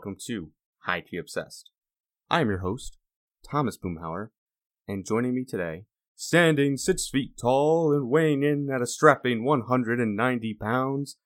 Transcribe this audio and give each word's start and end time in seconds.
Welcome 0.00 0.16
to 0.28 0.48
High 0.84 1.02
Tea 1.06 1.18
Obsessed. 1.18 1.68
I 2.30 2.40
am 2.40 2.48
your 2.48 2.60
host, 2.60 2.96
Thomas 3.46 3.76
Boomhauer, 3.76 4.30
and 4.88 5.04
joining 5.04 5.34
me 5.34 5.44
today, 5.44 5.84
standing 6.16 6.78
six 6.78 7.06
feet 7.06 7.36
tall 7.38 7.92
and 7.92 8.08
weighing 8.08 8.42
in 8.42 8.70
at 8.74 8.80
a 8.80 8.86
strapping 8.86 9.44
190 9.44 10.54
pounds, 10.54 11.18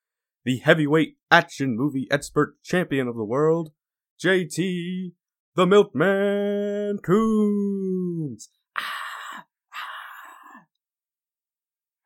the 0.44 0.58
heavyweight 0.58 1.18
action 1.30 1.76
movie 1.76 2.08
expert 2.10 2.60
champion 2.64 3.06
of 3.06 3.14
the 3.14 3.22
world, 3.22 3.70
JT, 4.20 5.12
the 5.54 5.66
Milkman 5.66 6.98
Coons. 6.98 8.48
Ah, 8.76 9.44
ah. 9.72 10.64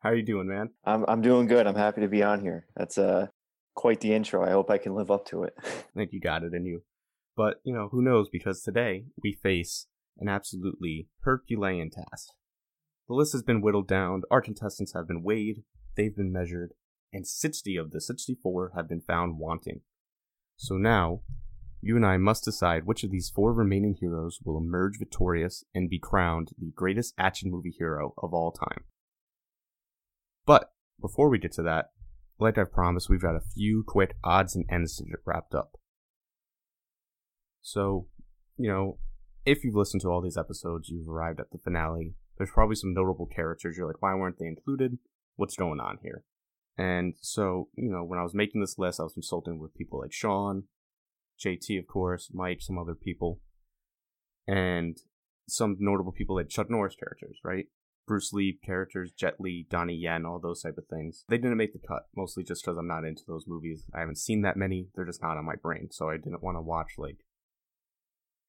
How 0.01 0.09
are 0.09 0.15
you 0.15 0.23
doing, 0.23 0.47
man? 0.47 0.69
I'm 0.85 1.03
I'm 1.07 1.23
doing 1.23 1.47
good. 1.47 1.65
I'm 1.65 1.73
happy 1.73 2.01
to 2.01 2.07
be 2.07 2.21
on 2.21 2.41
here. 2.41 2.67
That's 2.75 2.99
uh 2.99 3.29
quite 3.75 4.01
the 4.01 4.13
intro. 4.13 4.45
I 4.45 4.51
hope 4.51 4.69
I 4.69 4.77
can 4.77 4.95
live 4.95 5.11
up 5.11 5.25
to 5.27 5.43
it. 5.43 5.53
I 5.63 5.71
think 5.95 6.11
you 6.11 6.19
got 6.19 6.43
it 6.43 6.53
in 6.53 6.65
you. 6.65 6.83
But, 7.35 7.61
you 7.63 7.73
know, 7.73 7.89
who 7.91 8.01
knows 8.01 8.27
because 8.29 8.61
today 8.61 9.05
we 9.23 9.31
face 9.31 9.87
an 10.17 10.27
absolutely 10.27 11.07
Herculean 11.21 11.89
task. 11.89 12.29
The 13.07 13.15
list 13.15 13.31
has 13.31 13.43
been 13.43 13.61
whittled 13.61 13.87
down, 13.87 14.23
our 14.29 14.41
contestants 14.41 14.93
have 14.93 15.07
been 15.07 15.23
weighed, 15.23 15.63
they've 15.95 16.15
been 16.15 16.31
measured, 16.31 16.73
and 17.11 17.25
60 17.25 17.75
of 17.77 17.91
the 17.91 18.01
64 18.01 18.73
have 18.75 18.87
been 18.87 19.01
found 19.01 19.39
wanting. 19.39 19.81
So 20.57 20.75
now, 20.75 21.21
you 21.81 21.95
and 21.95 22.05
I 22.05 22.17
must 22.17 22.43
decide 22.43 22.85
which 22.85 23.03
of 23.03 23.11
these 23.11 23.31
four 23.33 23.53
remaining 23.53 23.95
heroes 23.99 24.39
will 24.43 24.57
emerge 24.57 24.99
victorious 24.99 25.63
and 25.73 25.89
be 25.89 25.97
crowned 25.97 26.49
the 26.57 26.71
greatest 26.75 27.13
action 27.17 27.49
movie 27.49 27.73
hero 27.75 28.13
of 28.17 28.33
all 28.33 28.51
time. 28.51 28.83
But 30.45 30.73
before 30.99 31.29
we 31.29 31.39
get 31.39 31.53
to 31.53 31.63
that, 31.63 31.91
like 32.39 32.57
I 32.57 32.63
promised, 32.63 33.09
we've 33.09 33.21
got 33.21 33.35
a 33.35 33.41
few 33.55 33.83
quick 33.85 34.15
odds 34.23 34.55
and 34.55 34.65
ends 34.69 34.95
to 34.97 35.05
get 35.05 35.19
wrapped 35.25 35.53
up. 35.53 35.77
So, 37.61 38.07
you 38.57 38.69
know, 38.69 38.97
if 39.45 39.63
you've 39.63 39.75
listened 39.75 40.01
to 40.01 40.09
all 40.09 40.21
these 40.21 40.37
episodes, 40.37 40.89
you've 40.89 41.09
arrived 41.09 41.39
at 41.39 41.51
the 41.51 41.57
finale. 41.57 42.15
There's 42.37 42.51
probably 42.51 42.75
some 42.75 42.93
notable 42.93 43.25
characters. 43.25 43.75
You're 43.77 43.87
like, 43.87 44.01
why 44.01 44.15
weren't 44.15 44.39
they 44.39 44.47
included? 44.47 44.97
What's 45.35 45.55
going 45.55 45.79
on 45.79 45.97
here? 46.01 46.23
And 46.77 47.15
so, 47.19 47.67
you 47.75 47.91
know, 47.91 48.03
when 48.03 48.19
I 48.19 48.23
was 48.23 48.33
making 48.33 48.61
this 48.61 48.77
list, 48.77 48.99
I 48.99 49.03
was 49.03 49.13
consulting 49.13 49.59
with 49.59 49.75
people 49.75 49.99
like 49.99 50.13
Sean, 50.13 50.63
JT, 51.43 51.77
of 51.77 51.87
course, 51.87 52.29
Mike, 52.33 52.61
some 52.61 52.77
other 52.77 52.95
people, 52.95 53.41
and 54.47 54.97
some 55.47 55.75
notable 55.79 56.13
people 56.13 56.37
like 56.37 56.47
Chuck 56.47 56.69
Norris 56.69 56.95
characters, 56.95 57.37
right? 57.43 57.65
Bruce 58.09 58.33
Lee 58.33 58.57
characters, 58.65 59.11
Jet 59.11 59.35
Li, 59.39 59.67
Donnie 59.69 59.93
Yen, 59.93 60.25
all 60.25 60.39
those 60.39 60.63
type 60.63 60.79
of 60.79 60.87
things. 60.87 61.25
They 61.29 61.37
didn't 61.37 61.57
make 61.57 61.73
the 61.73 61.87
cut, 61.87 62.07
mostly 62.15 62.43
just 62.43 62.65
because 62.65 62.75
I'm 62.75 62.87
not 62.87 63.05
into 63.05 63.21
those 63.27 63.45
movies. 63.47 63.85
I 63.93 63.99
haven't 63.99 64.17
seen 64.17 64.41
that 64.41 64.57
many. 64.57 64.87
They're 64.95 65.05
just 65.05 65.21
not 65.21 65.37
on 65.37 65.45
my 65.45 65.53
brain, 65.61 65.89
so 65.91 66.09
I 66.09 66.17
didn't 66.17 66.41
want 66.41 66.57
to 66.57 66.61
watch 66.61 66.93
like. 66.97 67.19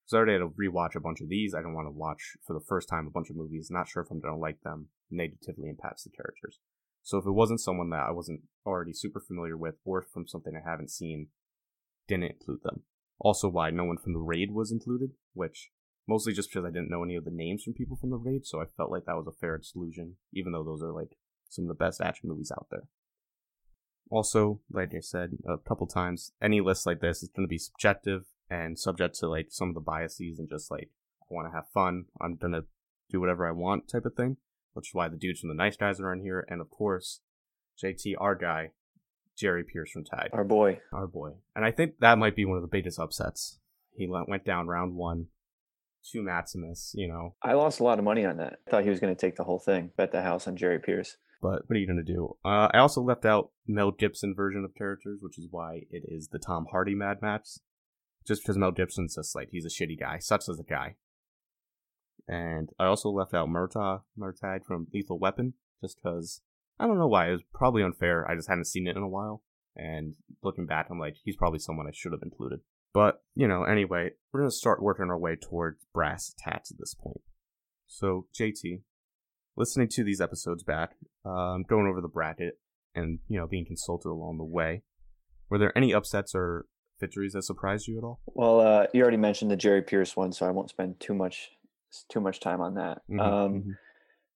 So 0.07 0.17
I 0.17 0.21
already 0.21 0.33
had 0.33 0.39
to 0.39 0.49
rewatch 0.49 0.95
a 0.95 0.99
bunch 0.99 1.21
of 1.21 1.29
these. 1.29 1.53
I 1.53 1.59
didn't 1.59 1.75
want 1.75 1.85
to 1.85 1.91
watch 1.91 2.37
for 2.43 2.53
the 2.53 2.65
first 2.67 2.89
time 2.89 3.05
a 3.05 3.11
bunch 3.11 3.29
of 3.29 3.35
movies. 3.35 3.69
Not 3.69 3.87
sure 3.87 4.01
if 4.01 4.09
I'm 4.09 4.19
gonna 4.19 4.35
like 4.35 4.63
them. 4.63 4.87
Negatively 5.11 5.69
impacts 5.69 6.05
the 6.05 6.09
characters. 6.09 6.59
So 7.03 7.19
if 7.19 7.27
it 7.27 7.31
wasn't 7.31 7.61
someone 7.61 7.91
that 7.91 8.07
I 8.09 8.11
wasn't 8.11 8.41
already 8.65 8.93
super 8.93 9.19
familiar 9.19 9.55
with, 9.55 9.75
or 9.85 10.01
from 10.01 10.27
something 10.27 10.53
I 10.55 10.67
haven't 10.67 10.89
seen, 10.89 11.27
didn't 12.07 12.31
include 12.31 12.63
them. 12.63 12.81
Also, 13.19 13.47
why 13.47 13.69
no 13.69 13.83
one 13.83 13.97
from 13.97 14.13
the 14.13 14.19
raid 14.19 14.51
was 14.51 14.71
included, 14.71 15.11
which 15.35 15.69
mostly 16.07 16.33
just 16.33 16.49
because 16.49 16.65
I 16.65 16.71
didn't 16.71 16.89
know 16.89 17.03
any 17.03 17.15
of 17.15 17.25
the 17.25 17.31
names 17.31 17.63
from 17.63 17.73
people 17.73 17.97
from 17.97 18.09
the 18.09 18.17
raid, 18.17 18.45
so 18.45 18.61
I 18.61 18.65
felt 18.77 18.91
like 18.91 19.05
that 19.05 19.15
was 19.15 19.27
a 19.27 19.31
fair 19.39 19.55
exclusion, 19.55 20.15
even 20.33 20.51
though 20.51 20.63
those 20.63 20.81
are 20.81 20.91
like 20.91 21.17
some 21.49 21.65
of 21.65 21.69
the 21.69 21.73
best 21.75 22.01
action 22.01 22.29
movies 22.29 22.51
out 22.51 22.67
there. 22.71 22.83
Also, 24.09 24.59
like 24.69 24.93
I 24.93 24.99
said 24.99 25.31
a 25.47 25.57
couple 25.57 25.87
times, 25.87 26.31
any 26.41 26.59
list 26.59 26.85
like 26.85 26.99
this 26.99 27.23
is 27.23 27.29
going 27.29 27.47
to 27.47 27.49
be 27.49 27.57
subjective 27.57 28.23
and 28.49 28.77
subject 28.77 29.15
to 29.19 29.27
like 29.29 29.47
some 29.49 29.69
of 29.69 29.75
the 29.75 29.79
biases 29.81 30.37
and 30.37 30.49
just 30.49 30.69
like 30.69 30.89
I 31.21 31.33
want 31.33 31.47
to 31.47 31.55
have 31.55 31.69
fun. 31.73 32.05
I'm 32.19 32.35
going 32.35 32.51
to 32.53 32.65
do 33.09 33.21
whatever 33.21 33.47
I 33.47 33.51
want 33.51 33.87
type 33.87 34.05
of 34.05 34.15
thing, 34.15 34.35
which 34.73 34.89
is 34.89 34.93
why 34.93 35.07
the 35.07 35.15
dudes 35.17 35.39
from 35.39 35.49
the 35.49 35.55
nice 35.55 35.77
guys 35.77 35.99
are 36.01 36.11
in 36.11 36.21
here, 36.21 36.45
and 36.49 36.59
of 36.59 36.69
course, 36.69 37.21
JT, 37.81 38.15
our 38.19 38.35
guy, 38.35 38.71
Jerry 39.37 39.63
Pierce 39.63 39.91
from 39.91 40.03
Tide, 40.03 40.29
Our 40.33 40.43
boy. 40.43 40.81
our 40.91 41.07
boy, 41.07 41.31
and 41.55 41.63
I 41.63 41.71
think 41.71 41.99
that 41.99 42.17
might 42.17 42.35
be 42.35 42.43
one 42.45 42.57
of 42.57 42.63
the 42.63 42.67
biggest 42.67 42.99
upsets. 42.99 43.59
He 43.95 44.07
went 44.07 44.27
went 44.27 44.43
down 44.45 44.67
round 44.67 44.95
one 44.95 45.27
to 46.11 46.21
Maximus, 46.21 46.93
you 46.95 47.07
know. 47.07 47.35
I 47.41 47.53
lost 47.53 47.79
a 47.79 47.83
lot 47.83 47.99
of 47.99 48.05
money 48.05 48.25
on 48.25 48.37
that. 48.37 48.59
I 48.67 48.71
thought 48.71 48.83
he 48.83 48.89
was 48.89 48.99
going 48.99 49.15
to 49.15 49.19
take 49.19 49.35
the 49.35 49.43
whole 49.43 49.59
thing. 49.59 49.91
Bet 49.97 50.11
the 50.11 50.21
house 50.21 50.47
on 50.47 50.55
Jerry 50.55 50.79
Pierce. 50.79 51.17
But 51.41 51.63
what 51.67 51.75
are 51.75 51.79
you 51.79 51.87
gonna 51.87 52.03
do? 52.03 52.37
Uh, 52.45 52.69
I 52.71 52.77
also 52.77 53.01
left 53.01 53.25
out 53.25 53.49
Mel 53.67 53.91
Gibson 53.91 54.35
version 54.35 54.63
of 54.63 54.75
characters, 54.75 55.19
which 55.21 55.39
is 55.39 55.47
why 55.49 55.81
it 55.89 56.03
is 56.07 56.27
the 56.27 56.39
Tom 56.39 56.67
Hardy 56.69 56.93
Mad 56.93 57.17
Max. 57.21 57.59
Just 58.27 58.43
because 58.43 58.57
Mel 58.57 58.71
Gibson's 58.71 59.15
just 59.15 59.35
like 59.35 59.49
he's 59.51 59.65
a 59.65 59.69
shitty 59.69 59.99
guy, 59.99 60.19
such 60.19 60.47
as 60.47 60.59
a 60.59 60.63
guy. 60.63 60.97
And 62.27 62.69
I 62.79 62.85
also 62.85 63.09
left 63.09 63.33
out 63.33 63.49
Murtaugh 63.49 64.01
Murtagh 64.17 64.63
from 64.63 64.87
Lethal 64.93 65.17
Weapon, 65.17 65.55
just 65.81 65.97
because 65.97 66.41
I 66.79 66.85
don't 66.85 66.99
know 66.99 67.07
why. 67.07 67.29
It 67.29 67.31
was 67.31 67.43
probably 67.51 67.81
unfair. 67.81 68.29
I 68.29 68.35
just 68.35 68.47
hadn't 68.47 68.67
seen 68.67 68.85
it 68.85 68.95
in 68.95 69.01
a 69.01 69.09
while, 69.09 69.41
and 69.75 70.13
looking 70.43 70.67
back, 70.67 70.89
I'm 70.91 70.99
like, 70.99 71.15
he's 71.23 71.35
probably 71.35 71.59
someone 71.59 71.87
I 71.87 71.91
should 71.91 72.11
have 72.11 72.21
included. 72.21 72.59
But, 72.93 73.23
you 73.35 73.47
know, 73.47 73.63
anyway, 73.63 74.11
we're 74.31 74.41
going 74.41 74.49
to 74.49 74.55
start 74.55 74.81
working 74.81 75.05
our 75.05 75.17
way 75.17 75.35
towards 75.35 75.85
brass 75.93 76.33
tats 76.37 76.71
at 76.71 76.77
this 76.77 76.93
point. 76.93 77.21
So, 77.87 78.27
JT, 78.37 78.81
listening 79.55 79.87
to 79.89 80.03
these 80.03 80.19
episodes 80.21 80.63
back, 80.63 80.95
um, 81.25 81.63
going 81.67 81.87
over 81.87 82.01
the 82.01 82.07
bracket, 82.07 82.59
and, 82.93 83.19
you 83.27 83.39
know, 83.39 83.47
being 83.47 83.65
consulted 83.65 84.09
along 84.09 84.37
the 84.37 84.43
way, 84.43 84.83
were 85.49 85.57
there 85.57 85.77
any 85.77 85.93
upsets 85.93 86.33
or 86.35 86.65
victories 86.99 87.33
that 87.33 87.43
surprised 87.43 87.87
you 87.87 87.97
at 87.97 88.03
all? 88.03 88.19
Well, 88.27 88.59
uh, 88.59 88.87
you 88.93 89.01
already 89.01 89.17
mentioned 89.17 89.51
the 89.51 89.55
Jerry 89.55 89.81
Pierce 89.81 90.15
one, 90.15 90.33
so 90.33 90.45
I 90.45 90.51
won't 90.51 90.69
spend 90.69 90.99
too 90.99 91.13
much 91.13 91.49
too 92.09 92.21
much 92.21 92.39
time 92.39 92.61
on 92.61 92.75
that. 92.75 93.01
Mhm, 93.09 93.19
um, 93.19 93.53
mhm. 93.53 93.77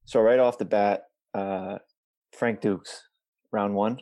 So 0.04 0.20
right 0.20 0.40
off 0.40 0.58
the 0.58 0.66
bat, 0.66 1.06
uh, 1.34 1.78
Frank 2.34 2.60
Dux, 2.60 3.04
round 3.52 3.76
one. 3.76 4.02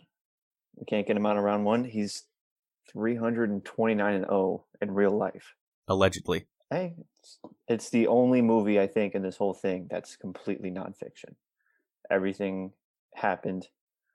We 0.76 0.86
can't 0.86 1.06
get 1.06 1.16
him 1.16 1.26
out 1.28 1.38
of 1.38 1.44
round 1.44 1.64
one. 1.64 1.84
He's 1.84 2.24
329 2.92 4.14
and 4.14 4.26
0 4.26 4.66
in 4.82 4.92
real 4.92 5.18
life. 5.18 5.56
Allegedly. 5.88 6.48
Hey, 6.70 6.96
it's, 7.20 7.40
it's 7.68 7.90
the 7.90 8.08
only 8.08 8.42
movie 8.42 8.80
I 8.80 8.88
think 8.88 9.14
in 9.16 9.22
this 9.22 9.38
whole 9.38 9.54
thing 9.54 9.88
that's 9.90 10.16
completely 10.16 10.72
nonfiction. 10.72 11.36
Everything 12.10 12.72
happened. 13.16 13.68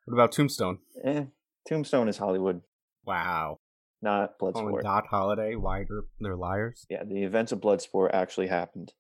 What 0.07 0.15
about 0.15 0.33
Tombstone? 0.33 0.79
Eh, 1.05 1.25
Tombstone 1.69 2.09
is 2.09 2.17
Hollywood, 2.19 2.63
Wow. 3.05 3.61
not 4.03 4.35
Oh, 4.41 4.47
Bloodsport. 4.53 4.83
Doc 4.83 5.05
Holliday, 5.11 5.55
wider 5.55 6.05
they're 6.21 6.37
liars? 6.37 6.87
yeah, 6.89 7.05
the 7.05 7.23
events 7.25 7.53
of 7.53 7.61
Bloodsport 7.61 8.11
actually 8.13 8.49
happened. 8.49 8.93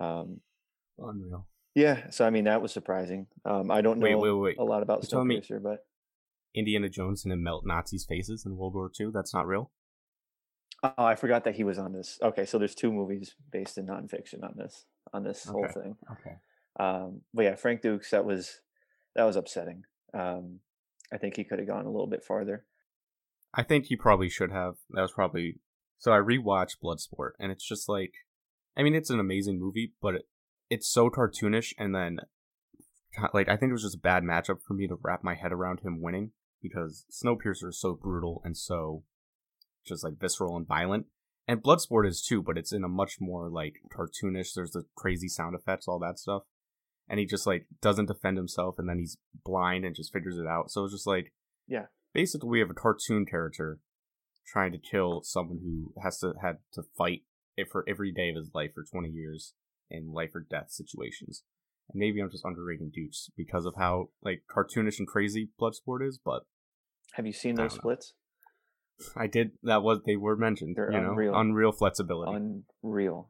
Um, 0.00 0.40
Unreal. 0.98 1.46
yeah, 1.74 2.10
so 2.10 2.24
I 2.26 2.30
mean 2.30 2.44
that 2.44 2.62
was 2.62 2.72
surprising. 2.72 3.26
Um, 3.44 3.70
I 3.70 3.80
don't 3.80 3.98
know 3.98 4.04
Wait, 4.06 4.14
wait, 4.16 4.32
wait. 4.32 4.58
a 4.58 4.64
lot 4.64 4.82
about 4.82 5.10
You're 5.10 5.20
Snowpiercer, 5.24 5.62
but 5.62 5.84
Indiana 6.54 6.88
Jones 6.88 7.22
didn't 7.22 7.42
melt 7.42 7.64
Nazis' 7.66 8.06
faces 8.08 8.44
in 8.44 8.56
World 8.56 8.74
War 8.74 8.90
II? 8.98 9.10
That's 9.12 9.34
not 9.34 9.46
real? 9.46 9.70
oh, 10.82 10.92
I 11.04 11.14
forgot 11.14 11.44
that 11.44 11.56
he 11.56 11.64
was 11.64 11.78
on 11.78 11.92
this. 11.92 12.18
Okay, 12.22 12.44
so 12.44 12.58
there's 12.58 12.74
two 12.74 12.92
movies 12.92 13.34
based 13.50 13.78
in 13.78 13.86
nonfiction 13.86 14.42
on 14.42 14.54
this 14.56 14.84
on 15.12 15.24
this 15.24 15.44
whole 15.44 15.66
thing. 15.66 15.96
Okay. 16.12 16.36
Um, 16.78 17.22
but 17.34 17.42
yeah, 17.42 17.54
Frank 17.56 17.82
Dux, 17.82 18.10
that 18.10 18.24
was 18.24 18.60
that 19.16 19.24
was 19.24 19.36
upsetting. 19.36 19.82
Um, 20.14 20.60
I 21.12 21.18
think 21.18 21.36
he 21.36 21.44
could 21.44 21.58
have 21.58 21.68
gone 21.68 21.86
a 21.86 21.90
little 21.90 22.06
bit 22.06 22.24
farther. 22.24 22.64
I 23.54 23.62
think 23.62 23.86
he 23.86 23.96
probably 23.96 24.28
should 24.28 24.52
have. 24.52 24.74
That 24.90 25.02
was 25.02 25.12
probably. 25.12 25.56
So 25.98 26.12
I 26.12 26.18
rewatched 26.18 26.76
Bloodsport, 26.82 27.30
and 27.38 27.50
it's 27.50 27.66
just 27.66 27.88
like. 27.88 28.12
I 28.76 28.84
mean, 28.84 28.94
it's 28.94 29.10
an 29.10 29.18
amazing 29.18 29.58
movie, 29.58 29.94
but 30.00 30.14
it, 30.14 30.28
it's 30.70 30.88
so 30.88 31.10
cartoonish, 31.10 31.72
and 31.78 31.94
then. 31.94 32.18
Like, 33.34 33.48
I 33.48 33.56
think 33.56 33.70
it 33.70 33.72
was 33.72 33.82
just 33.82 33.96
a 33.96 34.00
bad 34.00 34.22
matchup 34.22 34.58
for 34.64 34.74
me 34.74 34.86
to 34.86 34.98
wrap 35.02 35.24
my 35.24 35.34
head 35.34 35.50
around 35.50 35.80
him 35.80 36.00
winning, 36.00 36.32
because 36.62 37.04
Snowpiercer 37.10 37.68
is 37.68 37.80
so 37.80 37.94
brutal 37.94 38.40
and 38.44 38.56
so. 38.56 39.04
just 39.86 40.04
like 40.04 40.18
visceral 40.20 40.56
and 40.56 40.66
violent. 40.66 41.06
And 41.46 41.62
Bloodsport 41.62 42.06
is 42.06 42.20
too, 42.22 42.42
but 42.42 42.58
it's 42.58 42.72
in 42.72 42.84
a 42.84 42.88
much 42.88 43.16
more 43.20 43.48
like 43.48 43.76
cartoonish. 43.90 44.52
There's 44.54 44.72
the 44.72 44.84
crazy 44.96 45.28
sound 45.28 45.54
effects, 45.54 45.88
all 45.88 45.98
that 46.00 46.18
stuff. 46.18 46.42
And 47.08 47.18
he 47.18 47.24
just 47.24 47.46
like 47.46 47.66
doesn't 47.80 48.06
defend 48.06 48.36
himself, 48.36 48.74
and 48.78 48.86
then 48.86 48.98
he's 48.98 49.16
blind 49.44 49.86
and 49.86 49.96
just 49.96 50.12
figures 50.12 50.36
it 50.36 50.46
out. 50.46 50.70
So 50.70 50.84
it's 50.84 50.92
just 50.92 51.06
like, 51.06 51.32
Yeah. 51.66 51.86
basically 52.12 52.50
we 52.50 52.60
have 52.60 52.68
a 52.70 52.74
cartoon 52.74 53.24
character 53.24 53.78
trying 54.46 54.72
to 54.72 54.78
kill 54.78 55.22
someone 55.22 55.60
who 55.62 55.94
has 56.02 56.18
to 56.18 56.34
had 56.42 56.58
to 56.74 56.82
fight 56.98 57.22
it 57.56 57.68
for 57.70 57.82
every 57.88 58.12
day 58.12 58.28
of 58.30 58.36
his 58.36 58.50
life 58.54 58.72
for 58.74 58.84
20 58.84 59.08
years 59.08 59.54
in 59.90 60.12
life 60.12 60.34
or 60.34 60.40
death 60.40 60.70
situations. 60.70 61.44
And 61.90 61.98
maybe 61.98 62.20
I'm 62.20 62.30
just 62.30 62.44
underrating 62.44 62.90
Dux 62.94 63.30
because 63.36 63.64
of 63.64 63.74
how 63.76 64.10
like 64.22 64.42
cartoonish 64.54 64.98
and 64.98 65.08
crazy 65.08 65.48
Bloodsport 65.60 66.06
is, 66.06 66.18
but 66.22 66.42
Have 67.12 67.26
you 67.26 67.32
seen 67.32 67.54
those 67.54 67.74
splits? 67.74 68.14
I 69.16 69.26
did 69.26 69.52
that 69.62 69.82
was 69.82 70.00
they 70.04 70.16
were 70.16 70.36
mentioned, 70.36 70.76
They're 70.76 70.92
you 70.92 71.00
know, 71.00 71.10
unreal. 71.10 71.34
unreal 71.34 71.72
flexibility. 71.72 72.60
Unreal. 72.82 73.28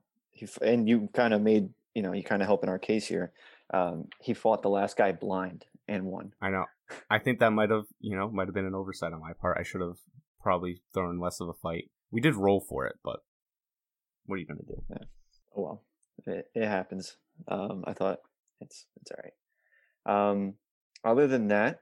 And 0.63 0.89
you 0.89 1.09
kind 1.13 1.35
of 1.35 1.43
made 1.43 1.71
you 1.95 2.03
know 2.03 2.13
you 2.13 2.23
kind 2.23 2.43
of 2.43 2.47
help 2.47 2.63
in 2.63 2.69
our 2.69 2.79
case 2.79 3.07
here. 3.07 3.33
Um, 3.73 4.07
he 4.21 4.35
fought 4.35 4.63
the 4.63 4.71
last 4.71 4.97
guy 4.97 5.13
blind 5.13 5.67
and 5.87 6.05
won. 6.05 6.33
I 6.41 6.51
know. 6.51 6.65
I 7.11 7.19
think 7.19 7.41
that 7.41 7.51
might 7.51 7.71
have, 7.71 7.85
you 8.01 8.17
know, 8.17 8.31
might 8.31 8.47
have 8.47 8.55
been 8.55 8.65
an 8.65 8.75
oversight 8.75 9.13
on 9.13 9.21
my 9.21 9.33
part. 9.35 9.59
I 9.61 9.63
should 9.63 9.83
have 9.83 9.99
probably 10.41 10.81
thrown 10.95 11.21
less 11.21 11.39
of 11.41 11.49
a 11.49 11.53
fight. 11.53 11.91
We 12.11 12.23
did 12.23 12.35
roll 12.35 12.61
for 12.67 12.87
it, 12.87 12.97
but 13.05 13.21
what 14.25 14.37
are 14.37 14.39
you 14.39 14.47
gonna 14.47 14.61
do? 14.67 14.83
Oh 15.57 15.63
well, 15.63 15.83
it, 16.27 16.51
it 16.55 16.67
happens. 16.67 17.17
Um, 17.47 17.85
I 17.87 17.93
thought 17.93 18.21
it's 18.61 18.87
it's 19.01 19.11
all 19.11 19.19
right. 19.23 20.31
Um, 20.31 20.55
other 21.05 21.27
than 21.27 21.49
that, 21.49 21.81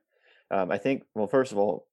um, 0.50 0.70
I 0.70 0.78
think 0.78 1.02
well, 1.14 1.26
first 1.26 1.52
of 1.52 1.58
all, 1.58 1.86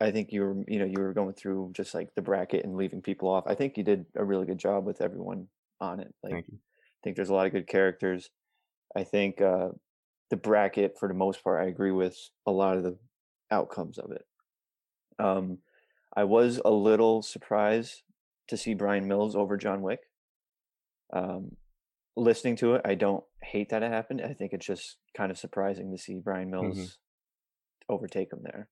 I 0.00 0.10
think 0.10 0.32
you 0.32 0.42
were 0.42 0.56
you 0.66 0.78
know 0.78 0.84
you 0.84 1.00
were 1.00 1.12
going 1.12 1.34
through 1.34 1.72
just 1.74 1.94
like 1.94 2.14
the 2.14 2.22
bracket 2.22 2.64
and 2.64 2.76
leaving 2.76 3.02
people 3.02 3.28
off. 3.28 3.44
I 3.46 3.54
think 3.54 3.76
you 3.76 3.84
did 3.84 4.06
a 4.16 4.24
really 4.24 4.46
good 4.46 4.58
job 4.58 4.84
with 4.84 5.00
everyone 5.00 5.48
on 5.80 6.00
it. 6.00 6.12
Like, 6.22 6.32
Thank 6.32 6.48
you. 6.48 6.58
I 6.58 7.00
think 7.04 7.16
there's 7.16 7.30
a 7.30 7.34
lot 7.34 7.46
of 7.46 7.52
good 7.52 7.68
characters. 7.68 8.30
I 8.96 9.04
think 9.04 9.40
uh, 9.40 9.68
the 10.30 10.36
bracket, 10.36 10.96
for 10.98 11.08
the 11.08 11.14
most 11.14 11.42
part, 11.42 11.62
I 11.62 11.68
agree 11.68 11.92
with 11.92 12.16
a 12.46 12.50
lot 12.50 12.76
of 12.76 12.82
the 12.82 12.98
outcomes 13.50 13.98
of 13.98 14.10
it. 14.12 14.24
Um, 15.18 15.58
I 16.16 16.24
was 16.24 16.60
a 16.64 16.70
little 16.70 17.22
surprised 17.22 18.02
to 18.48 18.56
see 18.56 18.74
Brian 18.74 19.06
Mills 19.06 19.36
over 19.36 19.56
John 19.56 19.82
Wick. 19.82 20.00
Um, 21.12 21.56
listening 22.16 22.56
to 22.56 22.74
it, 22.74 22.82
I 22.84 22.94
don't 22.94 23.24
hate 23.42 23.70
that 23.70 23.82
it 23.82 23.90
happened. 23.90 24.22
I 24.22 24.34
think 24.34 24.52
it's 24.52 24.66
just 24.66 24.96
kind 25.16 25.30
of 25.30 25.38
surprising 25.38 25.90
to 25.90 25.98
see 25.98 26.20
Brian 26.22 26.50
mm-hmm. 26.50 26.76
Mills 26.76 26.98
overtake 27.88 28.32
him 28.32 28.40
there. 28.42 28.68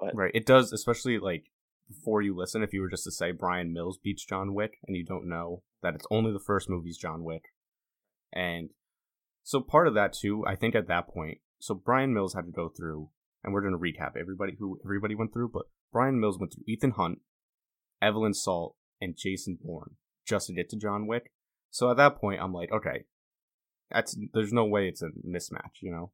But 0.00 0.14
Right. 0.14 0.30
It 0.34 0.46
does, 0.46 0.72
especially 0.72 1.18
like 1.18 1.44
before 1.88 2.22
you 2.22 2.36
listen, 2.36 2.62
if 2.62 2.72
you 2.72 2.80
were 2.80 2.90
just 2.90 3.04
to 3.04 3.10
say 3.10 3.32
Brian 3.32 3.72
Mills 3.72 3.98
beats 4.02 4.24
John 4.24 4.54
Wick 4.54 4.78
and 4.86 4.96
you 4.96 5.04
don't 5.04 5.28
know 5.28 5.62
that 5.82 5.94
it's 5.94 6.06
only 6.10 6.32
the 6.32 6.38
first 6.38 6.68
movie's 6.68 6.98
John 6.98 7.24
Wick. 7.24 7.44
And 8.32 8.70
so 9.42 9.60
part 9.60 9.88
of 9.88 9.94
that 9.94 10.12
too, 10.12 10.44
I 10.46 10.54
think 10.54 10.74
at 10.74 10.88
that 10.88 11.08
point, 11.08 11.38
so 11.60 11.74
Brian 11.74 12.12
Mills 12.14 12.34
had 12.34 12.44
to 12.44 12.52
go 12.52 12.68
through, 12.68 13.10
and 13.42 13.52
we're 13.52 13.62
gonna 13.62 13.78
recap 13.78 14.12
everybody 14.18 14.56
who 14.58 14.78
everybody 14.84 15.14
went 15.14 15.32
through, 15.32 15.50
but 15.52 15.62
Brian 15.92 16.20
Mills 16.20 16.38
went 16.38 16.52
through 16.52 16.64
Ethan 16.68 16.92
Hunt, 16.92 17.20
Evelyn 18.02 18.34
Salt, 18.34 18.76
and 19.00 19.16
Jason 19.16 19.58
Bourne 19.60 19.96
just 20.26 20.46
to 20.48 20.52
get 20.52 20.68
to 20.70 20.76
John 20.76 21.06
Wick. 21.06 21.32
So 21.70 21.90
at 21.90 21.96
that 21.96 22.16
point, 22.16 22.40
I'm 22.42 22.52
like, 22.52 22.72
okay, 22.72 23.04
that's 23.90 24.16
there's 24.32 24.52
no 24.52 24.64
way 24.64 24.88
it's 24.88 25.02
a 25.02 25.10
mismatch, 25.26 25.80
you 25.80 25.90
know, 25.90 26.12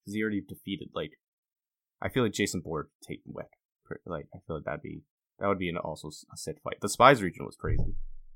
because 0.00 0.14
he 0.14 0.22
already 0.22 0.42
defeated 0.46 0.88
like 0.94 1.12
I 2.00 2.08
feel 2.08 2.22
like 2.24 2.32
Jason 2.32 2.60
Bourne 2.60 2.88
take 3.06 3.20
Wick. 3.26 3.48
Like 4.06 4.26
I 4.34 4.38
feel 4.46 4.56
like 4.56 4.64
that'd 4.64 4.82
be 4.82 5.02
that 5.38 5.48
would 5.48 5.58
be 5.58 5.68
an 5.68 5.76
also 5.76 6.08
a 6.08 6.36
sit 6.36 6.58
fight. 6.64 6.78
The 6.80 6.88
spies 6.88 7.22
region 7.22 7.44
was 7.44 7.56
crazy 7.56 7.94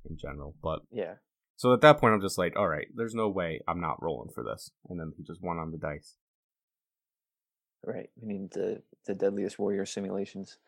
in 0.08 0.19
general, 0.19 0.54
but 0.62 0.81
yeah, 0.93 1.14
so 1.56 1.72
at 1.72 1.81
that 1.81 1.98
point 1.98 2.14
I'm 2.14 2.20
just 2.20 2.38
like, 2.38 2.54
all 2.56 2.69
right, 2.69 2.87
there's 2.94 3.14
no 3.14 3.28
way 3.28 3.60
I'm 3.66 3.81
not 3.81 4.02
rolling 4.02 4.31
for 4.34 4.44
this. 4.44 4.70
And 4.88 5.00
then 5.00 5.12
he 5.16 5.25
just 5.25 5.42
won 5.42 5.58
on 5.58 5.72
the 5.72 5.78
dice. 5.78 6.16
right. 7.84 8.10
We 8.20 8.34
need 8.34 8.50
the 8.52 8.82
the 9.06 9.14
deadliest 9.14 9.58
warrior 9.58 9.87
simulations. 9.87 10.58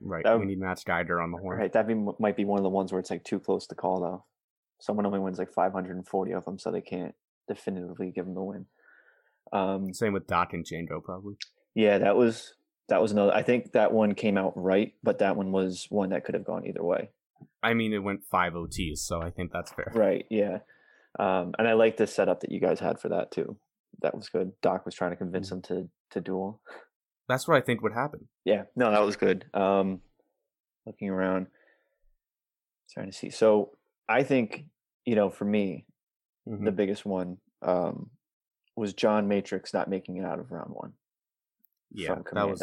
Right, 0.00 0.24
we 0.38 0.46
need 0.46 0.58
Matt 0.58 0.82
Geiger 0.86 1.20
on 1.20 1.32
the 1.32 1.36
horn. 1.36 1.58
Right, 1.58 1.72
that 1.74 1.86
be, 1.86 1.94
might 2.18 2.34
be 2.34 2.46
one 2.46 2.58
of 2.58 2.62
the 2.62 2.70
ones 2.70 2.90
where 2.90 2.98
it's 2.98 3.10
like 3.10 3.24
too 3.24 3.38
close 3.38 3.66
to 3.66 3.74
call 3.74 4.00
though. 4.00 4.24
Someone 4.82 5.06
only 5.06 5.20
wins 5.20 5.38
like 5.38 5.52
540 5.52 6.32
of 6.32 6.44
them, 6.44 6.58
so 6.58 6.70
they 6.72 6.80
can't 6.80 7.14
definitively 7.48 8.10
give 8.10 8.24
them 8.26 8.34
the 8.34 8.42
win. 8.42 8.66
Um, 9.52 9.94
Same 9.94 10.12
with 10.12 10.26
Doc 10.26 10.52
and 10.54 10.64
Django, 10.64 11.02
probably. 11.02 11.36
yeah, 11.74 11.98
that 11.98 12.16
was 12.16 12.54
that 12.88 13.00
was 13.00 13.12
another. 13.12 13.32
I 13.32 13.42
think 13.42 13.72
that 13.72 13.92
one 13.92 14.14
came 14.14 14.36
out 14.36 14.52
right, 14.56 14.92
but 15.02 15.18
that 15.20 15.36
one 15.36 15.52
was 15.52 15.86
one 15.88 16.10
that 16.10 16.24
could 16.24 16.34
have 16.34 16.44
gone 16.44 16.66
either 16.66 16.82
way. 16.82 17.10
I 17.62 17.74
mean, 17.74 17.92
it 17.92 17.98
went 18.02 18.24
five 18.24 18.54
OTs, 18.54 18.98
so 18.98 19.22
I 19.22 19.30
think 19.30 19.52
that's 19.52 19.70
fair. 19.72 19.90
Right. 19.94 20.26
Yeah. 20.30 20.58
Um, 21.18 21.54
and 21.58 21.68
I 21.68 21.74
like 21.74 21.96
the 21.96 22.06
setup 22.06 22.40
that 22.40 22.50
you 22.50 22.58
guys 22.60 22.80
had 22.80 22.98
for 22.98 23.08
that 23.10 23.30
too. 23.30 23.56
That 24.00 24.14
was 24.16 24.28
good. 24.28 24.52
Doc 24.62 24.84
was 24.84 24.94
trying 24.94 25.10
to 25.12 25.16
convince 25.16 25.48
Mm. 25.50 25.52
him 25.52 25.62
to 25.62 25.88
to 26.10 26.20
duel. 26.20 26.60
That's 27.28 27.46
what 27.46 27.56
I 27.56 27.60
think 27.60 27.82
would 27.82 27.92
happen. 27.94 28.28
Yeah, 28.44 28.64
no, 28.74 28.90
that 28.90 29.00
was 29.04 29.16
good. 29.16 29.44
Um, 29.54 30.00
looking 30.86 31.08
around, 31.08 31.46
trying 32.92 33.06
to 33.06 33.12
see. 33.16 33.30
So 33.30 33.70
I 34.08 34.22
think 34.22 34.64
you 35.04 35.14
know, 35.14 35.30
for 35.30 35.44
me, 35.44 35.86
Mhm. 36.48 36.64
the 36.64 36.72
biggest 36.72 37.04
one 37.06 37.38
um, 37.62 38.10
was 38.76 38.92
John 38.94 39.28
Matrix 39.28 39.72
not 39.72 39.88
making 39.88 40.16
it 40.16 40.24
out 40.24 40.38
of 40.40 40.50
round 40.50 40.70
one 40.74 40.94
Yeah, 41.92 42.16
that 42.32 42.48
was 42.48 42.60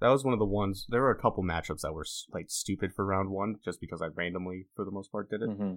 that 0.00 0.08
was 0.08 0.24
one 0.24 0.32
of 0.32 0.40
the 0.40 0.44
ones. 0.46 0.86
There 0.88 1.00
were 1.02 1.10
a 1.12 1.20
couple 1.20 1.44
matchups 1.44 1.82
that 1.82 1.92
were 1.92 2.04
like 2.32 2.50
stupid 2.50 2.92
for 2.94 3.04
round 3.04 3.30
one, 3.30 3.60
just 3.64 3.80
because 3.80 4.02
I 4.02 4.06
randomly, 4.06 4.66
for 4.74 4.84
the 4.84 4.90
most 4.90 5.12
part, 5.12 5.30
did 5.30 5.42
it. 5.42 5.50
hmm 5.50 5.74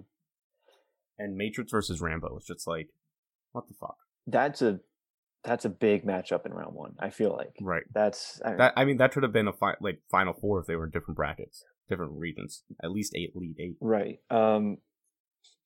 And 1.18 1.36
Matrix 1.36 1.70
versus 1.70 2.00
Rambo 2.00 2.34
was 2.34 2.44
just 2.44 2.66
like, 2.66 2.88
what 3.52 3.68
the 3.68 3.74
fuck? 3.74 3.96
That's 4.26 4.62
a 4.62 4.80
that's 5.44 5.64
a 5.64 5.68
big 5.68 6.04
matchup 6.04 6.44
in 6.44 6.52
round 6.52 6.74
one. 6.74 6.96
I 6.98 7.10
feel 7.10 7.30
like 7.32 7.54
Right. 7.60 7.84
that's 7.92 8.42
I, 8.44 8.54
That 8.56 8.72
I 8.76 8.84
mean, 8.84 8.96
that 8.96 9.14
should 9.14 9.22
have 9.22 9.32
been 9.32 9.46
a 9.46 9.52
fi- 9.52 9.76
like 9.80 10.02
final 10.10 10.34
four 10.34 10.58
if 10.60 10.66
they 10.66 10.74
were 10.74 10.84
in 10.86 10.90
different 10.90 11.16
brackets, 11.16 11.64
different 11.88 12.12
regions. 12.18 12.64
At 12.82 12.90
least 12.90 13.14
eight 13.14 13.36
lead 13.36 13.54
eight. 13.60 13.76
right. 13.80 14.18
Um, 14.28 14.78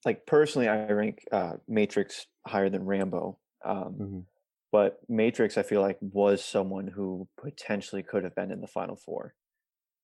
like 0.04 0.26
personally, 0.26 0.68
I 0.68 0.90
rank 0.90 1.24
uh, 1.30 1.54
Matrix 1.68 2.26
higher 2.46 2.70
than 2.70 2.84
Rambo. 2.84 3.38
Um, 3.64 3.94
Mhm. 3.94 4.26
but 4.72 5.00
Matrix, 5.08 5.58
I 5.58 5.62
feel 5.62 5.80
like 5.80 5.98
was 6.00 6.44
someone 6.44 6.86
who 6.86 7.28
potentially 7.36 8.02
could 8.02 8.24
have 8.24 8.34
been 8.34 8.50
in 8.50 8.60
the 8.60 8.66
final 8.66 8.96
four, 8.96 9.34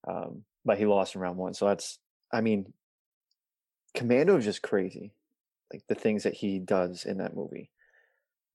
um, 0.06 0.44
but 0.64 0.78
he 0.78 0.86
lost 0.86 1.14
in 1.14 1.20
round 1.20 1.38
one. 1.38 1.54
So 1.54 1.66
that's, 1.66 1.98
I 2.32 2.40
mean, 2.40 2.74
Commando 3.94 4.36
is 4.36 4.44
just 4.44 4.62
crazy, 4.62 5.14
like 5.72 5.86
the 5.86 5.94
things 5.94 6.24
that 6.24 6.34
he 6.34 6.58
does 6.58 7.04
in 7.06 7.18
that 7.18 7.34
movie. 7.34 7.70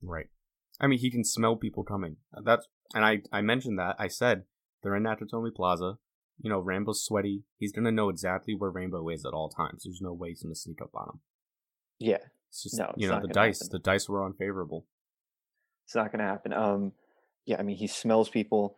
Right. 0.02 0.28
I 0.80 0.88
mean, 0.88 1.00
he 1.00 1.10
can 1.10 1.24
smell 1.24 1.56
people 1.56 1.84
coming. 1.84 2.18
That's 2.44 2.68
and 2.94 3.06
I 3.06 3.22
I 3.32 3.42
mentioned 3.42 3.80
that. 3.80 3.96
I 3.98 4.08
said 4.08 4.46
they're 4.82 4.96
in 4.96 5.04
Nakatomi 5.04 5.54
Plaza. 5.56 5.98
You 6.42 6.50
know, 6.50 6.60
Rambo's 6.60 7.04
sweaty. 7.04 7.44
He's 7.58 7.72
gonna 7.72 7.92
know 7.92 8.10
exactly 8.10 8.56
where 8.56 8.72
Rambo 8.72 9.08
is 9.10 9.26
at 9.26 9.34
all 9.34 9.50
times. 9.50 9.84
There's 9.84 10.02
no 10.02 10.14
way 10.14 10.30
he's 10.30 10.42
gonna 10.44 10.56
sneak 10.56 10.82
up 10.82 10.90
on 10.96 11.10
him. 11.10 11.20
Yeah, 12.00 12.18
It's 12.50 12.64
just 12.64 12.78
No, 12.80 12.86
it's 12.86 12.94
you 12.98 13.08
know 13.08 13.22
the 13.22 13.28
dice. 13.28 13.60
happen. 13.60 13.70
The 13.72 13.80
dice 13.80 14.10
were 14.10 14.26
unfavorable. 14.26 14.88
it's 15.86 15.96
not 15.96 16.12
to 16.12 16.18
happen. 16.20 16.54
Um, 16.54 16.94
yeah, 17.46 17.58
I 17.60 17.64
mean, 17.64 17.76
he 17.78 17.88
smells 17.88 18.30
people. 18.30 18.78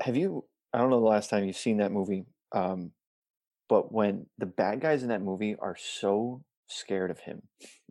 Have 0.00 0.16
you? 0.16 0.46
I 0.72 0.78
don't 0.78 0.88
know 0.90 1.00
the 1.00 1.06
last 1.06 1.28
time 1.30 1.44
you've 1.44 1.56
seen 1.56 1.78
that 1.78 1.92
movie, 1.92 2.24
um, 2.52 2.92
but 3.68 3.92
when 3.92 4.26
the 4.38 4.46
bad 4.46 4.80
guys 4.80 5.02
in 5.02 5.08
that 5.10 5.20
movie 5.22 5.54
are 5.58 5.76
so 5.76 6.42
scared 6.68 7.10
of 7.10 7.18
him, 7.20 7.42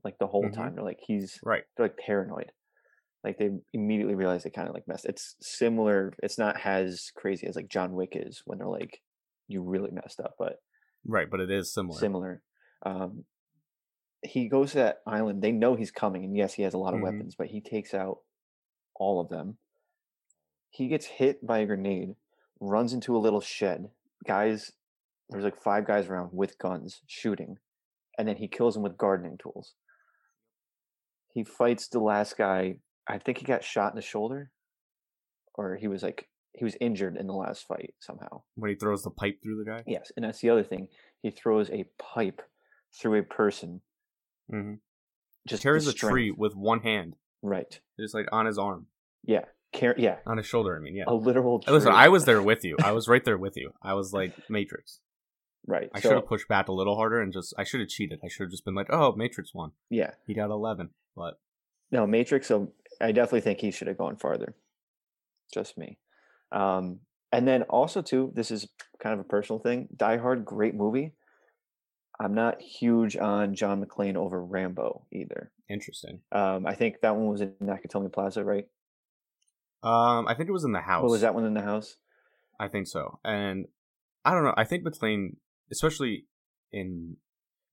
like 0.04 0.18
the 0.18 0.28
whole 0.28 0.46
Mhm. 0.46 0.54
time, 0.54 0.76
they're 0.76 0.84
like 0.84 1.00
he's 1.02 1.40
Right. 1.44 1.64
they're 1.78 1.86
like 1.86 1.98
paranoid. 1.98 2.52
Like 3.24 3.38
they 3.38 3.50
immediately 3.74 4.16
realize 4.16 4.44
they 4.44 4.50
kind 4.50 4.68
of 4.68 4.74
like 4.74 4.88
messed. 4.88 5.06
It's 5.06 5.36
similar. 5.42 6.14
It's 6.24 6.38
not 6.40 6.60
as 6.66 7.12
crazy 7.16 7.46
as 7.48 7.56
like 7.56 7.70
John 7.70 7.94
Wick 7.94 8.14
is 8.16 8.42
when 8.46 8.58
they're 8.58 8.68
like, 8.68 9.02
you 9.48 9.62
really 9.62 9.92
messed 9.92 10.20
up, 10.20 10.36
but 10.40 10.62
Right, 11.06 11.30
but 11.30 11.40
it 11.40 11.52
is 11.52 11.72
similar. 11.74 12.00
similar. 12.00 12.42
Um, 12.86 13.26
he 14.24 14.48
goes 14.50 14.72
to 14.72 14.78
that 14.78 15.02
island. 15.06 15.42
They 15.42 15.52
know 15.52 15.76
he's 15.76 15.92
coming, 15.92 16.24
and 16.24 16.36
yes, 16.38 16.54
he 16.54 16.64
has 16.64 16.74
a 16.74 16.78
lot 16.78 16.94
of 16.94 17.00
Mhm. 17.00 17.04
weapons, 17.04 17.36
but 17.36 17.48
he 17.48 17.60
takes 17.62 17.94
out 17.94 18.20
all 18.96 19.20
of 19.20 19.30
them. 19.30 19.58
He 20.70 20.88
gets 20.88 21.06
hit 21.06 21.46
by 21.46 21.60
a 21.60 21.66
grenade, 21.66 22.16
runs 22.60 22.94
into 22.94 23.16
a 23.16 23.20
little 23.20 23.42
shed. 23.42 23.92
Guys, 24.26 24.72
there's 25.30 25.44
like 25.44 25.62
five 25.62 25.86
guys 25.86 26.08
around 26.08 26.34
with 26.34 26.58
guns 26.60 27.02
shooting, 27.08 27.58
and 28.18 28.28
then 28.28 28.38
he 28.38 28.48
kills 28.48 28.74
them 28.76 28.84
with 28.84 28.98
gardening 28.98 29.38
tools. 29.38 29.74
He 31.34 31.44
fights 31.44 31.88
the 31.88 32.00
last 32.00 32.38
guy. 32.38 32.80
I 33.08 33.18
think 33.18 33.40
he 33.40 33.46
got 33.46 33.64
shot 33.64 33.92
in 33.92 33.96
the 33.96 34.02
shoulder, 34.02 34.52
or 35.56 35.76
he 35.76 35.88
was 35.88 36.04
like 36.04 36.28
he 36.54 36.64
was 36.64 36.76
injured 36.82 37.18
in 37.18 37.28
the 37.28 37.34
last 37.34 37.66
fight 37.68 37.94
somehow. 38.00 38.42
when 38.56 38.70
he 38.70 38.76
throws 38.76 39.04
the 39.04 39.10
pipe 39.10 39.42
through 39.42 39.64
the 39.64 39.70
guy. 39.70 39.84
Yes, 39.88 40.12
and 40.16 40.26
that's 40.26 40.40
the 40.40 40.50
other 40.50 40.64
thing. 40.64 40.88
He 41.22 41.32
throws 41.32 41.70
a 41.70 41.86
pipe 41.98 42.42
through 43.00 43.20
a 43.20 43.24
person. 43.24 43.82
Mm-hmm. 44.54 44.76
Just 45.48 45.64
Carries 45.64 45.86
the 45.86 45.92
a 45.92 45.94
tree 45.94 46.32
with 46.32 46.56
one 46.56 46.82
hand, 46.82 47.16
Right. 47.42 47.80
just 48.00 48.14
like 48.14 48.28
on 48.32 48.46
his 48.46 48.58
arm, 48.58 48.88
Yeah. 49.24 49.46
Car- 49.74 49.96
yeah. 49.98 50.18
on 50.26 50.38
his 50.38 50.46
shoulder. 50.46 50.76
I 50.76 50.80
mean, 50.80 50.96
yeah. 50.96 51.06
A 51.08 51.14
literal. 51.16 51.64
Hey, 51.66 51.72
Listen. 51.72 51.94
I 51.94 52.10
was 52.10 52.26
there 52.26 52.42
with 52.42 52.64
you. 52.66 52.76
I 52.84 52.92
was 52.92 53.08
right 53.08 53.24
there 53.24 53.38
with 53.38 53.56
you. 53.56 53.72
I 53.82 53.94
was 53.94 54.12
like 54.14 54.34
Matrix. 54.50 55.00
Right. 55.66 55.90
I 55.94 56.00
so, 56.02 56.10
should 56.10 56.16
have 56.18 56.28
pushed 56.28 56.48
back 56.50 56.68
a 56.68 56.74
little 56.74 56.96
harder 56.96 57.22
and 57.22 57.32
just 57.32 57.54
I 57.58 57.64
should 57.64 57.80
have 57.80 57.90
cheated. 57.90 58.20
I 58.24 58.28
should 58.28 58.44
have 58.44 58.52
just 58.52 58.66
been 58.66 58.76
like, 58.76 58.88
oh, 58.92 59.14
Matrix 59.16 59.54
won. 59.54 59.72
Yeah. 59.90 60.12
He 60.28 60.34
got 60.34 60.50
eleven, 60.52 60.90
but 61.16 61.40
No, 61.92 62.06
Matrix. 62.06 62.48
So 62.48 62.74
I 63.02 63.12
definitely 63.12 63.42
think 63.42 63.60
he 63.60 63.72
should 63.72 63.88
have 63.88 63.98
gone 63.98 64.16
farther. 64.16 64.56
Just 65.54 65.78
me. 65.78 65.98
Um, 66.52 67.00
and 67.32 67.48
then 67.48 67.64
also 67.64 68.02
too, 68.02 68.32
this 68.36 68.52
is 68.52 68.68
kind 69.02 69.14
of 69.14 69.20
a 69.20 69.28
personal 69.28 69.60
thing. 69.60 69.88
Die 69.96 70.18
Hard, 70.18 70.46
great 70.46 70.76
movie. 70.76 71.14
I'm 72.20 72.34
not 72.36 72.62
huge 72.62 73.18
on 73.18 73.56
John 73.56 73.84
McClane 73.84 74.16
over 74.16 74.44
Rambo 74.44 75.08
either. 75.12 75.52
interesting. 75.70 76.20
Um, 76.32 76.68
I 76.68 76.76
think 76.76 77.02
that 77.02 77.16
one 77.16 77.28
was 77.28 77.42
in 77.42 77.54
Nakatomi 77.64 78.14
Plaza, 78.14 78.44
right? 78.44 78.68
Um, 79.84 80.28
I 80.28 80.36
think 80.36 80.48
it 80.48 80.52
was 80.52 80.64
in 80.66 80.74
the 80.74 80.82
house. 80.82 81.02
What 81.02 81.12
was 81.12 81.22
that 81.22 81.34
one 81.34 81.46
in 81.46 81.56
the 81.56 81.62
house? 81.62 81.96
I 82.60 82.68
think 82.68 82.88
so. 82.88 83.20
And 83.24 83.66
I 84.24 84.34
don't 84.34 84.44
know. 84.44 84.54
I 84.56 84.66
think 84.66 84.86
McClane, 84.86 85.38
especially 85.72 86.26
in 86.72 87.18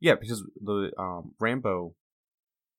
yeah, 0.01 0.15
because 0.19 0.43
the 0.63 0.93
um 0.99 1.33
Rambo, 1.39 1.95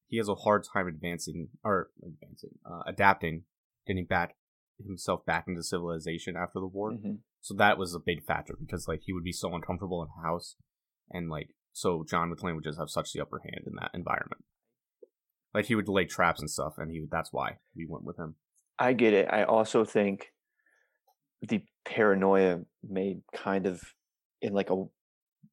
he 0.10 0.18
has 0.18 0.28
a 0.28 0.36
hard 0.36 0.66
time 0.74 0.88
advancing 0.88 1.50
or 1.64 1.90
advancing, 2.04 2.50
uh, 2.66 2.82
adapting, 2.88 3.44
getting 3.88 4.06
back 4.06 4.36
himself 4.84 5.26
back 5.26 5.46
into 5.48 5.64
civilization 5.64 6.36
after 6.36 6.60
the 6.60 6.68
war. 6.68 6.92
hmm 6.92 7.16
So 7.42 7.54
that 7.54 7.78
was 7.78 7.96
a 7.96 8.00
big 8.00 8.24
factor 8.26 8.56
because 8.60 8.88
like 8.88 9.02
he 9.06 9.14
would 9.14 9.24
be 9.24 9.32
so 9.32 9.54
uncomfortable 9.54 10.02
in 10.02 10.10
a 10.10 10.28
house, 10.28 10.56
and 11.12 11.30
like 11.30 11.50
so 11.72 12.04
John 12.10 12.30
would 12.30 12.64
just 12.64 12.80
have 12.80 12.90
such 12.90 13.14
the 13.14 13.22
upper 13.22 13.40
hand 13.44 13.66
in 13.68 13.76
that 13.76 13.92
environment. 13.94 14.44
Like 15.54 15.66
he 15.66 15.76
would 15.76 15.88
lay 15.88 16.06
traps 16.06 16.42
and 16.42 16.50
stuff, 16.50 16.74
and 16.78 16.92
he 16.92 17.02
would, 17.02 17.12
that's 17.12 17.32
why 17.32 17.58
we 17.76 17.86
went 17.88 18.04
with 18.04 18.18
him. 18.18 18.36
I 18.78 18.94
get 18.94 19.14
it. 19.14 19.28
I 19.32 19.44
also 19.44 19.86
think 19.86 20.32
the 21.42 21.64
paranoia 21.86 22.62
made 22.84 23.22
kind 23.36 23.66
of 23.66 23.82
in 24.42 24.54
like 24.54 24.70
a 24.70 24.84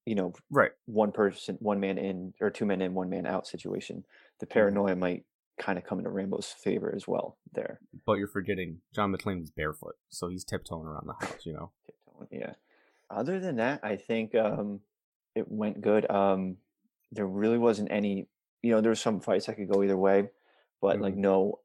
you 0.07 0.15
know 0.15 0.33
Right. 0.51 0.71
one 0.87 1.13
person 1.13 1.59
one 1.61 1.81
man 1.81 1.99
in 1.99 2.33
or 2.41 2.49
two 2.51 2.65
men 2.65 2.81
in 2.81 2.95
one 2.95 3.11
man 3.11 3.27
out 3.27 3.47
situation 3.47 4.05
the 4.41 4.47
Mm-hmm. 4.47 4.53
paranoia 4.55 4.97
might 4.97 5.25
kind 5.59 5.79
of 5.79 5.85
come 5.85 5.99
into 5.99 6.11
rambo's 6.11 6.47
favor 6.49 6.93
as 6.95 7.07
well 7.09 7.37
there 7.53 7.81
But 8.07 8.15
you're 8.15 8.29
forgetting 8.29 8.81
John 8.95 9.13
McClane 9.13 9.41
was 9.41 9.51
barefoot, 9.51 9.97
so 10.09 10.29
he's 10.29 10.45
tiptoeing 10.45 10.87
around 10.87 11.07
the 11.07 11.27
house. 11.27 11.45
You 11.45 11.55
know. 11.55 11.73
tiptoeing, 11.87 12.29
yeah 12.43 12.55
other 13.11 13.39
than 13.41 13.57
that 13.57 13.81
i 13.83 13.97
think 13.97 14.35
um 14.35 14.81
it 15.35 15.51
went 15.51 15.81
good 15.81 16.09
um 16.11 16.57
there 17.13 17.27
really 17.27 17.59
wasn't 17.59 17.91
any 17.91 18.29
you 18.63 18.71
know 18.73 18.81
there 18.81 18.91
was 18.91 19.01
some 19.01 19.21
fights 19.21 19.47
that 19.47 19.57
could 19.57 19.69
go 19.71 19.83
either 19.83 19.97
way 19.97 20.29
but 20.81 21.01
like 21.01 21.15
Mhm. 21.15 21.19
no 21.19 21.61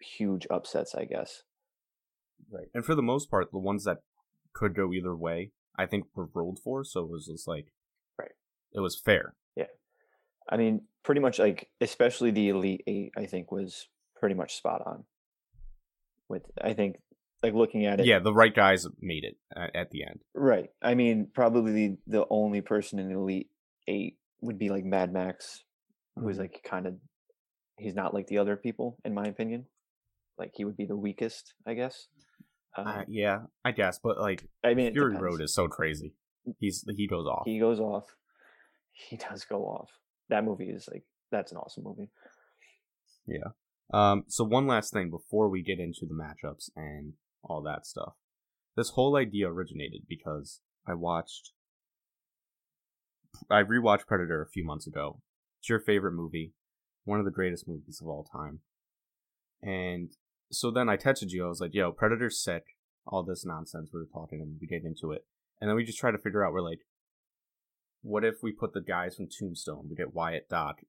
huge 0.00 0.46
upsets 0.50 0.94
i 0.94 1.04
guess 1.04 1.42
Right. 2.50 2.68
And 2.74 2.84
for 2.84 2.94
the 2.94 3.02
most 3.02 3.28
part, 3.28 3.50
the 3.50 3.58
ones 3.58 3.82
that 3.84 3.98
could 4.52 4.72
go 4.74 4.92
either 4.92 5.16
way, 5.16 5.50
I 5.76 5.86
think 5.86 6.04
were 6.14 6.28
rolled 6.32 6.60
for, 6.62 6.84
so 6.84 7.00
it 7.00 7.10
was 7.10 7.26
just 7.26 7.48
like. 7.48 7.72
It 8.76 8.80
was 8.80 9.00
fair. 9.04 9.34
Yeah, 9.56 9.64
I 10.48 10.56
mean, 10.56 10.82
pretty 11.02 11.20
much 11.20 11.38
like, 11.38 11.68
especially 11.80 12.30
the 12.30 12.50
Elite 12.50 12.82
Eight, 12.86 13.12
I 13.16 13.26
think 13.26 13.50
was 13.50 13.88
pretty 14.20 14.34
much 14.34 14.54
spot 14.54 14.82
on. 14.86 15.04
With, 16.28 16.42
I 16.62 16.72
think, 16.74 16.96
like 17.42 17.54
looking 17.54 17.86
at 17.86 18.00
it, 18.00 18.06
Yeah, 18.06 18.18
the 18.18 18.34
right 18.34 18.54
guys 18.54 18.86
made 19.00 19.24
it 19.24 19.36
at, 19.56 19.74
at 19.76 19.90
the 19.90 20.02
end. 20.04 20.20
right. 20.34 20.68
I 20.82 20.94
mean, 20.94 21.28
probably 21.32 21.96
the 22.06 22.26
only 22.30 22.60
person 22.60 22.98
in 22.98 23.08
the 23.08 23.14
Elite 23.18 23.50
Eight 23.88 24.18
would 24.40 24.58
be 24.58 24.68
like 24.68 24.84
Mad 24.84 25.12
Max, 25.12 25.64
who's 26.16 26.36
Mhm. 26.36 26.40
like 26.40 26.60
kind 26.64 26.86
of, 26.86 26.96
he's 27.78 27.94
not 27.94 28.12
like 28.12 28.26
the 28.26 28.38
other 28.38 28.56
people, 28.56 28.98
in 29.04 29.14
my 29.14 29.24
opinion. 29.26 29.66
Like 30.38 30.52
he 30.54 30.64
would 30.64 30.76
be 30.76 30.84
the 30.86 30.96
weakest, 30.96 31.54
I 31.66 31.74
guess. 31.74 32.08
Um, 32.76 32.86
Uh, 32.88 33.04
yeah, 33.08 33.42
I 33.64 33.70
guess, 33.72 33.98
but 34.02 34.18
like 34.18 34.46
I 34.64 34.74
mean, 34.74 34.92
Fury. 34.92 35.16
Road 35.16 35.40
is 35.40 35.54
so 35.54 35.66
crazy. 35.68 36.12
He's 36.58 36.84
he 36.96 37.06
goes 37.06 37.26
off. 37.26 37.42
He 37.46 37.58
goes 37.58 37.80
off. 37.80 38.04
He 38.96 39.16
does 39.16 39.44
go 39.44 39.64
off. 39.64 39.90
That 40.28 40.44
movie 40.44 40.70
is 40.70 40.88
like 40.90 41.04
that's 41.30 41.52
an 41.52 41.58
awesome 41.58 41.84
movie. 41.84 42.10
Yeah. 43.26 43.50
Um, 43.92 44.24
so 44.26 44.42
one 44.42 44.66
last 44.66 44.92
thing 44.92 45.10
before 45.10 45.48
we 45.48 45.62
get 45.62 45.78
into 45.78 46.06
the 46.06 46.14
matchups 46.14 46.70
and 46.74 47.12
all 47.42 47.62
that 47.62 47.86
stuff. 47.86 48.14
This 48.76 48.90
whole 48.90 49.16
idea 49.16 49.48
originated 49.48 50.02
because 50.08 50.60
I 50.86 50.94
watched 50.94 51.52
I 53.50 53.62
rewatched 53.62 54.06
Predator 54.06 54.42
a 54.42 54.48
few 54.48 54.64
months 54.64 54.86
ago. 54.86 55.20
It's 55.60 55.68
your 55.68 55.80
favorite 55.80 56.12
movie, 56.12 56.54
one 57.04 57.18
of 57.18 57.24
the 57.24 57.30
greatest 57.30 57.68
movies 57.68 58.00
of 58.00 58.08
all 58.08 58.24
time. 58.24 58.60
And 59.62 60.10
so 60.50 60.70
then 60.70 60.88
I 60.88 60.96
texted 60.96 61.30
you, 61.30 61.44
I 61.44 61.48
was 61.48 61.60
like, 61.60 61.74
yo, 61.74 61.92
Predator's 61.92 62.42
sick, 62.42 62.64
all 63.06 63.22
this 63.22 63.44
nonsense 63.44 63.90
we 63.92 64.00
were 64.00 64.08
talking 64.12 64.40
and 64.40 64.56
we 64.60 64.66
get 64.66 64.84
into 64.84 65.12
it. 65.12 65.26
And 65.60 65.68
then 65.68 65.76
we 65.76 65.84
just 65.84 65.98
try 65.98 66.10
to 66.10 66.18
figure 66.18 66.44
out 66.44 66.52
we're 66.52 66.60
like, 66.60 66.80
what 68.06 68.24
if 68.24 68.36
we 68.40 68.52
put 68.52 68.72
the 68.72 68.80
guys 68.80 69.16
from 69.16 69.26
Tombstone, 69.26 69.88
we 69.90 69.96
get 69.96 70.14
Wyatt 70.14 70.48
Doc, 70.48 70.82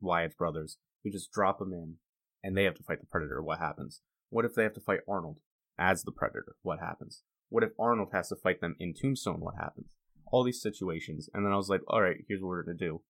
Wyatt's 0.00 0.34
brothers, 0.34 0.78
we 1.04 1.10
just 1.10 1.30
drop 1.30 1.58
them 1.58 1.74
in 1.74 1.96
and 2.42 2.56
they 2.56 2.64
have 2.64 2.76
to 2.76 2.82
fight 2.82 3.00
the 3.00 3.06
Predator, 3.06 3.42
what 3.42 3.58
happens? 3.58 4.00
What 4.30 4.46
if 4.46 4.54
they 4.54 4.62
have 4.62 4.72
to 4.74 4.80
fight 4.80 5.00
Arnold 5.06 5.36
as 5.78 6.02
the 6.02 6.12
Predator? 6.12 6.56
What 6.62 6.80
happens? 6.80 7.24
What 7.50 7.62
if 7.62 7.72
Arnold 7.78 8.08
has 8.14 8.30
to 8.30 8.36
fight 8.36 8.62
them 8.62 8.76
in 8.80 8.94
Tombstone? 8.94 9.40
What 9.40 9.56
happens? 9.60 9.88
All 10.32 10.42
these 10.42 10.62
situations. 10.62 11.28
And 11.34 11.44
then 11.44 11.52
I 11.52 11.56
was 11.56 11.68
like, 11.68 11.82
all 11.88 12.00
right, 12.00 12.24
here's 12.26 12.40
what 12.40 12.48
we're 12.48 12.62
to 12.62 12.74
do. 12.74 13.02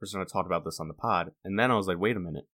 We're 0.00 0.06
just 0.06 0.16
to 0.16 0.24
talk 0.24 0.46
about 0.46 0.64
this 0.64 0.80
on 0.80 0.88
the 0.88 0.94
pod. 0.94 1.30
And 1.44 1.56
then 1.56 1.70
I 1.70 1.76
was 1.76 1.86
like, 1.86 2.00
wait 2.00 2.16
a 2.16 2.20
minute. 2.20 2.48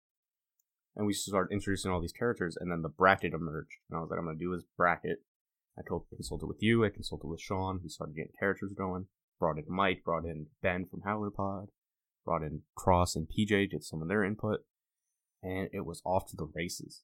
And 0.96 1.06
we 1.06 1.12
started 1.12 1.52
introducing 1.52 1.90
all 1.90 2.00
these 2.00 2.12
characters, 2.12 2.56
and 2.58 2.72
then 2.72 2.80
the 2.80 2.88
bracket 2.88 3.34
emerged. 3.34 3.76
And 3.90 3.98
I 3.98 4.00
was 4.00 4.08
like, 4.08 4.18
I'm 4.18 4.24
to 4.26 4.34
do 4.34 4.56
this 4.56 4.64
bracket. 4.78 5.18
I 5.78 5.82
consulted 5.86 6.46
with 6.46 6.62
you, 6.62 6.82
I 6.82 6.88
consulted 6.88 7.28
with 7.28 7.42
Sean. 7.42 7.80
We 7.82 7.90
started 7.90 8.16
getting 8.16 8.32
characters 8.40 8.72
going. 8.74 9.08
Brought 9.38 9.58
in 9.58 9.64
Mike, 9.68 10.02
brought 10.04 10.24
in 10.24 10.46
Ben 10.62 10.86
from 10.86 11.02
Howler 11.02 11.30
Pod, 11.30 11.68
brought 12.24 12.42
in 12.42 12.62
Cross 12.74 13.16
and 13.16 13.26
PJ, 13.26 13.70
did 13.70 13.84
some 13.84 14.00
of 14.02 14.08
their 14.08 14.24
input 14.24 14.60
and 15.42 15.68
it 15.72 15.84
was 15.84 16.02
off 16.04 16.26
to 16.30 16.36
the 16.36 16.48
races. 16.54 17.02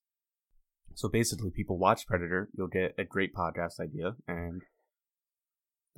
So 0.95 1.09
basically, 1.09 1.51
people 1.51 1.79
watch 1.79 2.07
Predator, 2.07 2.51
you'll 2.57 2.67
get 2.67 2.95
a 2.99 3.05
great 3.05 3.35
podcast 3.35 3.81
idea, 3.81 4.17
and 4.29 4.63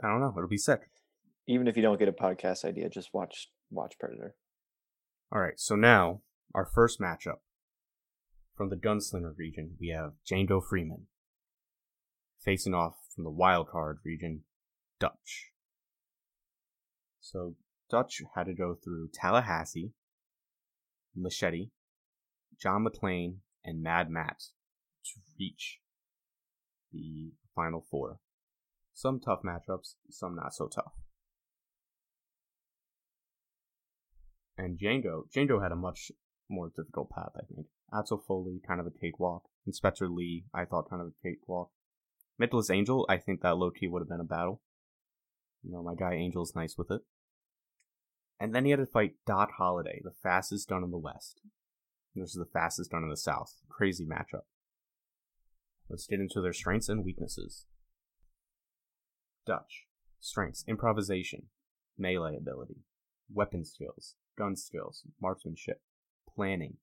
I 0.03 0.09
don't 0.09 0.21
know, 0.21 0.33
it'll 0.37 0.49
be 0.49 0.57
sick. 0.57 0.91
Even 1.47 1.67
if 1.67 1.77
you 1.77 1.83
don't 1.83 1.99
get 1.99 2.09
a 2.09 2.13
podcast 2.13 2.65
idea, 2.65 2.89
just 2.89 3.13
watch 3.13 3.51
watch 3.71 3.95
Predator. 3.99 4.35
All 5.33 5.41
right, 5.41 5.59
so 5.59 5.75
now 5.75 6.21
our 6.55 6.65
first 6.65 7.01
matchup 7.01 7.41
from 8.57 8.69
the 8.69 8.77
Gunslinger 8.77 9.37
region, 9.37 9.73
we 9.81 9.89
have 9.89 10.13
Django 10.31 10.63
Freeman 10.63 11.07
facing 12.41 12.75
off 12.75 12.95
from 13.15 13.25
the 13.25 13.31
wild 13.31 13.69
card 13.69 13.99
region, 14.05 14.43
Dutch. 15.01 15.51
So 17.25 17.55
Dutch 17.91 18.21
had 18.35 18.45
to 18.45 18.55
go 18.55 18.75
through 18.75 19.09
Tallahassee, 19.15 19.93
Machete, 21.17 21.71
John 22.61 22.85
McClane, 22.85 23.37
and 23.65 23.83
Mad 23.83 24.11
Max 24.11 24.53
to 25.07 25.21
reach 25.41 25.81
the 26.93 27.33
final 27.57 27.81
four. 27.91 28.19
Some 28.93 29.21
tough 29.21 29.41
matchups, 29.43 29.95
some 30.11 30.37
not 30.37 30.55
so 30.55 30.69
tough. 30.69 30.93
And 34.59 34.79
Django, 34.79 35.23
Django 35.35 35.63
had 35.63 35.73
a 35.73 35.77
much 35.77 36.13
more 36.51 36.71
difficult 36.77 37.09
path, 37.09 37.33
I 37.37 37.47
think. 37.47 37.69
Axel 37.93 38.23
Foley, 38.29 38.61
kind 38.69 38.81
of 38.81 38.87
a 38.87 38.91
cakewalk. 38.91 39.45
Inspector 39.67 40.07
Lee, 40.07 40.45
I 40.53 40.67
thought 40.67 40.91
kind 40.91 41.01
of 41.01 41.09
a 41.09 41.23
cakewalk. 41.27 41.71
Mythos 42.39 42.69
Angel, 42.69 43.07
I 43.09 43.17
think 43.17 43.41
that 43.41 43.57
low 43.57 43.71
key 43.71 43.89
would 43.89 44.03
have 44.03 44.11
been 44.11 44.21
a 44.21 44.25
battle. 44.25 44.61
You 45.63 45.73
know, 45.73 45.83
my 45.83 45.95
guy 45.95 46.15
Angel's 46.15 46.55
nice 46.55 46.77
with 46.77 46.91
it. 46.91 47.01
And 48.41 48.55
then 48.55 48.65
he 48.65 48.71
had 48.71 48.81
to 48.81 48.87
fight 48.87 49.15
Doc 49.27 49.51
Holliday, 49.59 50.01
the 50.03 50.13
fastest 50.23 50.69
gun 50.69 50.83
in 50.83 50.91
the 50.91 50.99
West. 50.99 51.41
This 52.15 52.31
is 52.31 52.37
the 52.37 52.45
fastest 52.45 52.91
gun 52.91 53.03
in 53.03 53.11
the 53.11 53.17
South. 53.17 53.53
Crazy 53.69 54.07
matchup. 54.07 54.43
Let's 55.89 56.07
get 56.07 56.21
into 56.21 56.41
their 56.41 56.53
strengths 56.53 56.89
and 56.89 57.05
weaknesses. 57.05 57.67
Dutch. 59.47 59.87
Strengths 60.21 60.65
improvisation, 60.67 61.49
melee 61.99 62.37
ability, 62.37 62.79
weapon 63.31 63.63
skills, 63.63 64.15
gun 64.39 64.57
skills, 64.57 65.03
marksmanship, 65.21 65.83
planning. 66.35 66.79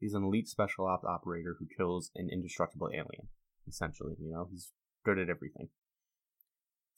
He's 0.00 0.14
an 0.14 0.24
elite 0.24 0.48
special 0.48 0.86
ops 0.86 1.04
operator 1.04 1.56
who 1.58 1.66
kills 1.76 2.10
an 2.16 2.28
indestructible 2.32 2.88
alien, 2.92 3.28
essentially. 3.68 4.16
You 4.18 4.32
know, 4.32 4.48
he's 4.50 4.72
good 5.04 5.18
at 5.18 5.28
everything. 5.28 5.68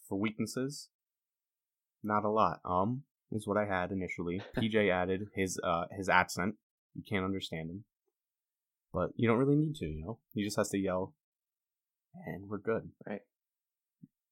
For 0.09 0.19
weaknesses, 0.19 0.89
not 2.03 2.25
a 2.25 2.31
lot. 2.31 2.61
Um, 2.65 3.03
is 3.33 3.47
what 3.47 3.57
I 3.57 3.65
had 3.65 3.91
initially. 3.91 4.43
PJ 4.57 4.91
added 4.91 5.29
his 5.35 5.59
uh 5.65 5.85
his 5.97 6.09
accent. 6.09 6.55
You 6.95 7.03
can't 7.09 7.25
understand 7.25 7.71
him. 7.71 7.85
But 8.93 9.11
you 9.17 9.27
don't 9.27 9.39
really 9.39 9.57
need 9.57 9.75
to, 9.77 9.87
you 9.87 10.05
know? 10.05 10.19
He 10.35 10.45
just 10.45 10.59
has 10.59 10.69
to 10.71 10.79
yell 10.79 11.15
and 12.27 12.49
we're 12.49 12.59
good. 12.59 12.91
Right. 13.07 13.23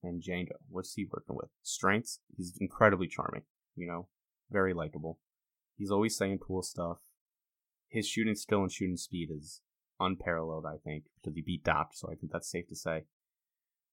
And 0.03 0.23
Django, 0.23 0.53
what's 0.69 0.95
he 0.95 1.07
working 1.11 1.37
with? 1.37 1.49
Strengths, 1.63 2.21
he's 2.37 2.57
incredibly 2.61 3.07
charming, 3.07 3.43
you 3.77 3.87
know, 3.87 4.09
very 4.51 4.73
likable. 4.73 5.19
He's 5.77 5.91
always 5.91 6.17
saying 6.17 6.39
cool 6.39 6.63
stuff. 6.63 6.99
His 7.89 8.07
shooting 8.07 8.35
skill 8.35 8.63
and 8.63 8.73
shooting 8.73 8.97
speed 8.97 9.31
is 9.35 9.61
unparalleled, 9.99 10.65
I 10.67 10.77
think, 10.83 11.05
because 11.21 11.35
he 11.35 11.43
beat 11.43 11.65
Doc, 11.65 11.91
so 11.93 12.09
I 12.11 12.15
think 12.15 12.33
that's 12.33 12.51
safe 12.51 12.69
to 12.69 12.77
say. 12.77 13.05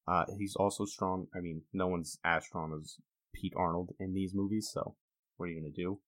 Uh, 0.07 0.25
he's 0.37 0.55
also 0.55 0.85
strong. 0.85 1.27
I 1.35 1.39
mean, 1.39 1.63
no 1.73 1.87
one's 1.87 2.17
as 2.23 2.45
strong 2.45 2.79
as 2.81 2.97
Pete 3.33 3.53
Arnold 3.55 3.91
in 3.99 4.13
these 4.13 4.33
movies, 4.33 4.69
so 4.71 4.95
what 5.37 5.47
are 5.47 5.49
you 5.49 5.61
gonna 5.61 5.71
do? 5.71 5.99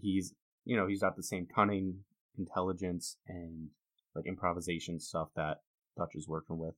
He's, 0.00 0.34
you 0.64 0.76
know, 0.76 0.86
he's 0.86 1.00
got 1.00 1.16
the 1.16 1.22
same 1.22 1.46
cunning, 1.52 2.04
intelligence, 2.38 3.16
and 3.26 3.68
like 4.14 4.26
improvisation 4.26 5.00
stuff 5.00 5.28
that 5.36 5.62
Dutch 5.96 6.12
is 6.14 6.28
working 6.28 6.58
with. 6.58 6.74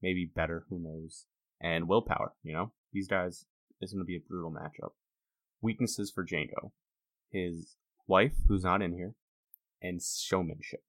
Maybe 0.00 0.30
better, 0.32 0.64
who 0.68 0.78
knows? 0.78 1.26
And 1.60 1.88
willpower, 1.88 2.34
you 2.42 2.52
know? 2.52 2.72
These 2.92 3.08
guys 3.08 3.44
is 3.80 3.92
gonna 3.92 4.04
be 4.04 4.16
a 4.16 4.20
brutal 4.26 4.52
matchup. 4.52 4.92
Weaknesses 5.60 6.10
for 6.14 6.24
Django. 6.24 6.70
His 7.30 7.76
wife, 8.06 8.34
who's 8.46 8.64
not 8.64 8.80
in 8.80 8.94
here, 8.94 9.14
and 9.82 10.00
showmanship. 10.02 10.82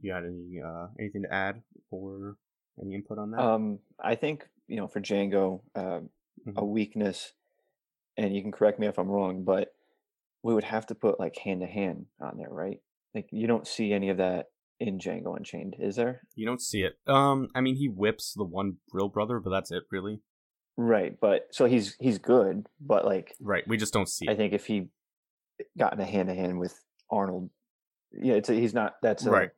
You 0.00 0.12
got 0.12 0.24
any 0.24 0.60
uh 0.64 0.88
anything 0.98 1.22
to 1.22 1.32
add 1.32 1.62
or 1.90 2.36
any 2.80 2.94
input 2.94 3.18
on 3.18 3.32
that? 3.32 3.40
Um, 3.40 3.80
I 4.02 4.14
think 4.14 4.48
you 4.70 4.76
know 4.76 4.86
for 4.86 5.00
Django, 5.00 5.60
uh, 5.74 6.00
a 6.46 6.62
Mhm. 6.62 6.68
weakness, 6.68 7.32
and 8.16 8.34
you 8.34 8.40
can 8.40 8.52
correct 8.52 8.78
me 8.78 8.86
if 8.86 8.98
I'm 8.98 9.08
wrong, 9.10 9.44
but 9.44 9.74
we 10.42 10.54
would 10.54 10.64
have 10.64 10.86
to 10.86 10.94
put 10.94 11.18
like 11.20 11.36
hand 11.36 11.60
to 11.60 11.66
hand 11.66 12.06
on 12.20 12.38
there, 12.38 12.48
right? 12.48 12.80
Like 13.14 13.28
you 13.32 13.46
don't 13.46 13.66
see 13.66 13.92
any 13.92 14.08
of 14.10 14.18
that 14.18 14.46
in 14.78 14.98
Django 14.98 15.36
Unchained, 15.36 15.74
is 15.78 15.96
there? 15.96 16.22
You 16.36 16.46
don't 16.46 16.62
see 16.62 16.82
it. 16.82 16.98
Um, 17.06 17.48
I 17.54 17.60
mean, 17.60 17.76
he 17.76 17.88
whips 17.88 18.32
the 18.32 18.44
one 18.44 18.78
real 18.92 19.08
brother, 19.08 19.40
but 19.40 19.50
that's 19.50 19.70
it, 19.72 19.82
really. 19.90 20.22
Right, 20.76 21.18
but 21.20 21.48
so 21.50 21.66
he's 21.66 21.96
he's 21.98 22.18
good, 22.18 22.66
but 22.80 23.04
like 23.04 23.34
Right. 23.40 23.66
We 23.66 23.76
just 23.76 23.92
don't 23.92 24.08
see 24.08 24.26
I 24.28 24.32
it. 24.32 24.36
think 24.36 24.52
if 24.54 24.66
he 24.66 24.88
got 25.76 25.92
in 25.92 26.00
a 26.00 26.06
hand 26.06 26.28
to 26.28 26.34
hand 26.34 26.58
with 26.60 26.80
Arnold, 27.10 27.50
yeah, 28.12 28.34
it's 28.34 28.48
a, 28.48 28.54
he's 28.54 28.72
not 28.72 28.94
that's 29.02 29.26
a, 29.26 29.30
Right. 29.30 29.50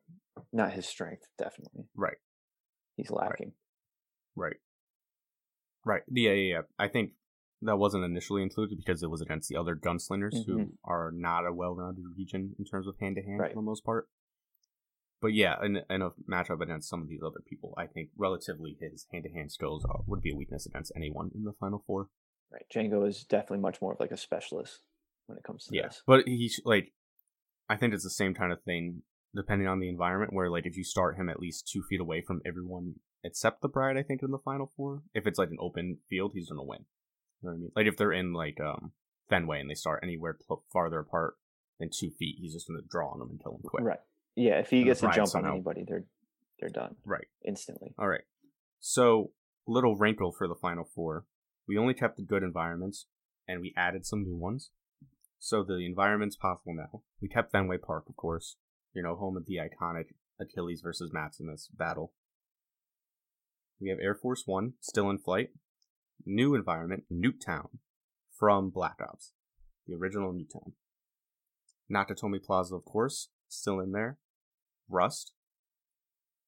not 0.53 0.73
his 0.73 0.87
strength. 0.87 1.29
Definitely, 1.39 1.85
Right. 1.95 2.17
he's 2.97 3.11
lacking. 3.11 3.53
Right. 4.35 4.47
Right. 4.53 4.57
Yeah, 5.87 5.99
yeah, 6.09 6.33
yeah. 6.33 6.61
I 6.79 6.89
think 6.89 7.13
that 7.63 7.77
wasn't 7.77 8.05
initially 8.05 8.43
included 8.43 8.77
because 8.79 9.03
it 9.03 9.11
was 9.11 9.21
against 9.21 9.49
the 9.49 9.57
other 9.57 9.77
gunslingers 9.77 10.45
who 10.47 10.59
Mhm. 10.59 10.77
are 10.85 11.11
not 11.13 11.47
a 11.47 11.53
well-rounded 11.53 12.05
region 12.17 12.55
in 12.59 12.65
terms 12.65 12.87
of 12.89 12.99
hand-to-hand 12.99 13.39
Right. 13.41 13.51
for 13.53 13.57
the 13.57 13.63
most 13.63 13.85
part. 13.85 14.09
But 15.21 15.33
yeah, 15.35 15.65
in, 15.65 15.77
in 15.89 16.03
a 16.03 16.11
matchup 16.29 16.61
against 16.61 16.89
some 16.89 17.01
of 17.03 17.09
these 17.09 17.23
other 17.23 17.41
people, 17.47 17.75
I 17.77 17.87
think 17.87 18.11
relatively 18.17 18.77
his 18.81 19.07
hand-to-hand 19.13 19.53
skills 19.53 19.85
are, 19.85 20.01
would 20.07 20.21
be 20.21 20.33
a 20.33 20.37
weakness 20.37 20.67
against 20.67 20.91
anyone 20.97 21.31
in 21.35 21.45
the 21.45 21.53
final 21.53 21.85
four. 21.87 22.09
Right, 22.51 22.67
Django 22.69 23.07
is 23.07 23.25
definitely 23.25 23.61
much 23.61 23.81
more 23.81 23.93
of 23.93 24.01
like 24.01 24.11
a 24.11 24.17
specialist 24.17 24.83
when 25.27 25.39
it 25.39 25.45
comes 25.45 25.67
to 25.67 25.75
Yeah, 25.77 25.87
this. 25.89 26.03
but 26.07 26.27
he 26.27 26.49
sh- 26.49 26.61
like, 26.65 26.93
I 27.69 27.77
think 27.77 27.95
it's 27.95 28.03
the 28.05 28.11
same 28.11 28.35
kind 28.35 28.53
of 28.53 28.63
thing 28.65 29.05
depending 29.35 29.69
on 29.69 29.79
the 29.79 29.89
environment. 29.89 30.33
Where 30.33 30.51
like 30.51 30.67
if 30.67 30.77
you 30.77 30.85
start 30.85 31.17
him 31.17 31.29
at 31.29 31.39
least 31.41 31.69
two 31.69 31.83
feet 31.89 32.01
away 32.01 32.21
from 32.21 32.43
everyone 32.45 32.97
except 33.25 33.63
the 33.63 33.69
bride, 33.69 33.97
I 33.97 34.03
think 34.03 34.23
in 34.23 34.31
the 34.31 34.39
final 34.39 34.71
four, 34.77 35.03
if 35.15 35.27
it's 35.27 35.39
like 35.39 35.51
an 35.51 35.59
open 35.61 35.99
field, 36.09 36.33
he's 36.35 36.49
gonna 36.49 36.63
win. 36.65 36.85
You 37.43 37.49
know 37.49 37.53
what 37.53 37.57
I 37.57 37.61
mean? 37.61 37.73
Like 37.77 37.87
if 37.87 37.97
they're 37.97 38.13
in 38.13 38.33
like 38.33 38.59
um 38.61 38.93
Fenway 39.29 39.61
and 39.61 39.71
they 39.71 39.75
start 39.75 40.01
anywhere 40.03 40.39
pl- 40.47 40.65
farther 40.73 40.99
apart 41.01 41.35
than 41.81 41.91
two 41.93 42.11
feet, 42.11 42.37
he's 42.41 42.53
just 42.55 42.67
gonna 42.69 42.83
draw 42.89 43.11
on 43.11 43.19
them 43.19 43.31
and 43.31 43.43
kill 43.43 43.53
them 43.53 43.63
quick. 43.65 43.85
Right, 43.85 44.01
yeah, 44.37 44.59
if 44.59 44.71
he 44.71 44.79
And 44.79 44.87
gets 44.87 45.03
a 45.03 45.11
jump 45.11 45.35
on 45.35 45.47
anybody, 45.47 45.85
they're 45.87 46.05
they're 46.61 46.69
done 46.71 46.97
Right. 47.05 47.27
instantly. 47.45 47.95
All 47.99 48.09
right. 48.09 48.25
So 48.81 49.33
little 49.67 49.97
wrinkle 49.97 50.33
for 50.33 50.47
the 50.49 50.55
final 50.55 50.85
four. 50.85 51.25
We 51.67 51.79
only 51.79 51.95
kept 51.95 52.17
the 52.17 52.23
good 52.23 52.43
environments, 52.43 53.07
and 53.49 53.61
we 53.61 53.73
added 53.77 54.05
some 54.07 54.23
new 54.25 54.37
ones. 54.37 54.71
So 55.39 55.65
the 55.65 55.85
environment's 55.87 56.37
possible 56.37 56.75
now. 56.75 57.03
We 57.21 57.29
kept 57.29 57.51
Fenway 57.53 57.79
Park, 57.79 58.05
of 58.09 58.17
course. 58.17 58.57
You 58.95 59.03
know, 59.03 59.17
home 59.17 59.37
of 59.37 59.47
the 59.47 59.57
iconic 59.57 60.15
Achilles 60.41 60.83
versus 60.83 61.11
Maximus 61.13 61.69
battle. 61.73 62.13
We 63.83 63.89
have 63.91 63.99
Air 64.01 64.15
Force 64.15 64.45
One 64.47 64.75
still 64.81 65.11
in 65.11 65.19
flight. 65.19 65.51
New 66.25 66.55
environment, 66.55 67.03
Nuketown, 67.13 67.79
from 68.39 68.71
Black 68.71 68.99
Ops, 69.03 69.33
the 69.89 69.95
original 69.97 70.33
Nuketown. 70.33 70.73
Nakatomi 71.93 72.41
Plaza, 72.41 72.77
of 72.77 72.85
course, 72.85 73.31
still 73.49 73.81
in 73.81 73.91
there. 73.91 74.19
Rust, 74.89 75.33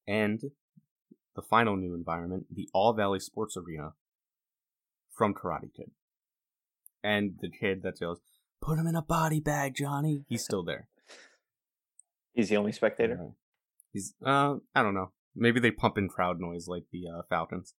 and 0.07 0.43
the 1.35 1.43
final 1.43 1.76
new 1.76 1.93
environment, 1.93 2.47
the 2.55 2.69
All 2.73 2.93
Valley 2.93 3.19
Sports 3.19 3.57
Arena 3.57 3.95
from 5.11 5.35
Karate 5.35 5.75
Kid. 5.75 5.91
And 7.03 7.35
the 7.41 7.50
kid 7.50 7.83
that 7.83 8.00
yells, 8.00 8.21
Put 8.61 8.79
him 8.79 8.87
in 8.87 8.95
a 8.95 9.03
body 9.03 9.41
bag, 9.41 9.75
Johnny. 9.75 10.25
He's 10.29 10.45
still 10.45 10.62
there. 10.62 10.88
He's 12.33 12.49
the 12.49 12.57
only 12.57 12.73
spectator. 12.73 13.33
He's, 13.93 14.14
uh, 14.25 14.57
I 14.75 14.83
don't 14.83 14.95
know. 14.95 15.11
Maybe 15.37 15.61
they 15.61 15.71
pump 15.71 15.99
in 15.99 16.09
crowd 16.09 16.41
noise 16.41 16.69
like 16.69 16.85
the 16.93 17.05
uh, 17.09 17.23
Falcons. 17.29 17.75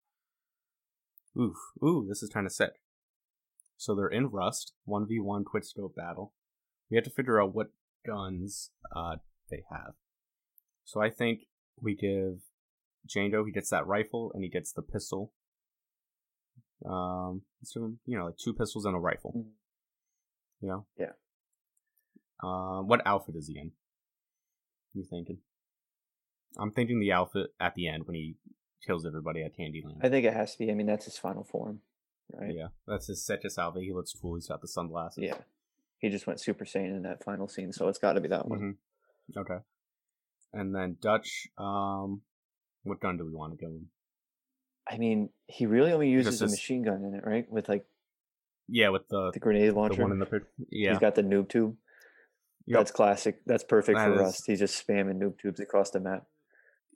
Oof. 1.40 1.56
Ooh, 1.84 2.06
this 2.08 2.22
is 2.22 2.30
kind 2.30 2.46
of 2.46 2.52
sick. 2.52 2.82
So 3.78 3.94
they're 3.96 4.08
in 4.08 4.28
Rust, 4.28 4.74
1v1 4.88 5.46
quick 5.46 5.66
scope 5.66 5.96
battle. 5.96 6.34
We 6.90 6.96
have 6.96 7.04
to 7.06 7.10
figure 7.10 7.42
out 7.42 7.54
what 7.54 7.72
guns 8.06 8.72
uh, 8.96 9.18
they 9.50 9.64
have. 9.70 9.94
So 10.86 11.02
I 11.02 11.10
think 11.10 11.42
we 11.82 11.96
give 11.96 12.40
Django, 13.08 13.46
he 13.46 13.52
gets 13.52 13.70
that 13.70 13.88
rifle 13.88 14.32
and 14.34 14.44
he 14.44 14.50
gets 14.50 14.72
the 14.72 14.82
pistol. 14.82 15.32
Um, 16.86 17.42
so, 17.64 17.94
you 18.06 18.18
know, 18.18 18.26
like 18.26 18.38
two 18.38 18.54
pistols 18.54 18.86
and 18.86 18.96
a 18.96 19.00
rifle. 19.00 19.34
Mhm. 19.36 19.52
You 20.62 20.68
know? 20.70 20.86
Yeah. 20.98 21.14
Um, 22.44 22.88
what 22.88 23.06
outfit 23.06 23.36
is 23.36 23.48
he 23.48 23.58
in? 23.58 23.72
You 24.94 25.04
thinking? 25.04 25.40
I'm 26.58 26.72
thinking 26.72 27.00
the 27.00 27.12
outfit 27.12 27.48
at 27.60 27.76
the 27.76 27.88
end 27.88 28.06
when 28.08 28.16
he 28.16 28.36
kills 28.86 29.06
everybody 29.06 29.42
at 29.44 29.58
Candyland. 29.58 29.98
I 30.04 30.10
think 30.10 30.26
it 30.26 30.34
has 30.34 30.54
to 30.54 30.60
be. 30.60 30.72
I 30.72 30.74
mean, 30.74 30.86
that's 30.88 31.06
his 31.06 31.18
final 31.18 31.44
form, 31.44 31.80
right? 32.34 32.54
Yeah, 32.56 32.68
that's 32.88 33.08
his 33.08 33.26
Setis 33.28 33.58
outfit. 33.58 33.84
He 33.84 33.94
looks 33.94 34.14
cool. 34.14 34.36
He's 34.36 34.48
got 34.48 34.62
the 34.62 34.68
sunglasses. 34.68 35.24
Yeah. 35.24 35.36
He 36.00 36.10
just 36.10 36.28
went 36.28 36.40
Super 36.40 36.66
Saiyan 36.66 36.96
in 36.98 37.02
that 37.04 37.24
final 37.24 37.48
scene, 37.48 37.72
so 37.74 37.88
it's 37.88 37.98
got 38.00 38.14
to 38.14 38.22
be 38.22 38.28
that 38.28 38.48
one. 38.48 38.60
hmm 39.34 39.40
Okay. 39.40 39.58
And 40.54 40.74
then 40.76 40.98
Dutch. 41.02 41.48
Um, 41.58 42.22
what 42.84 43.00
gun 43.00 43.18
do 43.18 43.26
we 43.26 43.34
want 43.34 43.54
to 43.54 43.58
give 43.58 43.70
him? 43.70 43.88
I 44.88 44.98
mean, 44.98 45.30
he 45.48 45.66
really 45.66 45.92
only 45.92 46.10
uses 46.10 46.42
a 46.42 46.48
machine 46.48 46.84
gun 46.84 47.04
in 47.04 47.16
it, 47.16 47.24
right? 47.26 47.50
With 47.52 47.68
like 47.68 47.86
Yeah, 48.68 48.90
with 48.90 49.08
the 49.10 49.32
the 49.34 49.40
grenade 49.40 49.72
the 49.72 49.76
launcher. 49.76 50.02
one 50.04 50.12
in 50.12 50.20
the. 50.20 50.42
Yeah, 50.70 50.92
He's 50.92 51.00
got 51.00 51.16
the 51.16 51.24
noob 51.24 51.50
tube. 51.50 51.76
Yep. 52.68 52.80
That's 52.80 52.92
classic. 52.92 53.42
That's 53.46 53.64
perfect 53.64 53.98
That 53.98 54.06
for 54.08 54.14
is- 54.16 54.20
Rust. 54.20 54.44
He's 54.46 54.60
just 54.60 54.86
spamming 54.88 55.18
noob 55.20 55.40
tubes 55.40 55.60
across 55.60 55.90
the 55.90 56.00
map. 56.00 56.26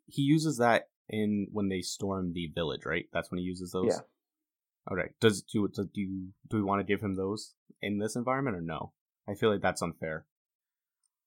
He 0.10 0.22
uses 0.24 0.58
that 0.58 0.90
in 1.10 1.48
when 1.52 1.70
they 1.70 1.82
storm 1.82 2.34
the 2.34 2.48
village, 2.54 2.86
right? 2.86 3.06
That's 3.14 3.32
when 3.32 3.40
he 3.40 3.44
uses 3.44 3.72
those. 3.72 3.88
Yeah. 3.88 4.94
Okay. 4.94 5.10
Does 5.20 5.42
do 5.42 5.68
do 5.68 5.84
do 5.94 6.02
you, 6.02 6.28
do 6.50 6.58
we 6.58 6.64
want 6.64 6.80
to 6.80 6.84
give 6.84 7.02
him 7.02 7.16
those 7.16 7.54
in 7.82 8.00
this 8.00 8.16
environment 8.16 8.58
or 8.58 8.62
no? 8.62 8.94
I 9.30 9.36
feel 9.36 9.52
like 9.52 9.62
that's 9.62 9.82
unfair 9.84 10.26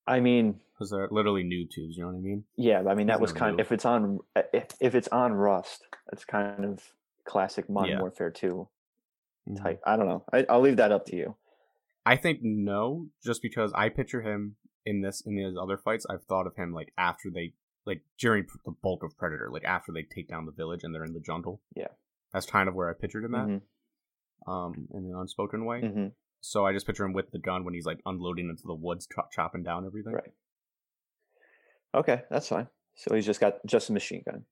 I 0.07 0.19
mean, 0.19 0.59
because 0.75 0.91
they're 0.91 1.07
literally 1.13 1.45
noob 1.45 1.71
tubes. 1.71 1.97
You 1.97 2.03
know 2.03 2.09
what 2.11 2.17
I 2.19 2.21
mean? 2.21 2.45
yeah, 2.57 2.83
I 2.89 2.95
mean 2.95 3.07
that 3.07 3.21
was 3.21 3.33
no 3.35 3.39
kind. 3.39 3.57
noob. 3.57 3.61
If 3.61 3.71
it's 3.73 3.85
on, 3.85 4.19
if, 4.53 4.67
if 4.81 4.95
it's 4.97 5.09
on 5.09 5.33
Rust, 5.33 5.87
that's 6.11 6.25
kind 6.25 6.65
of 6.65 6.83
classic 7.25 7.71
Modern 7.71 7.91
Yeah. 7.91 8.01
Warfare 8.01 8.31
Two 8.31 8.69
Mhm. 9.49 9.63
type. 9.63 9.81
I 9.87 9.97
don't 9.97 10.07
know. 10.07 10.25
I, 10.33 10.45
I'll 10.49 10.61
leave 10.61 10.77
that 10.77 10.91
up 10.93 11.07
to 11.07 11.17
you. 11.17 11.37
I 12.05 12.17
think 12.17 12.41
no, 12.43 13.07
just 13.23 13.43
because 13.43 13.73
I 13.75 13.89
picture 13.91 14.23
him 14.23 14.57
in 14.85 15.03
this 15.03 15.23
in 15.25 15.37
these 15.37 15.55
other 15.61 15.77
fights. 15.77 16.05
I've 16.11 16.25
thought 16.25 16.49
of 16.49 16.57
him 16.57 16.73
like 16.73 16.93
after 16.99 17.31
they 17.31 17.53
like 17.87 18.03
during 18.19 18.47
the 18.65 18.73
bulk 18.83 19.03
of 19.03 19.17
Predator, 19.17 19.49
like 19.53 19.65
after 19.65 19.93
they 19.93 20.03
take 20.05 20.29
down 20.29 20.47
the 20.47 20.53
village 20.53 20.85
and 20.85 20.95
they're 20.95 21.05
in 21.05 21.15
the 21.15 21.21
jungle. 21.21 21.61
Yeah. 21.75 21.89
that's 22.33 22.47
kind 22.47 22.67
of 22.69 22.75
where 22.75 22.89
I 22.89 22.95
pictured 22.95 23.25
him 23.25 23.35
at. 23.35 23.47
Mhm, 23.49 23.63
Um, 24.47 24.89
in 24.95 25.05
an 25.05 25.15
unspoken 25.15 25.65
way. 25.67 25.83
mhm, 25.83 26.15
So 26.41 26.65
I 26.65 26.73
just 26.73 26.87
picture 26.87 27.05
him 27.05 27.13
with 27.13 27.31
the 27.31 27.39
gun 27.39 27.63
when 27.65 27.75
he's 27.75 27.85
like 27.85 28.01
unloading 28.07 28.49
into 28.49 28.63
the 28.67 28.75
woods, 28.75 29.07
chop- 29.07 29.31
chopping 29.33 29.63
down 29.63 29.85
everything. 29.85 30.15
Right. 30.15 30.33
Okay, 31.95 32.23
that's 32.31 32.49
fine. 32.49 32.69
So 32.95 33.15
he's 33.15 33.27
just 33.27 33.41
got 33.41 33.65
just 33.67 33.91
a 33.91 33.93
machine 33.93 34.23
gun, 34.25 34.45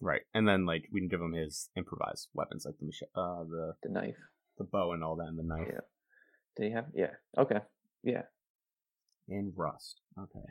Right, 0.00 0.22
and 0.34 0.46
then 0.46 0.64
like 0.66 0.88
we 0.92 1.00
can 1.00 1.08
give 1.08 1.20
him 1.20 1.32
his 1.32 1.70
improvised 1.76 2.28
weapons, 2.34 2.64
like 2.66 2.76
the 2.78 2.84
machi- 2.86 3.06
uh, 3.14 3.44
the 3.44 3.74
the 3.82 3.88
knife. 3.88 4.16
the 4.58 4.64
bow 4.64 4.92
and 4.92 5.02
all 5.02 5.16
that, 5.16 5.26
and 5.28 5.38
the 5.38 5.42
knife 5.42 5.66
Yeah. 5.70 5.80
Did 6.56 6.64
he 6.66 6.70
have? 6.72 6.86
Yeah. 6.94 7.14
Okay. 7.36 7.60
Yeah. 8.02 8.26
and 9.28 9.52
rust. 9.56 10.00
Okay, 10.18 10.44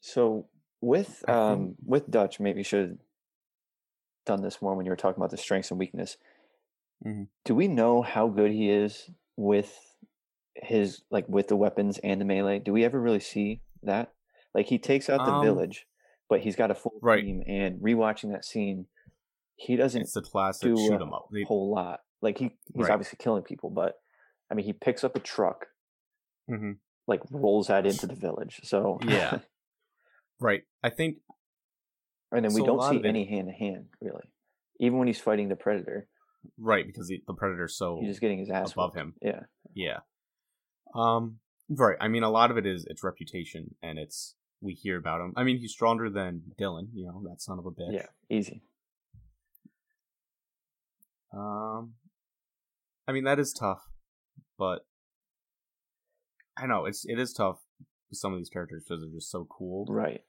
So 0.00 0.48
with 0.80 1.28
um 1.28 1.76
with 1.84 2.10
Dutch, 2.10 2.40
maybe 2.40 2.60
you 2.60 2.64
should 2.64 2.88
have 2.88 2.98
done 4.26 4.42
this 4.42 4.60
more 4.62 4.74
when 4.74 4.86
you 4.86 4.90
were 4.92 4.96
talking 4.96 5.20
about 5.20 5.30
the 5.30 5.36
strengths 5.36 5.70
and 5.70 5.78
weakness. 5.78 6.16
Mhm. 7.04 7.28
Do 7.44 7.54
we 7.54 7.68
know 7.68 8.02
how 8.02 8.28
good 8.28 8.50
he 8.52 8.70
is 8.70 9.10
with 9.36 9.76
his 10.54 11.02
like 11.10 11.26
with 11.28 11.48
the 11.48 11.56
weapons 11.56 11.98
and 11.98 12.20
the 12.20 12.24
melee? 12.24 12.58
Do 12.58 12.72
we 12.72 12.84
ever 12.84 13.00
really 13.00 13.20
see 13.20 13.62
that? 13.82 14.12
Like 14.54 14.66
he 14.66 14.78
takes 14.78 15.08
out 15.08 15.24
the 15.24 15.32
Um, 15.32 15.44
village, 15.44 15.86
but 16.28 16.40
he's 16.40 16.56
got 16.56 16.70
a 16.70 16.74
full 16.74 16.98
right. 17.02 17.22
team. 17.22 17.42
And 17.46 17.80
rewatching 17.80 18.32
that 18.32 18.44
scene, 18.44 18.86
he 19.56 19.76
doesn't 19.76 20.02
it's 20.02 20.12
the 20.12 20.22
classic 20.22 20.62
do 20.74 20.76
shoot 20.76 21.00
a 21.00 21.02
'em 21.04 21.12
up. 21.14 21.28
They- 21.32 21.44
whole 21.44 21.70
lot. 21.70 22.00
Like 22.20 22.38
he 22.38 22.56
he's 22.74 22.84
Right. 22.84 22.90
obviously 22.90 23.16
killing 23.18 23.42
people, 23.42 23.70
but 23.70 24.00
I 24.50 24.54
mean 24.54 24.66
he 24.66 24.72
picks 24.72 25.04
up 25.04 25.16
a 25.16 25.20
truck, 25.20 25.68
Mhm. 26.50 26.78
like 27.06 27.22
rolls 27.30 27.68
that 27.68 27.86
into 27.86 28.06
the 28.06 28.14
village. 28.14 28.60
So 28.64 28.98
Yeah. 29.06 29.40
Right, 30.40 30.62
I 30.82 30.90
think 30.90 31.18
and 32.32 32.44
then 32.44 32.52
we 32.54 32.60
So 32.60 32.64
a 32.64 32.66
don't 32.66 33.02
see 33.02 33.08
any 33.08 33.26
hand 33.26 33.48
to 33.48 33.52
hand 33.52 33.86
really. 34.00 34.24
Even 34.78 34.98
when 34.98 35.06
he's 35.06 35.20
fighting 35.20 35.48
the 35.48 35.56
predator, 35.56 36.08
right 36.58 36.86
because 36.86 37.08
the, 37.08 37.22
the 37.26 37.34
predator's 37.34 37.76
so 37.76 37.98
he's 38.00 38.10
just 38.10 38.20
getting 38.20 38.38
his 38.38 38.50
ass 38.50 38.72
above 38.72 38.94
him. 38.94 39.14
Yeah, 39.20 39.40
Yeah. 39.74 39.98
Um. 40.94 41.38
Right. 41.68 41.96
I 42.00 42.08
mean, 42.08 42.22
a 42.24 42.30
lot 42.30 42.50
of 42.50 42.56
it 42.56 42.66
is 42.66 42.84
its 42.86 43.04
reputation, 43.04 43.74
and 43.82 43.98
it's 43.98 44.34
we 44.60 44.74
hear 44.74 44.96
about 44.96 45.20
him. 45.20 45.32
I 45.36 45.44
mean, 45.44 45.58
he's 45.58 45.72
stronger 45.72 46.10
than 46.10 46.42
Dillon. 46.58 46.88
You 46.94 47.06
know 47.06 47.22
that 47.28 47.40
son 47.40 47.58
of 47.58 47.66
a 47.66 47.70
bitch. 47.70 47.92
yeah, 47.92 48.06
easy. 48.28 48.62
Um. 51.32 51.94
I 53.06 53.12
mean, 53.12 53.24
that 53.24 53.38
is 53.38 53.52
tough, 53.52 53.82
but 54.58 54.86
I 56.56 56.66
know 56.66 56.86
it's 56.86 57.04
it 57.04 57.18
is 57.18 57.32
tough 57.32 57.58
with 58.08 58.18
some 58.18 58.32
of 58.32 58.38
these 58.38 58.48
characters 58.50 58.84
because 58.88 59.02
they're 59.02 59.10
just 59.10 59.30
so 59.30 59.46
cool. 59.50 59.86
Right. 59.88 60.22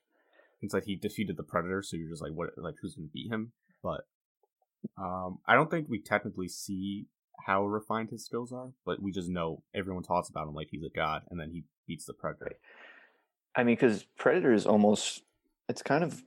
It's 0.62 0.74
like 0.74 0.84
he 0.86 0.95
defeated 0.95 1.38
the 1.38 1.43
predator, 1.43 1.82
so 1.82 1.97
you're 1.97 2.10
just 2.10 2.21
like, 2.21 2.34
what? 2.34 2.50
Like, 2.58 2.76
who's 2.82 2.95
gonna 2.95 3.08
beat 3.13 3.32
him? 3.32 3.52
But 3.82 4.06
um, 4.97 5.39
I 5.47 5.56
don't 5.56 5.69
think 5.71 5.88
we 5.89 6.00
technically 6.00 6.47
see 6.47 7.08
how 7.45 7.65
refined 7.65 8.10
his 8.12 8.24
skills 8.26 8.52
are, 8.52 8.69
but 8.86 9.02
we 9.02 9.12
just 9.12 9.30
know 9.30 9.63
everyone 9.74 10.04
talks 10.04 10.30
about 10.30 10.47
him 10.47 10.54
like 10.54 10.67
he's 10.71 10.84
a 10.84 10.89
god, 10.95 11.24
and 11.30 11.39
then 11.39 11.50
he 11.52 11.63
beats 11.88 12.06
the 12.06 12.13
predator. 12.13 12.56
I 13.56 13.63
mean, 13.63 13.76
because 13.76 14.04
Predator 14.17 14.54
is 14.54 14.65
almost 14.65 15.24
it's 15.67 15.82
kind 15.82 16.04
of 16.04 16.21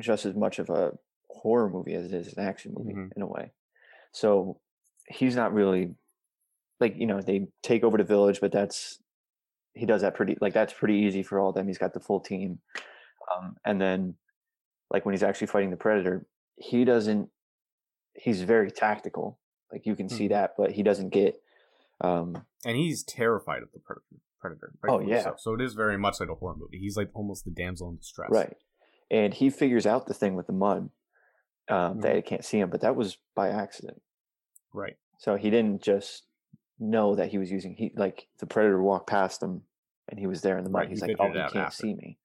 just 0.00 0.24
as 0.26 0.34
much 0.34 0.58
of 0.58 0.70
a 0.70 0.92
horror 1.30 1.68
movie 1.68 1.94
as 1.94 2.06
it 2.06 2.14
is 2.14 2.32
an 2.34 2.44
action 2.46 2.72
movie 2.76 2.92
Mhm. 2.94 3.12
in 3.16 3.22
a 3.22 3.26
way. 3.26 3.52
So 4.12 4.60
he's 5.08 5.36
not 5.36 5.52
really 5.52 5.94
like 6.80 6.96
you 6.96 7.06
know 7.06 7.20
they 7.20 7.48
take 7.62 7.82
over 7.84 7.98
the 7.98 8.04
village, 8.04 8.40
but 8.40 8.52
that's 8.52 9.02
he 9.74 9.84
does 9.86 10.00
that 10.02 10.14
pretty 10.14 10.36
like 10.40 10.54
that's 10.54 10.72
pretty 10.72 10.94
easy 10.94 11.22
for 11.22 11.38
all 11.40 11.48
of 11.50 11.54
them. 11.54 11.66
He's 11.66 11.78
got 11.78 11.92
the 11.92 12.00
full 12.00 12.20
team, 12.20 12.60
um, 13.34 13.56
and 13.64 13.80
then 13.80 14.14
like 14.90 15.04
when 15.04 15.12
he's 15.14 15.22
actually 15.22 15.48
fighting 15.48 15.70
the 15.70 15.76
predator, 15.76 16.26
he 16.56 16.84
doesn't. 16.84 17.28
He's 18.14 18.42
very 18.42 18.70
tactical. 18.70 19.38
Like 19.72 19.84
you 19.84 19.94
can 19.96 20.08
see 20.08 20.26
Mhm. 20.26 20.30
that, 20.30 20.54
but 20.56 20.72
he 20.72 20.82
doesn't 20.82 21.10
get. 21.10 21.40
Um, 22.00 22.44
and 22.64 22.76
he's 22.76 23.02
terrified 23.02 23.62
of 23.62 23.72
the 23.72 23.80
predator. 23.80 24.04
Predator. 24.40 24.72
Oh, 24.88 25.00
yeah. 25.00 25.22
So. 25.22 25.34
so 25.38 25.54
it 25.54 25.60
is 25.60 25.74
very 25.74 25.96
much 25.98 26.20
like 26.20 26.28
a 26.28 26.34
horror 26.34 26.54
movie. 26.56 26.78
He's 26.78 26.96
like 26.96 27.10
almost 27.14 27.44
the 27.44 27.50
damsel 27.50 27.88
in 27.88 27.96
distress. 27.96 28.28
Right. 28.30 28.56
And 29.10 29.34
he 29.34 29.50
figures 29.50 29.86
out 29.86 30.06
the 30.06 30.14
thing 30.14 30.34
with 30.36 30.46
the 30.46 30.52
mud 30.52 30.90
um, 31.68 32.00
that 32.02 32.14
Mhm. 32.14 32.18
it 32.18 32.26
can't 32.26 32.44
see 32.44 32.60
him, 32.60 32.70
but 32.70 32.80
that 32.82 32.94
was 32.94 33.18
by 33.34 33.48
accident. 33.48 34.00
Right. 34.72 34.96
So 35.18 35.34
he 35.36 35.50
didn't 35.50 35.82
just 35.82 36.24
know 36.78 37.14
that 37.16 37.30
he 37.30 37.38
was 37.38 37.50
using 37.50 37.74
he 37.74 37.90
like 37.96 38.28
the 38.38 38.46
predator 38.46 38.80
walked 38.80 39.08
past 39.08 39.42
him 39.42 39.62
and 40.08 40.20
he 40.20 40.26
was 40.26 40.42
there 40.42 40.58
in 40.58 40.64
the 40.64 40.70
mud. 40.70 40.80
Right, 40.80 40.88
he 40.88 40.94
He's 40.94 41.02
like, 41.02 41.16
oh, 41.18 41.32
he 41.32 41.38
out 41.38 41.52
can't 41.52 41.66
after. 41.66 41.76
see 41.82 41.94
me. 41.94 42.18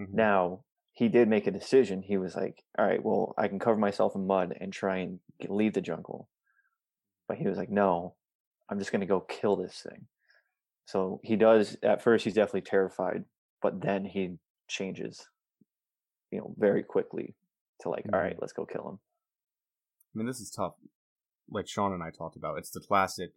Mhm. 0.00 0.12
Now 0.14 0.64
he 0.92 1.08
did 1.08 1.28
make 1.28 1.46
a 1.46 1.50
decision. 1.50 2.02
He 2.02 2.16
was 2.18 2.34
like, 2.34 2.62
all 2.78 2.86
right, 2.86 3.02
well, 3.02 3.34
I 3.38 3.48
can 3.48 3.58
cover 3.58 3.78
myself 3.78 4.14
in 4.14 4.26
mud 4.26 4.56
and 4.60 4.72
try 4.72 4.98
and 4.98 5.20
get, 5.40 5.50
leave 5.50 5.74
the 5.74 5.80
jungle. 5.80 6.28
But 7.28 7.38
he 7.38 7.46
was 7.48 7.56
like, 7.56 7.70
no, 7.70 8.14
I'm 8.68 8.78
just 8.78 8.92
going 8.92 9.00
to 9.00 9.06
go 9.06 9.20
kill 9.20 9.56
this 9.56 9.80
thing. 9.80 10.06
So 10.86 11.20
he 11.22 11.36
does. 11.36 11.76
At 11.82 12.02
first, 12.02 12.24
he's 12.24 12.34
definitely 12.34 12.62
terrified, 12.62 13.24
but 13.62 13.80
then 13.80 14.04
he 14.04 14.38
changes, 14.68 15.26
you 16.30 16.38
know, 16.38 16.54
very 16.58 16.82
quickly 16.82 17.34
to 17.80 17.88
like, 17.88 18.06
all 18.12 18.18
Mhm. 18.18 18.22
right, 18.24 18.36
let's 18.40 18.52
go 18.52 18.66
kill 18.66 18.88
him. 18.88 18.98
I 20.14 20.18
mean, 20.18 20.26
this 20.26 20.40
is 20.40 20.50
tough. 20.50 20.74
Like 21.48 21.68
Sean 21.68 21.92
and 21.92 22.02
I 22.02 22.10
talked 22.10 22.36
about, 22.36 22.58
it's 22.58 22.70
the 22.70 22.80
classic 22.80 23.32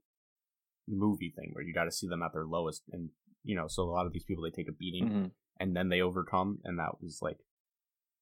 movie 0.88 1.32
thing 1.36 1.52
where 1.54 1.64
you 1.64 1.74
got 1.74 1.86
to 1.86 1.92
see 1.92 2.08
them 2.08 2.22
at 2.24 2.34
their 2.34 2.46
lowest, 2.46 2.84
and 2.92 3.12
you 3.44 3.56
know, 3.56 3.68
so 3.68 3.84
a 3.84 3.92
lot 3.92 4.06
of 4.08 4.14
these 4.14 4.24
people 4.24 4.44
they 4.44 4.50
take 4.52 4.68
a 4.68 4.74
beating 4.74 5.08
Mhm. 5.10 5.32
And 5.60 5.76
then 5.76 5.90
they 5.90 6.02
overcome, 6.02 6.60
and 6.64 6.80
that 6.80 7.02
was 7.02 7.20
like, 7.22 7.38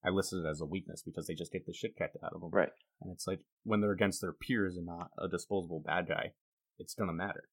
I 0.06 0.10
listed 0.10 0.44
it 0.46 0.50
as 0.50 0.62
a 0.62 0.66
weakness 0.66 1.02
because 1.02 1.28
they 1.28 1.34
just 1.34 1.52
get 1.52 1.66
the 1.66 1.74
shit 1.74 1.98
kicked 1.98 2.18
out 2.24 2.34
of 2.34 2.42
them. 2.42 2.50
Right. 2.52 2.72
And 3.02 3.12
it's 3.12 3.26
like 3.26 3.40
when 3.64 3.82
they're 3.82 3.92
against 3.92 4.22
their 4.22 4.34
peers 4.34 4.76
and 4.76 4.86
not 4.86 5.12
a 5.18 5.30
disposable 5.30 5.82
bad 5.86 6.08
guy, 6.10 6.34
it's 6.78 6.94
gonna 6.94 7.14
matter. 7.14 7.50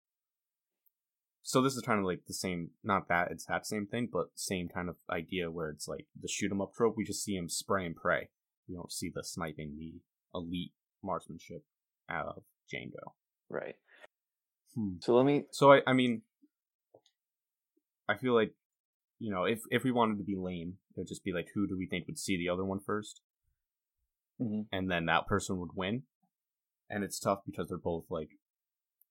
So 1.43 1.63
this 1.63 1.75
is 1.75 1.83
kind 1.83 1.99
of 1.99 2.05
like 2.05 2.23
the 2.27 2.35
same, 2.35 2.71
not 2.83 3.09
that 3.09 3.31
it's 3.31 3.47
that 3.47 3.67
same 3.67 3.87
thing, 3.87 4.09
but 4.13 4.27
same 4.35 4.69
kind 4.69 4.89
of 4.89 4.97
idea 5.11 5.51
where 5.51 5.71
it's 5.71 5.89
like 5.89 6.07
the 6.21 6.29
shoot 6.29 6.51
'em 6.51 6.61
up 6.61 6.75
trope. 6.75 6.97
We 6.97 7.05
just 7.05 7.25
see 7.25 7.37
him 7.37 7.49
spray 7.49 7.87
and 7.87 7.97
pray. 7.97 8.31
We 8.69 8.75
don't 8.75 8.93
see 8.93 9.11
the 9.15 9.25
sniping, 9.25 9.77
the 9.79 10.01
elite 10.35 10.73
marksmanship 11.03 11.65
out 12.09 12.27
of 12.27 12.43
Django. 12.73 13.15
Right. 13.49 13.77
Hmm. 14.75 14.97
So 15.01 15.17
let 15.17 15.25
me. 15.25 15.45
So 15.51 15.73
I, 15.73 15.83
I 15.87 15.93
mean, 15.93 16.23
I 18.09 18.17
feel 18.17 18.35
like, 18.35 18.55
you 19.21 19.31
know, 19.31 19.45
if 19.45 19.61
if 19.71 19.85
we 19.85 19.93
wanted 19.93 20.19
to 20.19 20.25
be 20.25 20.35
lame, 20.37 20.79
it 20.97 20.99
would 20.99 21.07
just 21.07 21.23
be 21.23 21.33
like, 21.33 21.49
who 21.55 21.69
do 21.69 21.77
we 21.77 21.87
think 21.87 22.07
would 22.09 22.19
see 22.19 22.37
the 22.37 22.49
other 22.49 22.65
one 22.65 22.81
first, 22.81 23.21
Mhm. 24.41 24.67
and 24.73 24.91
then 24.91 25.07
that 25.07 25.27
person 25.29 25.59
would 25.59 25.75
win. 25.77 26.03
And 26.89 27.05
it's 27.05 27.21
tough 27.21 27.45
because 27.47 27.69
they're 27.69 27.79
both 27.79 28.07
like, 28.11 28.31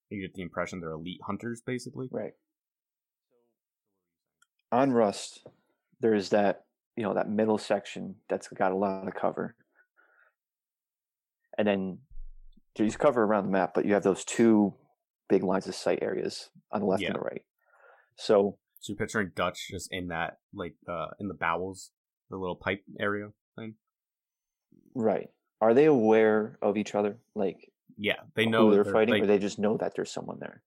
you 0.10 0.20
get 0.22 0.34
the 0.34 0.42
impression 0.42 0.82
they're 0.82 0.92
elite 0.92 1.22
hunters, 1.26 1.62
basically. 1.62 2.10
Right. 2.12 2.34
On 4.72 4.92
Rust, 4.92 5.46
there's 6.00 6.30
that 6.30 6.66
you 6.96 7.04
know 7.04 7.14
that 7.14 7.30
middle 7.30 7.58
section 7.58 8.16
that's 8.28 8.48
got 8.50 8.72
a 8.72 8.76
lot 8.76 9.08
of 9.08 9.14
cover, 9.16 9.56
and 11.58 11.68
then 11.68 12.00
there's 12.76 12.98
cover 12.98 13.24
around 13.24 13.46
the 13.46 13.52
map, 13.52 13.74
but 13.74 13.86
you 13.86 13.94
have 13.94 14.04
those 14.04 14.24
two 14.26 14.74
big 15.28 15.44
lines 15.44 15.68
of 15.68 15.76
sight 15.76 16.00
areas 16.02 16.50
on 16.72 16.82
the 16.82 16.86
left 16.88 17.02
Yeah. 17.02 17.10
and 17.10 17.16
the 17.16 17.22
right. 17.22 17.46
So 18.16 18.58
So 18.80 18.92
you're 18.94 18.98
picturing 18.98 19.32
Dutch 19.36 19.68
just 19.70 19.90
in 19.92 20.08
that, 20.08 20.40
like, 20.54 20.76
uh, 20.88 21.08
in 21.20 21.28
the 21.28 21.34
bowels, 21.34 21.92
the 22.30 22.38
little 22.38 22.56
pipe 22.56 22.84
area 23.00 23.30
thing. 23.56 23.76
right, 24.96 25.30
are 25.62 25.74
they 25.74 25.86
aware 25.86 26.58
of 26.62 26.78
each 26.78 26.96
other? 26.96 27.18
Like 27.36 27.72
Yeah, 27.98 28.22
they 28.36 28.46
who 28.46 28.52
know 28.52 28.72
they're 28.72 28.84
that 28.86 28.94
fighting, 28.94 29.16
like, 29.16 29.24
or 29.24 29.28
they 29.28 29.40
just 29.40 29.60
know 29.60 29.76
that 29.78 29.96
there's 29.96 30.12
someone 30.12 30.40
there. 30.40 30.64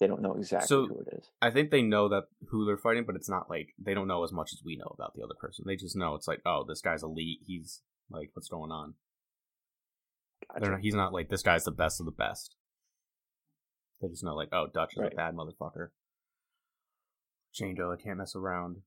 They 0.00 0.06
don't 0.08 0.20
know 0.22 0.34
exactly 0.34 0.66
So- 0.66 0.86
who 0.86 1.00
it 1.00 1.08
is. 1.18 1.30
I 1.40 1.50
think 1.50 1.70
they 1.70 1.80
know 1.80 2.08
that 2.08 2.24
who 2.48 2.66
they're 2.66 2.76
fighting, 2.76 3.04
but 3.06 3.14
it's 3.16 3.28
not 3.30 3.48
like 3.48 3.68
they 3.78 3.94
don't 3.94 4.08
know 4.08 4.24
as 4.24 4.32
much 4.32 4.52
as 4.52 4.62
we 4.64 4.76
know 4.76 4.92
about 4.92 5.14
the 5.14 5.22
other 5.22 5.34
person. 5.38 5.64
They 5.66 5.76
just 5.76 5.96
know 5.96 6.14
it's 6.16 6.28
like, 6.28 6.42
oh, 6.44 6.64
this 6.68 6.80
guy's 6.82 7.02
elite. 7.02 7.38
He's 7.46 7.80
like, 8.10 8.30
what's 8.34 8.48
going 8.48 8.70
on? 8.72 8.94
They're 10.52 10.60
Gotcha. 10.60 10.70
not, 10.72 10.80
he's 10.80 10.94
not 10.94 11.12
like 11.12 11.28
this 11.30 11.42
guy's 11.42 11.64
the 11.64 11.70
best 11.70 12.00
of 12.00 12.06
the 12.06 12.12
best. 12.12 12.56
They 14.02 14.08
just 14.08 14.24
know 14.24 14.34
like, 14.34 14.50
oh, 14.52 14.66
Dutch 14.66 14.94
is 14.94 15.00
Right. 15.02 15.12
a 15.12 15.16
bad 15.16 15.34
motherfucker. 15.34 15.88
Django, 17.54 17.92
I 17.96 18.00
can't 18.00 18.18
mess 18.18 18.34
around. 18.36 18.78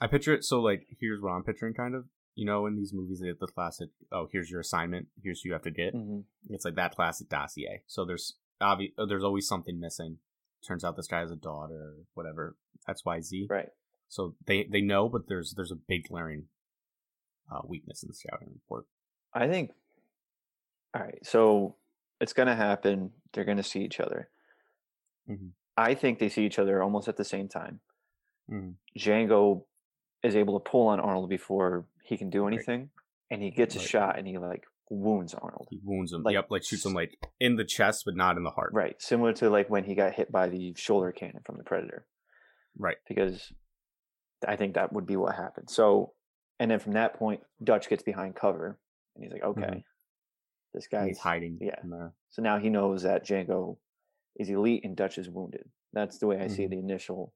I 0.00 0.06
picture 0.08 0.34
it 0.34 0.44
so 0.44 0.60
like 0.60 0.86
here's 1.00 1.20
what 1.20 1.30
I'm 1.30 1.44
picturing 1.44 1.74
kind 1.74 1.94
of. 1.94 2.06
You 2.34 2.44
know, 2.44 2.66
in 2.66 2.74
these 2.76 2.92
movies 2.92 3.20
they 3.20 3.28
have 3.28 3.38
the 3.38 3.46
classic, 3.46 3.90
oh, 4.10 4.28
here's 4.32 4.50
your 4.50 4.60
assignment, 4.60 5.06
here's 5.22 5.40
who 5.42 5.48
you 5.50 5.52
have 5.52 5.62
to 5.62 5.70
get. 5.70 5.94
Mhm. 5.94 6.24
It's 6.50 6.64
like 6.64 6.74
that 6.74 6.96
classic 6.96 7.28
dossier. 7.28 7.82
So 7.86 8.04
there's 8.04 8.34
obvi- 8.60 8.92
uh, 8.98 9.06
there's 9.06 9.22
always 9.22 9.46
something 9.46 9.78
missing. 9.78 10.18
Turns 10.66 10.82
out 10.84 10.96
this 10.96 11.06
guy 11.06 11.20
has 11.20 11.30
a 11.30 11.36
daughter 11.36 11.74
or 11.74 11.94
whatever. 12.14 12.56
X 12.88 13.04
Y 13.04 13.20
Z. 13.20 13.46
Right. 13.48 13.68
So 14.08 14.34
they 14.46 14.64
they 14.64 14.80
know, 14.80 15.08
but 15.08 15.28
there's 15.28 15.54
there's 15.54 15.70
a 15.70 15.76
big 15.76 16.08
glaring 16.08 16.48
uh, 17.52 17.60
weakness 17.64 18.02
in 18.02 18.08
the 18.08 18.14
scouting 18.14 18.48
report. 18.52 18.86
I 19.32 19.46
think. 19.48 19.70
All 20.94 21.02
right, 21.02 21.18
so 21.24 21.76
it's 22.20 22.32
gonna 22.32 22.54
happen. 22.56 23.12
They're 23.32 23.44
gonna 23.44 23.62
see 23.62 23.80
each 23.84 24.00
other. 24.00 24.28
Mhm. 25.28 25.50
I 25.76 25.94
think 25.94 26.18
they 26.18 26.28
see 26.28 26.44
each 26.46 26.58
other 26.58 26.82
almost 26.82 27.08
at 27.08 27.16
the 27.16 27.24
same 27.24 27.48
time. 27.48 27.80
Mhm. 28.50 28.76
Django 28.98 29.66
is 30.22 30.36
able 30.36 30.58
to 30.60 30.70
pull 30.70 30.88
on 30.88 31.00
Arnold 31.00 31.28
before 31.28 31.86
he 32.04 32.16
can 32.16 32.30
do 32.30 32.44
Right. 32.44 32.54
anything, 32.54 32.90
and 33.30 33.42
he 33.42 33.50
gets 33.50 33.74
a 33.76 33.80
shot 33.80 34.18
and 34.18 34.26
he 34.26 34.38
like 34.38 34.64
wounds 34.90 35.34
Arnold. 35.34 35.66
He 35.70 35.80
wounds 35.82 36.12
him. 36.12 36.22
Like- 36.22 36.34
yep, 36.34 36.50
like 36.50 36.62
shoots 36.64 36.84
him 36.84 36.92
like 36.92 37.18
in 37.40 37.56
the 37.56 37.64
chest, 37.64 38.02
but 38.04 38.14
not 38.14 38.36
in 38.36 38.44
the 38.44 38.50
heart. 38.50 38.72
Right, 38.72 39.00
similar 39.00 39.32
to 39.34 39.50
like 39.50 39.68
when 39.70 39.84
he 39.84 39.94
got 39.94 40.14
hit 40.14 40.30
by 40.30 40.48
the 40.48 40.74
shoulder 40.74 41.10
cannon 41.10 41.42
from 41.44 41.56
the 41.56 41.64
Predator, 41.64 42.06
Right. 42.78 42.98
because 43.08 43.52
I 44.46 44.56
think 44.56 44.74
that 44.74 44.92
would 44.92 45.06
be 45.06 45.16
what 45.16 45.34
happened. 45.34 45.70
So, 45.70 46.14
and 46.58 46.70
then 46.70 46.78
from 46.78 46.92
that 46.92 47.14
point, 47.14 47.42
Dutch 47.62 47.88
gets 47.88 48.02
behind 48.02 48.36
cover, 48.36 48.78
and 49.14 49.24
he's 49.24 49.32
like, 49.32 49.42
okay, 49.42 49.62
Mhm. 49.62 49.84
this 50.74 50.86
guy's 50.86 51.08
He's 51.08 51.18
hiding. 51.18 51.58
yeah. 51.60 52.10
So 52.30 52.42
now 52.42 52.58
he 52.58 52.68
knows 52.68 53.02
that 53.04 53.24
Django 53.24 53.78
is 54.36 54.48
elite 54.50 54.84
and 54.84 54.96
Dutch 54.96 55.18
is 55.18 55.28
wounded. 55.30 55.70
That's 55.92 56.18
the 56.18 56.26
way 56.26 56.40
I 56.40 56.48
see 56.48 56.64
Mhm. 56.64 56.70
the 56.70 56.78
initial. 56.78 57.34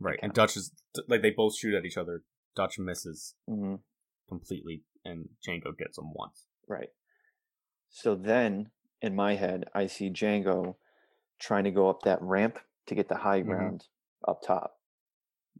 Right. 0.00 0.18
And 0.22 0.32
Dutch 0.32 0.56
is 0.56 0.72
like 1.08 1.22
they 1.22 1.30
both 1.30 1.56
shoot 1.56 1.74
at 1.74 1.84
each 1.84 1.96
other. 1.96 2.22
Dutch 2.54 2.78
misses 2.78 3.34
hmm 3.46 3.76
completely, 4.28 4.84
and 5.04 5.28
Django 5.46 5.76
gets 5.76 5.98
him 5.98 6.12
once. 6.14 6.46
Right. 6.66 6.88
So 7.90 8.14
then, 8.14 8.70
in 9.02 9.14
my 9.14 9.34
head, 9.34 9.66
I 9.74 9.86
see 9.86 10.10
Django 10.10 10.76
trying 11.38 11.64
to 11.64 11.70
go 11.70 11.88
up 11.88 12.02
that 12.02 12.22
ramp 12.22 12.58
to 12.86 12.94
get 12.94 13.08
the 13.08 13.16
high 13.18 13.42
Mhm. 13.42 13.46
ground 13.46 13.88
up 14.26 14.40
top, 14.42 14.80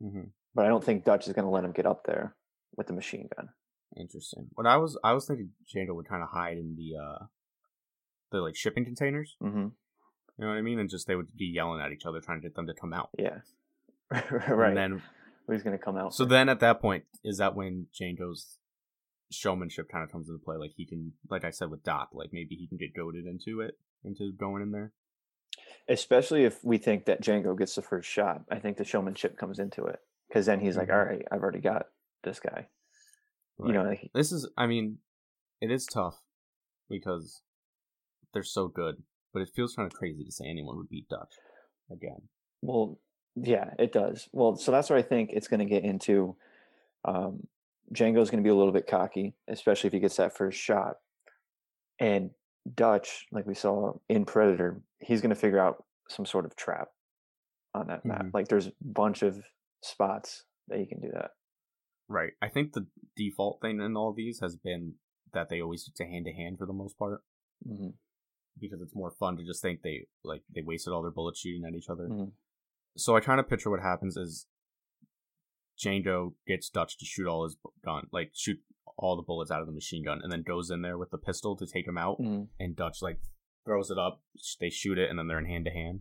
Mm-hmm. 0.01 0.29
but 0.55 0.65
I 0.65 0.69
don't 0.69 0.83
think 0.83 1.05
Dutch 1.05 1.27
is 1.27 1.33
going 1.35 1.45
to 1.45 1.51
let 1.51 1.65
him 1.65 1.73
get 1.73 1.87
up 1.87 2.05
there 2.05 2.37
with 2.77 2.87
the 2.87 2.93
machine 2.93 3.29
gun. 3.37 3.51
Interesting. 3.97 4.49
What 4.55 4.67
I 4.67 4.77
was 4.79 4.99
I 5.05 5.13
was 5.13 5.27
thinking 5.27 5.53
Django 5.67 5.95
would 5.95 6.09
kind 6.09 6.23
of 6.23 6.31
hide 6.31 6.59
in 6.59 6.75
the 6.75 6.97
uh 6.97 7.27
the 8.31 8.41
like 8.41 8.57
shipping 8.57 8.85
containers. 8.85 9.37
hmm 9.41 9.69
You 10.39 10.45
know 10.45 10.51
what 10.51 10.59
I 10.59 10.63
mean? 10.63 10.79
And 10.79 10.91
just 10.91 11.07
they 11.07 11.15
would 11.15 11.37
be 11.37 11.47
yelling 11.47 11.81
at 11.81 11.93
each 11.93 12.07
other, 12.07 12.21
trying 12.21 12.41
to 12.41 12.49
get 12.49 12.55
them 12.57 12.67
to 12.67 12.75
come 12.75 12.93
out. 12.93 13.11
Yeah. 13.19 13.39
right. 14.31 14.69
And 14.69 14.77
then 14.77 15.03
Who's 15.47 15.63
going 15.63 15.77
to 15.79 15.83
come 15.85 15.97
out? 15.97 16.15
so 16.15 16.25
then 16.25 16.49
at 16.49 16.61
that 16.61 16.81
point 16.81 17.05
is 17.23 17.39
that 17.39 17.55
when 17.55 17.87
Django's 17.99 18.59
showmanship 19.31 19.89
kind 19.91 20.05
of 20.05 20.11
comes 20.13 20.29
into 20.29 20.39
play. 20.45 20.57
Like 20.57 20.73
he 20.77 20.87
can, 20.87 21.13
like 21.31 21.45
I 21.45 21.51
said 21.51 21.71
with 21.71 21.83
Doc, 21.83 22.11
like 22.13 22.31
maybe 22.33 22.55
he 22.55 22.67
can 22.67 22.79
get 22.79 22.95
goaded 22.95 23.27
into 23.27 23.61
it, 23.61 23.77
into 24.05 24.33
going 24.33 24.63
in 24.63 24.71
there. 24.71 24.93
especially 25.89 26.45
if 26.45 26.65
we 26.65 26.79
think 26.79 27.05
that 27.05 27.23
Django 27.23 27.57
gets 27.57 27.75
the 27.75 27.83
first 27.83 28.09
shot, 28.09 28.43
I 28.51 28.59
think 28.59 28.77
the 28.77 28.85
showmanship 28.85 29.37
comes 29.39 29.59
into 29.59 29.85
it 29.85 30.01
because 30.29 30.47
then 30.47 30.61
he's 30.61 30.77
like, 30.77 30.89
Mhm. 30.89 30.95
"All 30.95 31.05
right, 31.05 31.25
I've 31.31 31.43
already 31.43 31.61
got 31.61 31.87
this 32.23 32.41
guy." 32.41 32.69
You 33.65 33.73
know, 33.73 33.85
like, 33.85 34.11
this 34.15 34.33
is 34.33 34.49
i 34.57 34.67
mean 34.67 34.99
it 35.61 35.71
is 35.71 35.87
tough 35.87 36.21
because 36.89 37.43
they're 38.33 38.43
so 38.43 38.67
good 38.67 39.03
but 39.35 39.43
it 39.43 39.51
feels 39.55 39.75
kind 39.75 39.87
of 39.91 39.93
crazy 39.99 40.25
to 40.25 40.33
say 40.33 40.47
anyone 40.49 40.77
would 40.79 40.89
beat 40.89 41.09
dutch 41.09 41.35
again 41.91 42.23
Well, 42.63 42.99
yeah, 43.37 43.75
it 43.79 43.93
does. 43.93 44.29
Well, 44.33 44.57
so 44.57 44.71
that's 44.71 44.89
where 44.89 44.99
I 44.99 45.03
think 45.03 45.31
it's 45.33 45.49
going 45.49 45.59
to 45.61 45.67
get 45.67 45.85
into. 45.85 46.37
Um, 47.05 47.49
Django's 47.93 48.31
going 48.31 48.43
to 48.43 48.47
be 48.47 48.51
a 48.51 48.55
little 48.55 48.73
bit 48.73 48.87
cocky, 48.87 49.35
especially 49.49 49.89
if 49.89 49.93
he 49.93 49.99
gets 49.99 50.17
that 50.17 50.37
first 50.37 50.59
shot. 50.59 50.99
And 51.99 52.31
Dutch, 52.75 53.27
like 53.33 53.45
we 53.47 53.55
saw 53.55 53.95
in 54.09 54.25
Predator, 54.25 54.81
he's 55.01 55.21
going 55.21 55.35
to 55.35 55.41
figure 55.41 55.59
out 55.59 55.85
some 56.09 56.25
sort 56.25 56.45
of 56.45 56.55
trap 56.57 56.89
on 57.75 57.89
that 57.89 58.05
map. 58.05 58.27
Mhm. 58.27 58.35
Like 58.35 58.49
there's 58.49 58.69
a 58.69 58.73
bunch 58.81 59.23
of 59.23 59.43
spots 59.83 60.45
that 60.69 60.79
he 60.79 60.87
can 60.87 61.01
do 61.01 61.11
that. 61.13 61.33
Right. 62.09 62.33
I 62.41 62.49
think 62.49 62.73
the 62.73 62.87
default 63.17 63.61
thing 63.61 63.81
in 63.81 63.97
all 63.97 64.13
these 64.13 64.41
has 64.41 64.57
been 64.57 64.95
that 65.33 65.49
they 65.49 65.61
always 65.61 65.85
do 65.85 65.93
to 65.97 66.09
hand 66.09 66.27
to 66.27 66.33
hand 66.33 66.59
for 66.59 66.67
the 66.67 66.73
most 66.73 66.97
part 66.97 67.23
hmm 67.67 67.89
because 68.61 68.81
it's 68.81 68.95
more 68.95 69.11
fun 69.11 69.37
to 69.37 69.45
just 69.45 69.63
think 69.63 69.83
they 69.83 70.07
like 70.23 70.43
they 70.55 70.63
wasted 70.63 70.93
all 70.93 71.03
their 71.03 71.11
bullets 71.11 71.41
shooting 71.41 71.65
at 71.67 71.75
each 71.75 71.89
other. 71.89 72.09
Mhm. 72.09 72.33
So 72.97 73.17
I 73.17 73.21
kind 73.21 73.41
of 73.41 73.49
picture 73.49 73.71
what 73.71 73.81
happens 73.81 74.17
is 74.17 74.47
Django 75.79 76.35
gets 76.47 76.69
Dutch 76.69 76.97
to 76.99 77.05
shoot 77.05 77.27
all 77.27 77.45
his 77.45 77.57
gun, 77.85 78.07
like 78.13 78.31
shoot 78.35 78.59
all 78.97 79.17
the 79.17 79.23
bullets 79.23 79.51
out 79.51 79.61
of 79.61 79.67
the 79.67 79.73
machine 79.73 80.05
gun, 80.05 80.21
and 80.23 80.31
then 80.31 80.43
goes 80.43 80.71
in 80.71 80.83
there 80.83 80.97
with 80.97 81.11
the 81.11 81.19
pistol 81.19 81.57
to 81.57 81.67
take 81.67 81.87
him 81.87 81.99
out, 81.99 82.17
hmm 82.19 82.45
and 82.61 82.77
Dutch 82.77 83.03
like 83.03 83.19
throws 83.65 83.91
it 83.91 83.99
up. 83.99 84.23
They 84.61 84.71
shoot 84.71 84.99
it, 84.99 85.11
and 85.11 85.19
then 85.19 85.27
they're 85.27 85.39
in 85.39 85.47
hand 85.47 85.65
to 85.65 85.71
hand. 85.73 86.01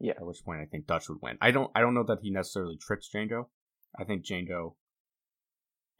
Yeah. 0.00 0.14
At 0.16 0.26
which 0.26 0.44
point 0.44 0.60
I 0.60 0.64
think 0.64 0.86
Dutch 0.86 1.08
would 1.08 1.18
win. 1.22 1.38
I 1.40 1.52
don't. 1.52 1.70
I 1.74 1.80
don't 1.80 1.94
know 1.94 2.02
that 2.04 2.18
he 2.22 2.30
necessarily 2.30 2.76
tricks 2.76 3.08
Django. 3.14 3.46
I 3.96 4.02
think 4.04 4.24
Django 4.24 4.74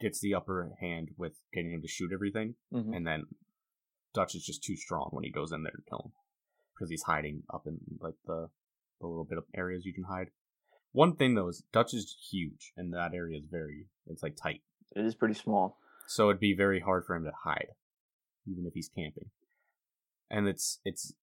gets 0.01 0.19
the 0.19 0.33
upper 0.33 0.73
hand 0.81 1.11
with 1.17 1.39
getting 1.53 1.71
him 1.71 1.81
to 1.81 1.87
shoot 1.87 2.11
everything, 2.13 2.55
hmm 2.71 2.93
and 2.93 3.07
then 3.07 3.23
Dutch 4.15 4.33
is 4.33 4.43
just 4.45 4.63
too 4.63 4.75
strong 4.75 5.09
when 5.11 5.23
he 5.23 5.29
goes 5.29 5.51
in 5.51 5.61
there 5.63 5.71
to 5.73 5.89
kill 5.89 6.01
him 6.05 6.11
because 6.73 6.89
he's 6.89 7.03
hiding 7.03 7.43
up 7.53 7.67
in 7.67 7.77
like 7.99 8.15
the 8.25 8.49
the 8.99 9.07
little 9.07 9.25
bit 9.25 9.37
of 9.37 9.43
areas 9.55 9.85
you 9.85 9.93
can 9.93 10.05
hide. 10.05 10.29
One 10.93 11.15
thing 11.15 11.35
though 11.35 11.49
is 11.49 11.61
Dutch 11.71 11.93
is 11.93 12.15
huge, 12.31 12.71
and 12.77 12.93
that 12.93 13.13
area 13.13 13.37
is 13.37 13.45
very 13.51 13.85
it's 14.07 14.23
like 14.23 14.35
tight, 14.35 14.61
It 14.95 15.05
is 15.05 15.13
pretty 15.13 15.33
small. 15.35 15.77
so 16.07 16.29
it'd 16.29 16.39
be 16.39 16.55
very 16.55 16.79
hard 16.79 17.05
for 17.05 17.15
him 17.15 17.25
to 17.25 17.31
hide, 17.43 17.67
even 18.49 18.65
if 18.65 18.73
he's 18.73 18.89
camping. 18.89 19.29
And 20.31 20.47
it's 20.47 20.79
it's, 20.85 21.13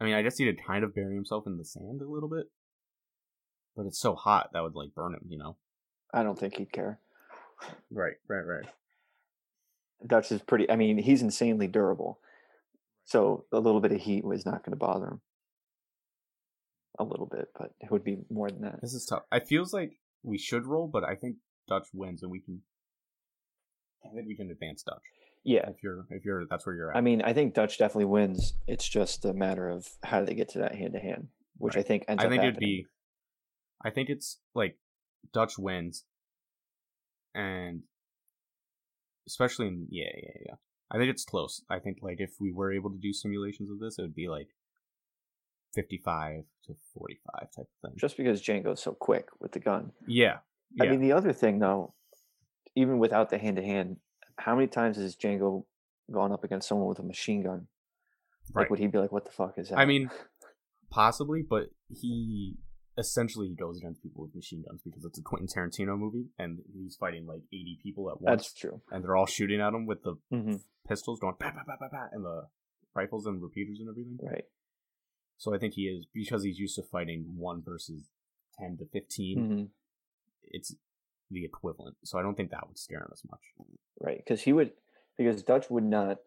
I 0.00 0.04
mean, 0.04 0.14
I 0.14 0.22
guess 0.22 0.36
he'd 0.36 0.64
kind 0.64 0.84
of 0.84 0.94
bury 0.94 1.14
himself 1.14 1.46
in 1.46 1.56
the 1.58 1.64
sand 1.64 2.00
a 2.02 2.08
little 2.08 2.28
bit, 2.28 2.46
but 3.74 3.86
it's 3.86 3.98
so 3.98 4.14
hot 4.14 4.50
that 4.52 4.62
would 4.62 4.74
like 4.76 4.94
burn 4.94 5.14
him, 5.14 5.24
you 5.28 5.38
know? 5.38 5.56
I 6.12 6.22
don't 6.22 6.38
think 6.38 6.56
he'd 6.58 6.72
care. 6.72 6.98
Right, 7.90 8.14
right, 8.28 8.44
right. 8.46 8.66
Dutch 10.06 10.30
is 10.32 10.42
pretty. 10.42 10.68
I 10.70 10.76
mean, 10.76 10.98
he's 10.98 11.22
insanely 11.22 11.68
durable, 11.68 12.18
so 13.04 13.44
a 13.52 13.58
little 13.58 13.80
bit 13.80 13.92
of 13.92 14.00
heat 14.00 14.24
was 14.24 14.46
not 14.46 14.64
going 14.64 14.72
to 14.72 14.76
bother 14.76 15.06
him. 15.06 15.20
A 16.98 17.04
little 17.04 17.26
bit, 17.26 17.48
but 17.58 17.72
it 17.80 17.90
would 17.90 18.04
be 18.04 18.18
more 18.30 18.50
than 18.50 18.62
that. 18.62 18.80
This 18.82 18.92
is 18.92 19.06
tough. 19.06 19.22
It 19.32 19.48
feels 19.48 19.72
like 19.72 19.98
we 20.22 20.38
should 20.38 20.66
roll, 20.66 20.88
but 20.88 21.04
I 21.04 21.14
think 21.14 21.36
Dutch 21.68 21.88
wins, 21.92 22.22
and 22.22 22.30
we 22.30 22.40
can. 22.40 22.62
I 24.04 24.14
think 24.14 24.26
we 24.26 24.36
can 24.36 24.50
advance 24.50 24.82
Dutch 24.82 25.02
Yeah, 25.44 25.68
if 25.70 25.82
you're 25.82 26.04
if 26.10 26.24
you're 26.24 26.44
that's 26.50 26.66
where 26.66 26.74
you're 26.74 26.90
at. 26.90 26.96
I 26.96 27.00
mean, 27.00 27.22
I 27.22 27.32
think 27.32 27.54
Dutch 27.54 27.78
definitely 27.78 28.06
wins. 28.06 28.54
It's 28.66 28.88
just 28.88 29.24
a 29.24 29.32
matter 29.32 29.68
of 29.68 29.88
how 30.02 30.20
do 30.20 30.26
they 30.26 30.34
get 30.34 30.50
to 30.50 30.58
that 30.58 30.74
hand 30.74 30.92
to 30.92 31.00
hand, 31.00 31.28
which 31.56 31.76
I 31.76 31.82
think 31.82 32.04
ends 32.08 32.22
I 32.22 32.26
up 32.26 32.30
think 32.30 32.42
it'd 32.42 32.58
be. 32.58 32.86
I 33.84 33.90
think 33.90 34.10
it's 34.10 34.38
like 34.54 34.76
Dutch 35.32 35.58
wins, 35.58 36.04
and 37.34 37.82
especially 39.26 39.68
in 39.68 39.86
yeah 39.90 40.10
yeah 40.14 40.42
yeah. 40.46 40.54
I 40.92 40.98
think 40.98 41.10
it's 41.10 41.24
close. 41.24 41.62
I 41.70 41.78
think 41.78 41.98
like 42.02 42.20
if 42.20 42.32
we 42.38 42.52
were 42.52 42.72
able 42.72 42.90
to 42.90 42.98
do 42.98 43.12
simulations 43.12 43.70
of 43.70 43.78
this, 43.80 43.98
it 43.98 44.02
would 44.02 44.14
be 44.14 44.28
like 44.28 44.48
fifty-five 45.74 46.44
to 46.66 46.74
forty-five 46.94 47.48
type 47.56 47.66
of 47.84 47.90
thing. 47.90 47.92
just 47.98 48.16
because 48.16 48.42
Django's 48.42 48.82
so 48.82 48.92
quick 48.92 49.28
with 49.40 49.52
the 49.52 49.60
gun. 49.60 49.92
yeah, 50.06 50.38
yeah. 50.74 50.84
I 50.84 50.88
mean, 50.90 51.00
the 51.00 51.12
other 51.12 51.32
thing 51.32 51.58
though, 51.58 51.94
even 52.76 52.98
without 52.98 53.30
the 53.30 53.38
hand 53.38 53.56
to 53.56 53.62
hand, 53.62 53.96
how 54.38 54.54
many 54.54 54.66
times 54.66 54.96
has 54.98 55.16
Django 55.16 55.64
gone 56.10 56.32
up 56.32 56.44
against 56.44 56.68
someone 56.68 56.88
with 56.88 56.98
a 56.98 57.02
machine 57.02 57.42
gun? 57.42 57.68
Like, 58.54 58.62
Right. 58.64 58.70
would 58.70 58.78
he 58.80 58.86
be 58.88 58.98
like, 58.98 59.12
"What 59.12 59.24
the 59.24 59.30
fuck 59.30 59.56
is 59.58 59.70
that?" 59.70 59.78
I 59.78 59.84
mean, 59.86 60.10
possibly, 60.90 61.42
but 61.48 61.68
he 61.88 62.56
essentially 62.98 63.48
he 63.48 63.54
goes 63.54 63.78
against 63.78 64.02
people 64.02 64.24
with 64.24 64.34
machine 64.34 64.62
guns 64.68 64.82
because 64.84 65.04
it's 65.06 65.18
a 65.18 65.22
Quentin 65.22 65.48
Tarantino 65.48 65.98
movie, 65.98 66.26
and 66.38 66.58
he's 66.74 66.96
fighting 66.96 67.26
like 67.26 67.42
eighty 67.52 67.78
people 67.82 68.10
at 68.10 68.20
once, 68.20 68.42
that's 68.42 68.52
true. 68.52 68.82
and 68.90 69.02
they're 69.02 69.16
all 69.16 69.26
shooting 69.26 69.60
at 69.60 69.72
him 69.72 69.86
with 69.86 70.02
the 70.02 70.16
hmm 70.30 70.56
pistols 70.88 71.20
going 71.20 71.34
bah, 71.38 71.52
bah, 71.54 71.62
bah, 71.66 71.76
bah, 71.78 71.88
bah, 71.90 72.06
and 72.12 72.24
the 72.24 72.42
rifles 72.94 73.26
and 73.26 73.42
repeaters 73.42 73.78
and 73.80 73.88
everything. 73.88 74.18
Right. 74.22 74.44
So 75.38 75.54
I 75.54 75.58
think 75.58 75.74
he 75.74 75.82
is 75.82 76.06
because 76.12 76.44
he's 76.44 76.58
used 76.58 76.76
to 76.76 76.82
fighting 76.82 77.24
one 77.36 77.62
versus 77.64 78.10
ten 78.58 78.76
to 78.78 78.86
15 78.92 79.38
hmm 79.38 79.64
It's 80.44 80.74
the 81.30 81.44
equivalent. 81.44 81.96
So 82.04 82.18
I 82.18 82.22
don't 82.22 82.36
think 82.36 82.50
that 82.50 82.66
would 82.68 82.78
scare 82.78 83.00
him 83.00 83.10
as 83.12 83.22
much. 83.30 83.40
Right. 84.00 84.18
Because 84.18 84.42
he 84.42 84.52
would, 84.52 84.72
because 85.16 85.42
Dutch 85.42 85.70
would 85.70 85.84
not 85.84 86.18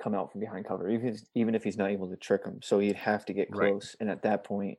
come 0.00 0.14
out 0.14 0.30
from 0.30 0.40
behind 0.40 0.66
cover, 0.66 0.88
even 0.88 1.08
if, 1.08 1.20
even 1.34 1.54
if 1.54 1.64
he's 1.64 1.76
not 1.76 1.90
able 1.90 2.08
to 2.10 2.16
trick 2.16 2.44
him. 2.44 2.60
So 2.62 2.78
he'd 2.78 2.96
have 2.96 3.24
to 3.26 3.32
get 3.32 3.48
Right. 3.50 3.70
close, 3.70 3.96
and 4.00 4.08
at 4.08 4.22
that 4.22 4.44
point, 4.44 4.78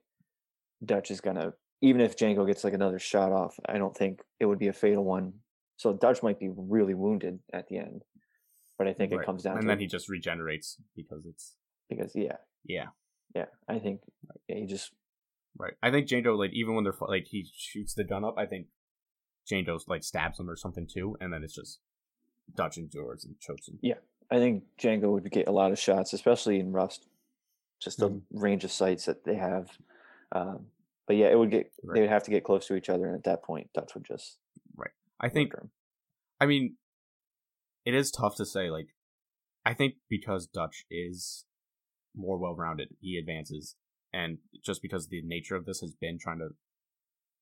Dutch 0.84 1.12
is 1.12 1.22
gonna. 1.22 1.54
Even 1.82 2.02
if 2.02 2.18
Django 2.18 2.48
gets 2.48 2.64
like 2.64 2.74
another 2.74 2.98
shot 3.00 3.32
off, 3.34 3.60
I 3.68 3.78
don't 3.78 3.96
think 3.96 4.22
it 4.40 4.46
would 4.46 4.60
be 4.60 4.70
a 4.70 4.74
fatal 4.74 5.04
one. 5.04 5.34
So 5.76 5.92
Dutch 5.92 6.24
might 6.24 6.40
be 6.40 6.50
really 6.56 6.94
wounded 6.94 7.40
at 7.52 7.68
the 7.68 7.78
end, 7.78 8.04
but 8.78 8.88
I 8.88 8.94
think 8.94 9.12
it 9.12 9.24
comes 9.26 9.44
down 9.44 9.54
and 9.54 9.64
to 9.64 9.68
then 9.68 9.80
he 9.80 9.88
just 9.88 10.10
regenerates 10.10 10.78
because 10.96 11.26
it's 11.26 11.56
because 11.90 12.12
yeah, 12.16 12.38
yeah 12.66 12.88
yeah, 13.36 13.46
I 13.68 13.80
think 13.80 14.02
he 14.48 14.66
just 14.66 14.92
right. 15.58 15.74
I 15.82 15.92
think 15.92 16.08
Django 16.08 16.38
like 16.38 16.52
even 16.54 16.76
when 16.76 16.84
they're 16.84 16.94
like 17.02 17.28
he 17.28 17.48
shoots 17.56 17.94
the 17.94 18.04
gun 18.04 18.24
up, 18.24 18.36
I 18.38 18.46
think 18.46 18.68
Django 19.52 19.80
like 19.88 20.04
stabs 20.04 20.40
him 20.40 20.50
or 20.50 20.56
something 20.56 20.88
too, 20.92 21.18
and 21.20 21.34
then 21.34 21.44
it's 21.44 21.56
just 21.56 21.80
Dutch 22.56 22.78
endures 22.78 23.26
and 23.26 23.40
chokes 23.40 23.68
him. 23.68 23.80
Yeah 23.82 23.96
I 24.32 24.38
think 24.38 24.64
Django 24.80 25.12
would 25.12 25.30
get 25.30 25.48
a 25.48 25.52
lot 25.52 25.72
of 25.72 25.78
shots, 25.80 26.14
especially 26.14 26.60
in 26.60 26.72
Rust. 26.72 27.08
Just 27.80 28.00
the 28.00 28.10
Mhm. 28.10 28.22
range 28.32 28.64
of 28.64 28.72
sights 28.72 29.06
that 29.06 29.24
they 29.26 29.36
have. 29.36 29.78
Um, 30.32 30.72
but 31.06 31.18
yeah, 31.18 31.28
it 31.28 31.38
would 31.38 31.52
get 31.52 31.72
Right. 31.84 31.96
they 31.96 32.02
would 32.02 32.10
have 32.10 32.24
to 32.24 32.32
get 32.32 32.44
close 32.44 32.66
to 32.68 32.76
each 32.76 32.90
other, 32.90 33.06
and 33.06 33.16
at 33.16 33.26
that 33.26 33.44
point, 33.44 33.72
Dutch 33.74 33.94
would 33.94 34.06
just 34.06 34.40
right 34.76 34.92
I 35.20 35.30
think. 35.30 35.54
I 36.40 36.46
mean, 36.46 36.78
it 37.86 37.94
is 37.94 38.12
tough 38.12 38.36
to 38.38 38.46
say. 38.46 38.70
Like, 38.70 38.88
I 39.66 39.74
think 39.74 39.96
because 40.10 40.48
Dutch 40.48 40.86
is 40.90 41.46
more 42.16 42.38
well 42.38 42.56
rounded, 42.56 42.90
he 43.00 43.18
advances, 43.18 43.76
and 44.14 44.38
just 44.64 44.82
because 44.82 45.08
the 45.08 45.22
nature 45.24 45.56
of 45.56 45.66
this 45.66 45.80
has 45.82 45.94
been 46.00 46.18
trying 46.20 46.40
to 46.40 46.50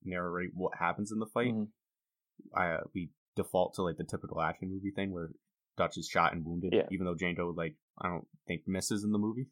narrate 0.03 0.51
what 0.53 0.77
happens 0.79 1.11
in 1.11 1.19
the 1.19 1.25
fight, 1.27 1.53
Mhm. 1.53 1.67
I, 2.55 2.67
uh, 2.71 2.83
we 2.93 3.11
default 3.35 3.73
to 3.75 3.83
like 3.83 3.97
the 3.97 4.03
typical 4.03 4.41
action 4.41 4.69
movie 4.71 4.91
thing 4.91 5.11
where 5.11 5.29
Dutch 5.77 5.97
is 5.97 6.07
shot 6.07 6.33
and 6.33 6.45
wounded, 6.45 6.73
Yeah. 6.73 6.87
even 6.91 7.05
though 7.05 7.15
Django 7.15 7.55
like 7.55 7.75
I 7.99 8.07
don't 8.09 8.27
think 8.47 8.67
misses 8.67 9.03
in 9.03 9.11
the 9.11 9.19
movie. 9.19 9.47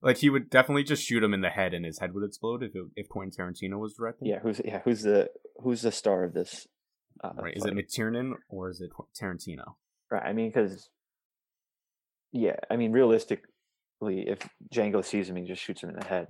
Like 0.00 0.16
he 0.18 0.30
would 0.30 0.50
definitely 0.50 0.82
just 0.82 1.04
shoot 1.04 1.22
him 1.22 1.32
in 1.32 1.42
the 1.42 1.50
head, 1.50 1.74
and 1.74 1.84
his 1.84 2.00
head 2.00 2.12
would 2.12 2.24
explode 2.24 2.62
if 2.64 2.74
it, 2.74 2.84
if 2.96 3.08
Quentin 3.08 3.30
Tarantino 3.46 3.78
was 3.78 3.94
directing. 3.94 4.26
Yeah, 4.28 4.40
who's 4.40 4.60
yeah 4.64 4.80
who's 4.80 5.02
the 5.02 5.30
who's 5.62 5.82
the 5.82 5.92
star 5.92 6.24
of 6.24 6.34
this? 6.34 6.66
Uh, 7.22 7.32
Right? 7.36 7.56
Is 7.56 7.64
it 7.64 7.74
fight? 7.74 7.86
McTiernan 7.86 8.32
or 8.48 8.68
is 8.68 8.80
it 8.80 8.90
Tarantino? 9.20 9.76
Right? 10.12 10.22
I 10.24 10.32
mean, 10.32 10.50
because 10.50 10.88
yeah, 12.32 12.56
I 12.70 12.76
mean, 12.76 12.92
realistically, 12.92 13.48
if 14.28 14.38
Django 14.72 15.04
sees 15.04 15.28
him, 15.28 15.36
he 15.36 15.44
just 15.44 15.62
shoots 15.62 15.82
him 15.82 15.90
in 15.90 15.96
the 15.96 16.04
head. 16.04 16.28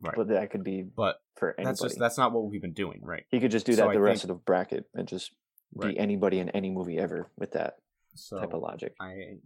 Right. 0.00 0.14
But 0.14 0.28
that 0.28 0.50
could 0.50 0.62
be 0.62 0.82
But 0.82 1.16
for 1.36 1.54
anybody. 1.58 1.64
that's 1.64 1.80
just 1.82 1.98
that's 1.98 2.18
not 2.18 2.32
what 2.32 2.48
we've 2.48 2.62
been 2.62 2.72
doing, 2.74 3.00
right? 3.02 3.24
he 3.30 3.40
could 3.40 3.50
just 3.50 3.66
do 3.66 3.72
so 3.72 3.82
that 3.82 3.88
I 3.88 3.94
the 3.94 4.00
rest 4.00 4.22
think- 4.22 4.30
of 4.30 4.38
the 4.38 4.42
bracket 4.44 4.84
and 4.94 5.08
just 5.08 5.32
Right. 5.74 5.94
be 5.94 5.98
anybody 5.98 6.38
in 6.38 6.48
any 6.50 6.70
movie 6.70 6.96
ever 6.98 7.30
with 7.36 7.52
that 7.52 7.78
So 8.14 8.38
type 8.38 8.52
of 8.54 8.62
logic. 8.62 8.94
I 9.00 9.38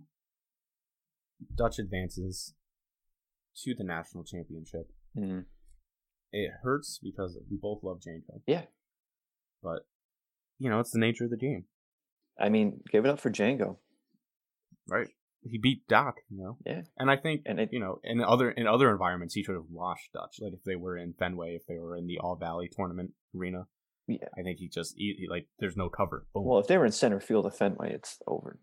Dutch 1.55 1.79
advances 1.81 2.55
to 3.57 3.75
the 3.75 3.83
national 3.85 4.23
championship. 4.25 4.93
Mhm. 5.17 5.47
It 6.33 6.51
hurts 6.63 6.99
because 7.03 7.37
we 7.51 7.57
both 7.57 7.83
love 7.83 7.99
Django. 8.01 8.41
Yeah. 8.47 8.67
But 9.63 9.87
you 10.59 10.71
know, 10.71 10.79
it's 10.81 10.93
the 10.93 11.01
nature 11.01 11.25
of 11.25 11.31
the 11.31 11.37
game, 11.37 11.67
I 12.43 12.49
mean, 12.51 12.81
give 12.91 13.05
it 13.07 13.09
up 13.11 13.21
for 13.21 13.31
Django. 13.31 13.77
right? 14.89 15.09
He 15.45 15.59
beat 15.59 15.87
Doc, 15.89 16.17
you 16.29 16.39
know. 16.43 16.59
Yeah. 16.67 16.83
And 16.99 17.11
I 17.11 17.17
think 17.17 17.43
And 17.47 17.59
it- 17.59 17.71
you 17.73 17.81
know, 17.81 18.01
in 18.05 18.21
other 18.21 18.51
in 18.51 18.67
other 18.67 18.91
environments 18.91 19.35
he 19.35 19.43
should 19.43 19.55
have 19.55 19.71
washed 19.71 20.13
Dutch. 20.13 20.37
Like 20.41 20.53
if 20.53 20.63
they 20.65 20.77
were 20.77 20.97
in 20.97 21.15
Fenway, 21.15 21.55
if 21.57 21.67
they 21.67 21.79
were 21.79 21.97
in 21.97 22.07
the 22.07 22.19
All 22.19 22.37
Valley 22.37 22.69
tournament 22.71 23.13
arena. 23.35 23.67
Yeah. 24.07 24.29
I 24.39 24.43
think 24.43 24.59
he 24.59 24.69
just 24.69 24.95
he, 24.97 25.15
he, 25.19 25.29
like 25.29 25.47
there's 25.59 25.77
no 25.77 25.89
cover. 25.89 26.27
Boom. 26.35 26.45
Well, 26.47 26.59
if 26.61 26.67
they 26.67 26.77
were 26.79 26.85
in 26.87 26.93
center 26.93 27.21
field 27.21 27.47
of 27.47 27.57
Fenway, 27.57 27.93
it's 27.93 28.19
over. 28.27 28.59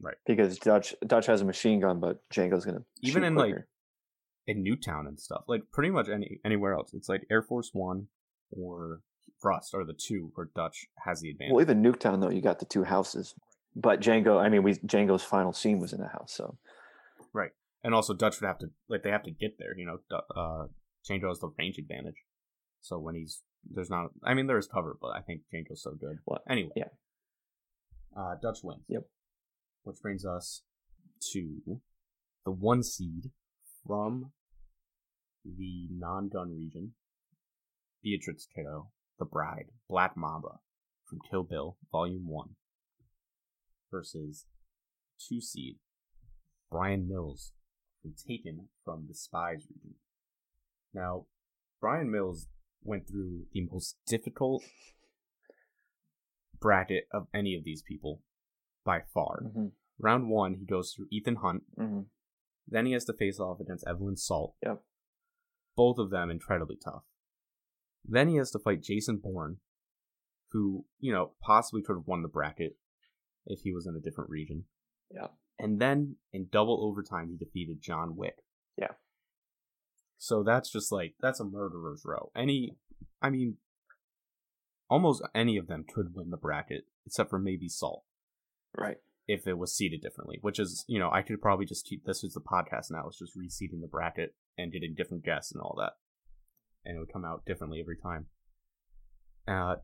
Right. 0.00 0.16
Because 0.26 0.58
Dutch 0.58 0.94
Dutch 1.06 1.26
has 1.26 1.40
a 1.40 1.44
machine 1.44 1.80
gun, 1.80 2.00
but 2.00 2.18
Django's 2.32 2.64
gonna 2.64 2.84
Even 3.02 3.22
in, 3.24 3.34
like, 3.34 3.54
in 4.46 4.64
Nuketown 4.64 5.06
and 5.06 5.20
stuff. 5.20 5.44
Like 5.46 5.62
pretty 5.72 5.90
much 5.90 6.08
any 6.08 6.40
anywhere 6.44 6.74
else. 6.74 6.94
It's 6.94 7.08
like 7.08 7.26
Air 7.30 7.42
Force 7.42 7.70
One 7.72 8.08
or 8.50 9.02
Rust 9.42 9.74
are 9.74 9.84
the 9.84 9.94
two 9.94 10.30
where 10.34 10.48
Dutch 10.54 10.86
has 11.04 11.20
the 11.20 11.30
advantage. 11.30 11.52
well, 11.52 11.62
even 11.62 11.82
Nuketown 11.82 12.20
though, 12.20 12.30
you 12.30 12.40
got 12.40 12.58
the 12.58 12.66
two 12.66 12.84
houses. 12.84 13.34
But 13.74 14.00
Django, 14.00 14.38
I 14.40 14.48
mean, 14.48 14.62
we 14.62 14.74
Django's 14.74 15.22
final 15.22 15.52
scene 15.52 15.78
was 15.78 15.92
in 15.92 16.00
the 16.00 16.08
house, 16.08 16.32
so 16.34 16.58
right. 17.32 17.52
and 17.82 17.94
also 17.94 18.12
Dutch 18.12 18.40
would 18.40 18.46
have 18.46 18.58
to 18.58 18.66
like 18.88 19.02
they 19.02 19.10
have 19.10 19.22
to 19.24 19.30
get 19.30 19.58
there. 19.58 19.76
You 19.76 19.86
know, 19.86 19.98
uh, 20.36 20.66
Django 21.08 21.28
has 21.28 21.40
the 21.40 21.50
range 21.58 21.78
advantage. 21.78 22.22
So 22.82 22.98
when 22.98 23.14
he's 23.14 23.42
there's 23.68 23.88
not, 23.90 24.10
I 24.22 24.34
mean 24.34 24.46
there 24.46 24.58
is 24.58 24.66
cover, 24.66 24.96
but 25.00 25.08
I 25.16 25.20
think 25.20 25.42
Django's 25.52 25.82
so 25.82 25.92
good. 25.92 26.18
What? 26.24 26.42
Anyway, 26.48 26.72
Yeah. 26.76 26.88
Uh, 28.14 28.34
Dutch 28.42 28.58
wins. 28.62 28.84
Yep. 28.88 29.04
Which 29.84 29.96
brings 30.02 30.26
us 30.26 30.62
to 31.32 31.80
the 32.44 32.50
one 32.50 32.82
seed 32.82 33.30
from 33.86 34.32
the 35.44 35.88
non-gun 35.90 36.54
region, 36.56 36.92
Beatrix 38.02 38.46
Kiddo, 38.54 38.90
the 39.18 39.24
bride, 39.24 39.66
Black 39.88 40.16
Mamba 40.16 40.60
from 41.08 41.18
Kill 41.30 41.42
Bill 41.42 41.76
Volume 41.90 42.26
1 42.26 42.50
versus 43.90 44.46
2 45.28 45.40
seed 45.40 45.76
Bryan 46.70 47.08
Mills 47.08 47.52
from 48.00 48.14
Taken 48.14 48.68
from 48.84 49.06
the 49.08 49.14
Spies 49.14 49.66
region. 49.68 49.96
Now, 50.94 51.26
Bryan 51.80 52.10
Mills 52.10 52.48
went 52.82 53.06
through 53.06 53.42
the 53.52 53.68
most 53.70 53.96
difficult 54.06 54.62
bracket 56.60 57.04
of 57.12 57.26
any 57.34 57.54
of 57.54 57.64
these 57.64 57.82
people 57.82 58.22
by 58.84 59.00
far. 59.12 59.42
Mm-hmm. 59.44 59.66
Round 59.98 60.28
one, 60.28 60.54
he 60.54 60.66
goes 60.66 60.92
through 60.92 61.06
Ethan 61.12 61.36
Hunt. 61.36 61.62
Mm-hmm. 61.78 62.00
Then 62.66 62.86
he 62.86 62.92
has 62.92 63.04
to 63.04 63.12
face 63.12 63.38
off 63.38 63.60
against 63.60 63.86
Evelyn 63.86 64.16
Salt. 64.16 64.54
Yep. 64.64 64.82
Both 65.76 65.98
of 65.98 66.10
them 66.10 66.30
incredibly 66.30 66.76
tough. 66.82 67.02
Then 68.04 68.28
he 68.28 68.36
has 68.36 68.50
to 68.52 68.58
fight 68.58 68.82
Jason 68.82 69.20
Bourne, 69.22 69.58
who, 70.50 70.84
you 70.98 71.12
know, 71.12 71.32
possibly 71.40 71.82
could 71.82 71.96
have 71.96 72.06
won 72.06 72.22
the 72.22 72.28
bracket 72.28 72.76
if 73.46 73.60
he 73.62 73.72
was 73.72 73.86
in 73.86 73.96
a 73.96 74.00
different 74.00 74.30
region. 74.30 74.64
Yeah. 75.10 75.28
And 75.58 75.80
then 75.80 76.16
in 76.32 76.48
double 76.50 76.84
overtime, 76.84 77.28
he 77.30 77.36
defeated 77.36 77.80
John 77.80 78.16
Wick. 78.16 78.36
Yeah. 78.76 78.92
So 80.18 80.42
that's 80.42 80.70
just 80.70 80.90
like, 80.92 81.14
that's 81.20 81.40
a 81.40 81.44
murderer's 81.44 82.02
row. 82.04 82.30
Any, 82.36 82.76
I 83.20 83.30
mean, 83.30 83.56
almost 84.88 85.22
any 85.34 85.56
of 85.56 85.66
them 85.68 85.84
could 85.92 86.14
win 86.14 86.30
the 86.30 86.36
bracket, 86.36 86.84
except 87.06 87.30
for 87.30 87.38
maybe 87.38 87.68
Salt 87.68 88.04
Right. 88.76 88.98
if 89.26 89.46
it 89.46 89.58
was 89.58 89.74
seated 89.74 90.00
differently, 90.00 90.38
which 90.40 90.58
is, 90.58 90.84
you 90.88 90.98
know, 90.98 91.10
I 91.10 91.22
could 91.22 91.40
probably 91.40 91.66
just 91.66 91.86
keep 91.86 92.04
this 92.04 92.24
is 92.24 92.34
the 92.34 92.40
podcast 92.40 92.90
now. 92.90 93.06
It's 93.06 93.18
just 93.18 93.36
reseating 93.36 93.80
the 93.80 93.88
bracket 93.88 94.34
and 94.56 94.72
getting 94.72 94.94
different 94.96 95.24
guests 95.24 95.52
and 95.52 95.60
all 95.60 95.76
that. 95.78 95.92
And 96.84 96.96
it 96.96 97.00
would 97.00 97.12
come 97.12 97.24
out 97.24 97.44
differently 97.46 97.80
every 97.80 97.96
time. 97.96 98.26
Uh, 99.46 99.76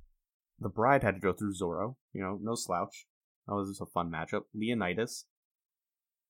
the 0.59 0.69
bride 0.69 1.03
had 1.03 1.15
to 1.15 1.21
go 1.21 1.33
through 1.33 1.55
Zorro, 1.55 1.97
you 2.13 2.23
know, 2.23 2.39
no 2.43 2.55
slouch. 2.55 3.07
That 3.47 3.55
was 3.55 3.71
just 3.71 3.81
a 3.81 3.87
fun 3.87 4.11
matchup. 4.11 4.43
Leonidas, 4.55 5.27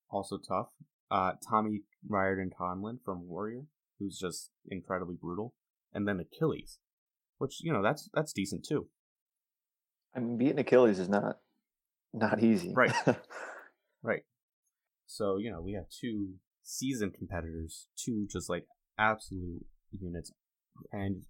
also 0.09 0.37
tough. 0.37 0.67
Uh, 1.11 1.33
Tommy 1.49 1.81
Riordan 2.07 2.51
Conlon 2.57 2.99
from 3.03 3.27
Warrior, 3.27 3.63
who's 3.97 4.17
just 4.17 4.51
incredibly 4.69 5.15
brutal. 5.19 5.55
And 5.93 6.07
then 6.07 6.19
Achilles, 6.19 6.79
which, 7.39 7.63
you 7.63 7.73
know, 7.73 7.81
that's 7.81 8.09
that's 8.13 8.31
decent 8.31 8.63
too. 8.67 8.87
I 10.15 10.19
mean, 10.19 10.37
beating 10.37 10.59
Achilles 10.59 10.99
is 10.99 11.09
not 11.09 11.37
not 12.13 12.43
easy. 12.43 12.73
Right. 12.75 12.93
Right. 14.01 14.21
So, 15.05 15.37
you 15.37 15.51
know, 15.51 15.61
we 15.61 15.73
have 15.73 15.85
two 15.89 16.35
seasoned 16.63 17.15
competitors, 17.15 17.87
two 17.97 18.27
just 18.31 18.49
like 18.49 18.65
absolute 18.97 19.65
units. 19.91 20.31
And 20.91 21.23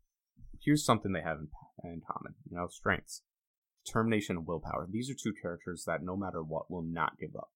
here's 0.63 0.85
something 0.85 1.11
they 1.11 1.21
have 1.21 1.39
in, 1.39 1.47
in 1.83 2.01
common, 2.09 2.35
you 2.49 2.57
know, 2.57 2.67
strengths, 2.69 3.21
determination, 3.85 4.37
and 4.37 4.47
willpower. 4.47 4.87
These 4.89 5.09
are 5.09 5.15
two 5.15 5.33
characters 5.41 5.83
that 5.85 6.03
no 6.03 6.15
matter 6.15 6.43
what 6.43 6.69
will 6.69 6.83
not 6.83 7.17
give 7.19 7.35
up. 7.35 7.51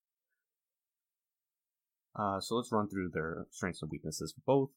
Uh, 2.15 2.39
so 2.39 2.55
let's 2.55 2.71
run 2.71 2.87
through 2.87 3.09
their 3.09 3.47
strengths 3.51 3.81
and 3.81 3.89
weaknesses 3.91 4.33
for 4.33 4.41
both. 4.45 4.69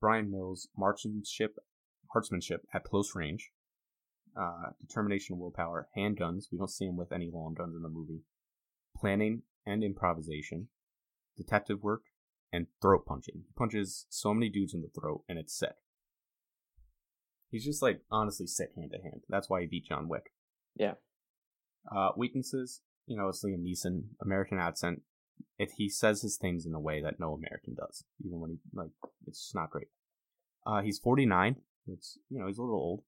bryan 0.00 0.30
Mills, 0.30 0.68
marksmanship, 0.76 1.56
marksmanship 2.14 2.62
at 2.72 2.84
close 2.84 3.14
range, 3.14 3.50
uh, 4.40 4.70
determination, 4.80 5.38
willpower, 5.38 5.88
handguns. 5.98 6.44
We 6.52 6.58
don't 6.58 6.70
see 6.70 6.86
him 6.86 6.96
with 6.96 7.12
any 7.12 7.30
long 7.32 7.54
guns 7.54 7.74
in 7.74 7.82
the 7.82 7.88
movie. 7.88 8.22
Planning 8.96 9.42
and 9.66 9.82
improvisation, 9.82 10.68
detective 11.36 11.82
work, 11.82 12.02
and 12.52 12.66
throat 12.80 13.04
punching. 13.06 13.42
He 13.46 13.52
punches 13.56 14.06
so 14.08 14.32
many 14.32 14.48
dudes 14.48 14.74
in 14.74 14.82
the 14.82 14.90
throat, 14.94 15.22
and 15.28 15.38
it's 15.38 15.58
sick. 15.58 15.74
He's 17.52 17.66
just 17.66 17.82
like 17.82 18.00
honestly 18.10 18.46
sick 18.46 18.70
hand 18.74 18.92
to 18.92 19.02
hand. 19.02 19.20
That's 19.28 19.50
why 19.50 19.60
he 19.60 19.66
beat 19.66 19.84
John 19.84 20.08
Wick. 20.08 20.32
Yeah. 20.74 20.94
Uh, 21.94 22.08
weaknesses, 22.16 22.80
you 23.06 23.14
know, 23.14 23.28
it's 23.28 23.44
Liam 23.44 23.62
Neeson, 23.62 24.04
American 24.22 24.58
accent. 24.58 25.02
If 25.58 25.72
he 25.76 25.90
says 25.90 26.22
his 26.22 26.38
things 26.38 26.64
in 26.64 26.72
a 26.72 26.80
way 26.80 27.02
that 27.02 27.20
no 27.20 27.34
American 27.34 27.74
does, 27.74 28.04
even 28.24 28.40
when 28.40 28.50
he 28.50 28.56
like, 28.72 28.90
it's 29.26 29.42
just 29.42 29.54
not 29.54 29.70
great. 29.70 29.88
Uh, 30.66 30.80
he's 30.80 30.98
49, 30.98 31.56
which 31.84 32.04
you 32.30 32.40
know 32.40 32.46
he's 32.46 32.56
a 32.56 32.62
little 32.62 32.76
old. 32.76 33.02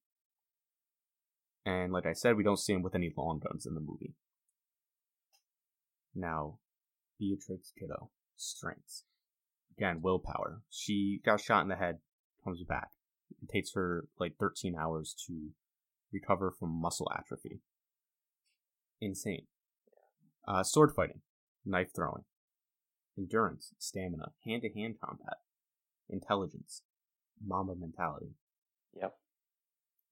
And 1.65 1.91
like 1.91 2.05
I 2.05 2.13
said, 2.13 2.37
we 2.37 2.43
don't 2.43 2.59
see 2.59 2.73
him 2.73 2.83
with 2.83 2.93
any 2.93 3.11
long 3.17 3.39
guns 3.39 3.65
in 3.65 3.73
the 3.73 3.81
movie. 3.81 4.13
Now, 6.13 6.59
Beatrix 7.19 7.73
Kiddo, 7.79 8.11
strengths. 8.35 9.05
Again, 9.75 10.01
willpower. 10.03 10.61
She 10.69 11.19
got 11.25 11.41
shot 11.41 11.63
in 11.63 11.69
the 11.69 11.75
head, 11.75 11.97
comes 12.43 12.63
back. 12.63 12.89
It 13.41 13.49
takes 13.51 13.73
her 13.73 14.05
like 14.19 14.33
13 14.39 14.75
hours 14.75 15.15
to 15.27 15.51
recover 16.11 16.51
from 16.51 16.69
muscle 16.69 17.11
atrophy. 17.17 17.61
Insane. 19.01 19.47
Uh, 20.47 20.63
sword 20.63 20.91
fighting, 20.95 21.21
knife 21.65 21.89
throwing, 21.95 22.23
endurance, 23.17 23.73
stamina, 23.79 24.31
hand 24.45 24.61
to 24.61 24.73
hand 24.73 24.95
combat, 25.03 25.37
intelligence, 26.09 26.81
mama 27.43 27.73
mentality. 27.75 28.35
Yep. 28.99 29.15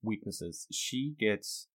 Weaknesses. 0.02 0.66
She 0.72 1.14
gets 1.18 1.68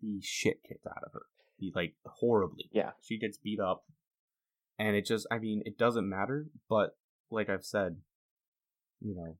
the 0.00 0.20
shit 0.22 0.62
kicked 0.66 0.86
out 0.86 1.04
of 1.04 1.12
her. 1.12 1.26
The, 1.58 1.72
like 1.74 1.94
horribly. 2.06 2.70
Yeah. 2.72 2.90
She 3.00 3.18
gets 3.18 3.38
beat 3.38 3.60
up. 3.60 3.84
And 4.78 4.96
it 4.96 5.06
just 5.06 5.26
I 5.30 5.38
mean, 5.38 5.62
it 5.66 5.78
doesn't 5.78 6.08
matter, 6.08 6.46
but 6.68 6.96
like 7.30 7.48
I've 7.48 7.64
said, 7.64 7.98
you 9.04 9.14
know, 9.14 9.36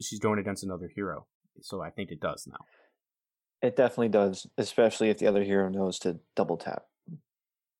she's 0.00 0.18
going 0.20 0.38
against 0.38 0.64
another 0.64 0.90
hero. 0.94 1.26
So 1.62 1.80
I 1.82 1.90
think 1.90 2.10
it 2.10 2.20
does 2.20 2.46
now. 2.50 2.64
It 3.62 3.76
definitely 3.76 4.10
does, 4.10 4.46
especially 4.58 5.08
if 5.10 5.18
the 5.18 5.26
other 5.26 5.42
hero 5.42 5.68
knows 5.68 5.98
to 6.00 6.20
double 6.34 6.56
tap. 6.58 6.82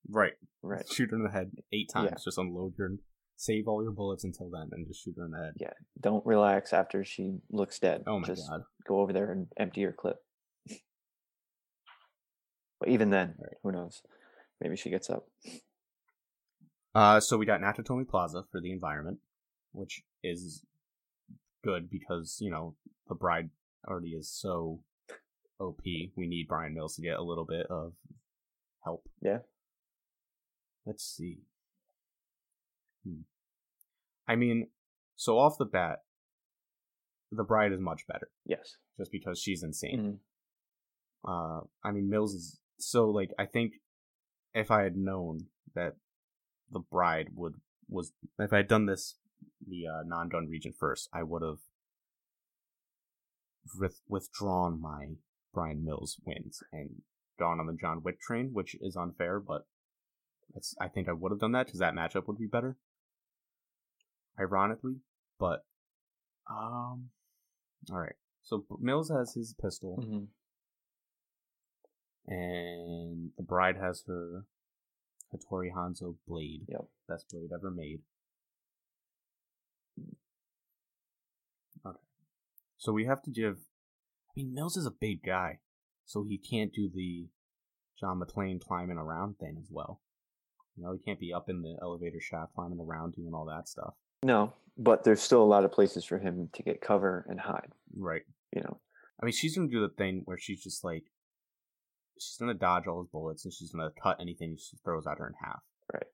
Right. 0.08 0.32
Right. 0.62 0.84
Shoot 0.92 1.10
her 1.10 1.16
in 1.16 1.24
the 1.24 1.30
head 1.30 1.50
eight 1.72 1.90
times. 1.92 2.08
Yeah. 2.12 2.16
Just 2.24 2.38
unload 2.38 2.74
your 2.78 2.90
save 3.38 3.68
all 3.68 3.82
your 3.82 3.92
bullets 3.92 4.24
until 4.24 4.48
then 4.50 4.70
and 4.72 4.86
just 4.86 5.04
shoot 5.04 5.14
her 5.18 5.26
in 5.26 5.30
the 5.30 5.36
head. 5.36 5.52
Yeah. 5.58 5.72
Don't 6.00 6.24
relax 6.24 6.72
after 6.72 7.04
she 7.04 7.34
looks 7.50 7.78
dead. 7.78 8.02
Oh 8.06 8.18
my 8.18 8.26
Just 8.26 8.48
god. 8.48 8.62
go 8.88 9.00
over 9.00 9.12
there 9.12 9.30
and 9.30 9.46
empty 9.58 9.82
your 9.82 9.92
clip. 9.92 10.16
but 12.80 12.88
even 12.88 13.10
then, 13.10 13.34
Right. 13.38 13.58
who 13.62 13.72
knows? 13.72 14.00
Maybe 14.60 14.74
she 14.76 14.88
gets 14.88 15.10
up. 15.10 15.26
Uh, 16.94 17.20
so 17.20 17.36
we 17.36 17.44
got 17.44 17.60
Nakatomi 17.60 18.08
Plaza 18.08 18.44
for 18.50 18.58
the 18.58 18.72
environment, 18.72 19.18
which 19.72 20.02
is 20.24 20.64
good 21.66 21.90
because 21.90 22.38
you 22.40 22.50
know 22.50 22.74
the 23.08 23.14
bride 23.14 23.50
already 23.86 24.10
is 24.10 24.30
so 24.30 24.80
OP. 25.60 25.82
We 25.84 26.26
need 26.26 26.48
Bryan 26.48 26.74
Mills 26.74 26.96
to 26.96 27.02
get 27.02 27.18
a 27.18 27.22
little 27.22 27.44
bit 27.44 27.66
of 27.68 27.92
help. 28.84 29.08
Yeah. 29.20 29.38
Let's 30.84 31.04
see. 31.04 31.38
Hmm. 33.04 33.22
I 34.28 34.36
mean, 34.36 34.68
so 35.16 35.38
off 35.38 35.58
the 35.58 35.64
bat, 35.64 36.00
the 37.32 37.44
bride 37.44 37.72
is 37.72 37.80
much 37.80 38.06
better 38.06 38.28
Yes. 38.44 38.76
just 38.98 39.10
because 39.12 39.38
she's 39.40 39.62
insane. 39.62 40.00
Mhm. 40.02 40.18
Uh, 41.24 41.66
I 41.82 41.90
mean, 41.92 42.08
Mills 42.08 42.34
is 42.34 42.60
so 42.78 43.08
like 43.10 43.32
I 43.38 43.46
think 43.46 43.74
if 44.54 44.70
I 44.70 44.82
had 44.82 44.96
known 44.96 45.48
that 45.74 45.96
the 46.70 46.80
bride 46.80 47.30
would 47.34 47.54
was 47.88 48.12
if 48.38 48.52
I 48.52 48.58
had 48.58 48.68
done 48.68 48.86
this 48.86 49.16
the 49.66 49.86
uh, 49.86 50.02
non-gun 50.04 50.48
region 50.48 50.72
first, 50.78 51.08
I 51.12 51.22
would 51.22 51.42
have 51.42 51.58
with, 53.78 54.00
withdrawn 54.08 54.80
my 54.80 55.14
Bryan 55.52 55.84
Mills 55.84 56.20
wins 56.24 56.62
and 56.72 57.02
gone 57.38 57.60
on 57.60 57.66
the 57.66 57.76
John 57.78 58.02
Wick 58.02 58.20
train, 58.20 58.50
which 58.52 58.76
is 58.80 58.96
unfair, 58.96 59.40
but 59.40 59.66
I 60.80 60.88
think 60.88 61.08
I 61.08 61.12
would 61.12 61.32
have 61.32 61.40
done 61.40 61.52
that 61.52 61.66
because 61.66 61.80
that 61.80 61.94
matchup 61.94 62.26
would 62.28 62.38
be 62.38 62.46
better. 62.46 62.76
Ironically, 64.38 64.96
but 65.38 65.64
um, 66.50 67.10
all 67.90 67.98
right. 67.98 68.14
So 68.42 68.64
Mills 68.80 69.10
has 69.10 69.34
his 69.34 69.54
pistol 69.60 69.96
Mhm. 69.98 70.28
and 72.28 73.32
the 73.36 73.42
bride 73.42 73.76
has 73.76 74.04
her 74.06 74.44
Hattori 75.34 75.72
Hanzo 75.74 76.16
blade. 76.28 76.66
Yep. 76.68 76.88
Best 77.08 77.28
blade 77.30 77.50
ever 77.52 77.70
made. 77.70 78.02
Okay. 81.84 81.98
So 82.78 82.92
we 82.92 83.06
have 83.06 83.22
to 83.22 83.30
give. 83.30 83.56
I 83.56 84.32
mean, 84.36 84.54
Mills 84.54 84.76
is 84.76 84.86
a 84.86 84.90
big 84.90 85.22
guy, 85.24 85.60
so 86.04 86.24
he 86.28 86.38
can't 86.38 86.72
do 86.72 86.90
the 86.92 87.28
John 87.98 88.20
McClane 88.20 88.60
climbing 88.60 88.98
around 88.98 89.38
thing 89.38 89.56
as 89.58 89.68
well. 89.70 90.00
You 90.76 90.84
know, 90.84 90.92
he 90.92 90.98
can't 90.98 91.18
be 91.18 91.32
up 91.32 91.48
in 91.48 91.62
the 91.62 91.76
elevator 91.80 92.20
shaft 92.20 92.54
climbing 92.54 92.80
around 92.80 93.14
doing 93.14 93.32
all 93.32 93.46
that 93.46 93.68
stuff. 93.68 93.94
No, 94.22 94.52
but 94.76 95.04
there's 95.04 95.22
still 95.22 95.42
a 95.42 95.44
lot 95.44 95.64
of 95.64 95.72
places 95.72 96.04
for 96.04 96.18
him 96.18 96.50
to 96.52 96.62
get 96.62 96.80
cover 96.80 97.26
and 97.28 97.40
hide. 97.40 97.72
Right. 97.96 98.22
You 98.54 98.62
know. 98.62 98.80
I 99.20 99.24
mean, 99.24 99.32
she's 99.32 99.56
gonna 99.56 99.68
do 99.68 99.80
the 99.80 99.94
thing 99.96 100.22
where 100.26 100.38
she's 100.38 100.62
just 100.62 100.84
like, 100.84 101.04
she's 102.20 102.36
gonna 102.38 102.54
dodge 102.54 102.86
all 102.86 103.00
his 103.00 103.10
bullets 103.10 103.44
and 103.44 103.54
she's 103.54 103.72
gonna 103.72 103.90
cut 104.02 104.18
anything 104.20 104.56
he 104.58 104.76
throws 104.84 105.06
at 105.06 105.18
her 105.18 105.26
in 105.26 105.34
half. 105.42 105.62
Right. 105.92 106.06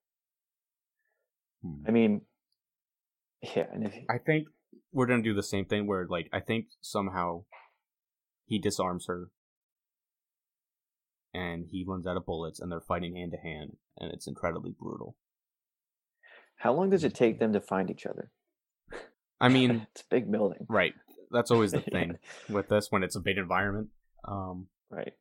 Hmm. 1.62 1.84
I 1.88 1.90
mean, 1.90 2.20
yeah, 3.42 3.66
and 3.72 3.86
if 3.86 3.94
I 4.08 4.18
think 4.18 4.46
we're 4.92 5.06
gonna 5.06 5.22
do 5.22 5.34
the 5.34 5.42
same 5.42 5.64
thing 5.64 5.86
where 5.86 6.06
like 6.06 6.28
I 6.32 6.40
think 6.40 6.66
somehow 6.80 7.44
he 8.46 8.58
disarms 8.58 9.06
her 9.06 9.28
and 11.34 11.66
he 11.70 11.84
runs 11.86 12.06
out 12.06 12.16
of 12.16 12.26
bullets, 12.26 12.60
and 12.60 12.70
they're 12.70 12.80
fighting 12.80 13.16
hand 13.16 13.32
to 13.32 13.38
hand, 13.38 13.76
and 13.98 14.12
it's 14.12 14.26
incredibly 14.26 14.74
brutal. 14.78 15.16
How 16.56 16.74
long 16.74 16.90
does 16.90 17.04
it 17.04 17.14
take 17.14 17.38
them 17.38 17.54
to 17.54 17.60
find 17.60 17.90
each 17.90 18.04
other? 18.06 18.30
I 19.40 19.48
mean, 19.48 19.86
it's 19.94 20.02
a 20.02 20.10
big 20.10 20.30
building. 20.30 20.66
right? 20.68 20.92
That's 21.30 21.50
always 21.50 21.72
the 21.72 21.80
thing 21.92 22.18
with 22.50 22.68
this 22.68 22.88
when 22.90 23.02
it's 23.02 23.16
a 23.16 23.20
big 23.20 23.38
environment. 23.38 23.88
Um, 24.26 24.66
Right. 24.90 25.14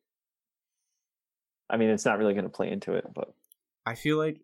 I 1.69 1.77
mean, 1.77 1.89
it's 1.89 2.03
not 2.03 2.17
really 2.19 2.33
going 2.33 2.43
to 2.43 2.49
play 2.49 2.69
into 2.69 2.93
it, 2.93 3.05
but 3.15 3.33
I 3.85 3.95
feel 3.95 4.17
like 4.17 4.41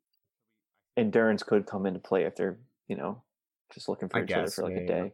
endurance 0.95 1.43
could 1.43 1.65
come 1.65 1.85
into 1.85 1.99
play 1.99 2.23
if 2.23 2.37
they're, 2.37 2.57
you 2.87 2.95
know, 2.95 3.21
just 3.73 3.89
looking 3.89 4.09
for 4.09 4.17
I 4.19 4.23
each 4.23 4.31
other 4.31 4.49
for 4.51 4.63
like 4.63 4.73
yeah, 4.75 4.79
a 4.81 4.87
day. 4.87 5.13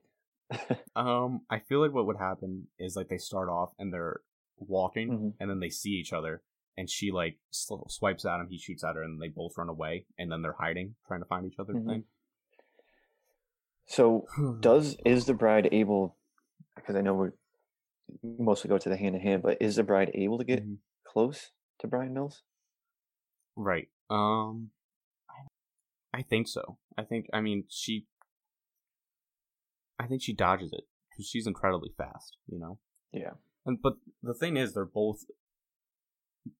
Um, 0.96 1.42
I 1.50 1.60
feel 1.60 1.80
like 1.82 1.94
what 1.94 2.06
would 2.06 2.18
happen 2.18 2.68
is 2.78 2.96
like 2.96 3.10
they 3.10 3.18
start 3.18 3.50
off 3.50 3.74
and 3.80 3.92
they're 3.92 4.20
walking, 4.58 5.10
Mhm. 5.10 5.34
and 5.40 5.50
then 5.50 5.60
they 5.60 5.70
see 5.70 5.92
each 5.92 6.14
other, 6.14 6.44
and 6.78 6.90
she 6.90 7.12
like 7.12 7.38
sl- 7.50 7.88
swipes 7.88 8.26
at 8.26 8.40
him, 8.40 8.48
he 8.50 8.58
shoots 8.60 8.84
at 8.84 8.96
her, 8.96 9.02
and 9.04 9.20
they 9.22 9.30
both 9.30 9.58
run 9.58 9.70
away, 9.70 10.06
and 10.20 10.32
then 10.32 10.42
they're 10.42 10.54
hiding, 10.60 10.96
trying 11.08 11.22
to 11.22 11.26
find 11.26 11.46
each 11.46 11.58
other. 11.60 11.74
Mhm. 11.74 12.04
So, 13.88 14.28
does 14.60 14.96
is 15.06 15.26
the 15.26 15.34
bride 15.34 15.70
able? 15.72 16.16
Because 16.76 16.96
I 16.96 17.02
know 17.02 17.14
we're 17.14 17.34
mostly 18.22 18.70
go 18.70 18.78
to 18.78 18.90
the 18.90 18.98
hand 18.98 19.16
in 19.16 19.22
hand, 19.22 19.44
but 19.44 19.58
is 19.62 19.76
the 19.78 19.84
bride 19.84 20.12
able 20.14 20.38
to 20.38 20.44
get 20.44 20.64
Mhm. 20.64 20.78
close 21.04 21.52
to 21.80 21.88
Bryan 21.88 22.14
Mills? 22.14 22.44
right? 23.56 23.88
Um, 24.10 24.72
I- 25.30 25.48
I 26.12 26.22
think 26.24 26.48
so. 26.48 26.80
I 26.98 27.04
think. 27.04 27.28
I 27.34 27.40
mean, 27.42 27.66
she. 27.70 28.08
I 30.00 30.08
think 30.08 30.22
she 30.22 30.34
dodges 30.34 30.72
it 30.74 30.84
because 31.12 31.28
she's 31.28 31.48
incredibly 31.48 31.92
fast. 31.98 32.38
You 32.48 32.60
know. 32.60 32.80
Yeah. 33.12 33.32
And 33.66 33.82
but 33.82 33.94
the 34.22 34.34
thing 34.34 34.58
is, 34.58 34.74
they're 34.74 34.86
both 34.86 35.20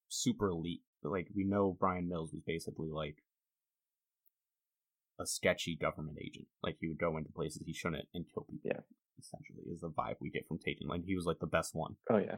super 0.08 0.50
elite. 0.50 0.82
Like 1.04 1.28
we 1.36 1.44
know, 1.44 1.76
Bryan 1.78 2.08
Mills 2.08 2.32
was 2.32 2.42
basically 2.46 2.90
like 2.90 3.18
a 5.20 5.26
sketchy 5.26 5.76
government 5.76 6.18
agent. 6.24 6.48
Like 6.64 6.78
he 6.80 6.88
would 6.88 7.00
go 7.00 7.18
into 7.18 7.32
places 7.32 7.62
he 7.66 7.74
shouldn't 7.74 8.08
and 8.14 8.26
kill 8.34 8.44
people. 8.50 8.70
Yeah. 8.72 8.80
essentially 9.20 9.64
is 9.74 9.82
the 9.82 9.90
vibe 9.90 10.16
we 10.22 10.30
get 10.30 10.48
from 10.48 10.60
Taken. 10.60 10.88
Like 10.88 11.04
he 11.06 11.16
was 11.16 11.26
like 11.26 11.40
the 11.40 11.46
best 11.48 11.76
one. 11.76 11.96
Oh 12.10 12.18
yeah. 12.18 12.38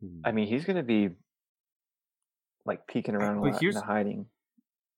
Hmm. 0.00 0.20
I 0.24 0.32
mean, 0.32 0.46
he's 0.46 0.64
going 0.64 0.76
to 0.76 0.82
be 0.82 1.10
like 2.64 2.86
peeking 2.86 3.14
around 3.14 3.38
a 3.38 3.42
lot 3.42 3.60
here's- 3.60 3.80
hiding. 3.80 4.26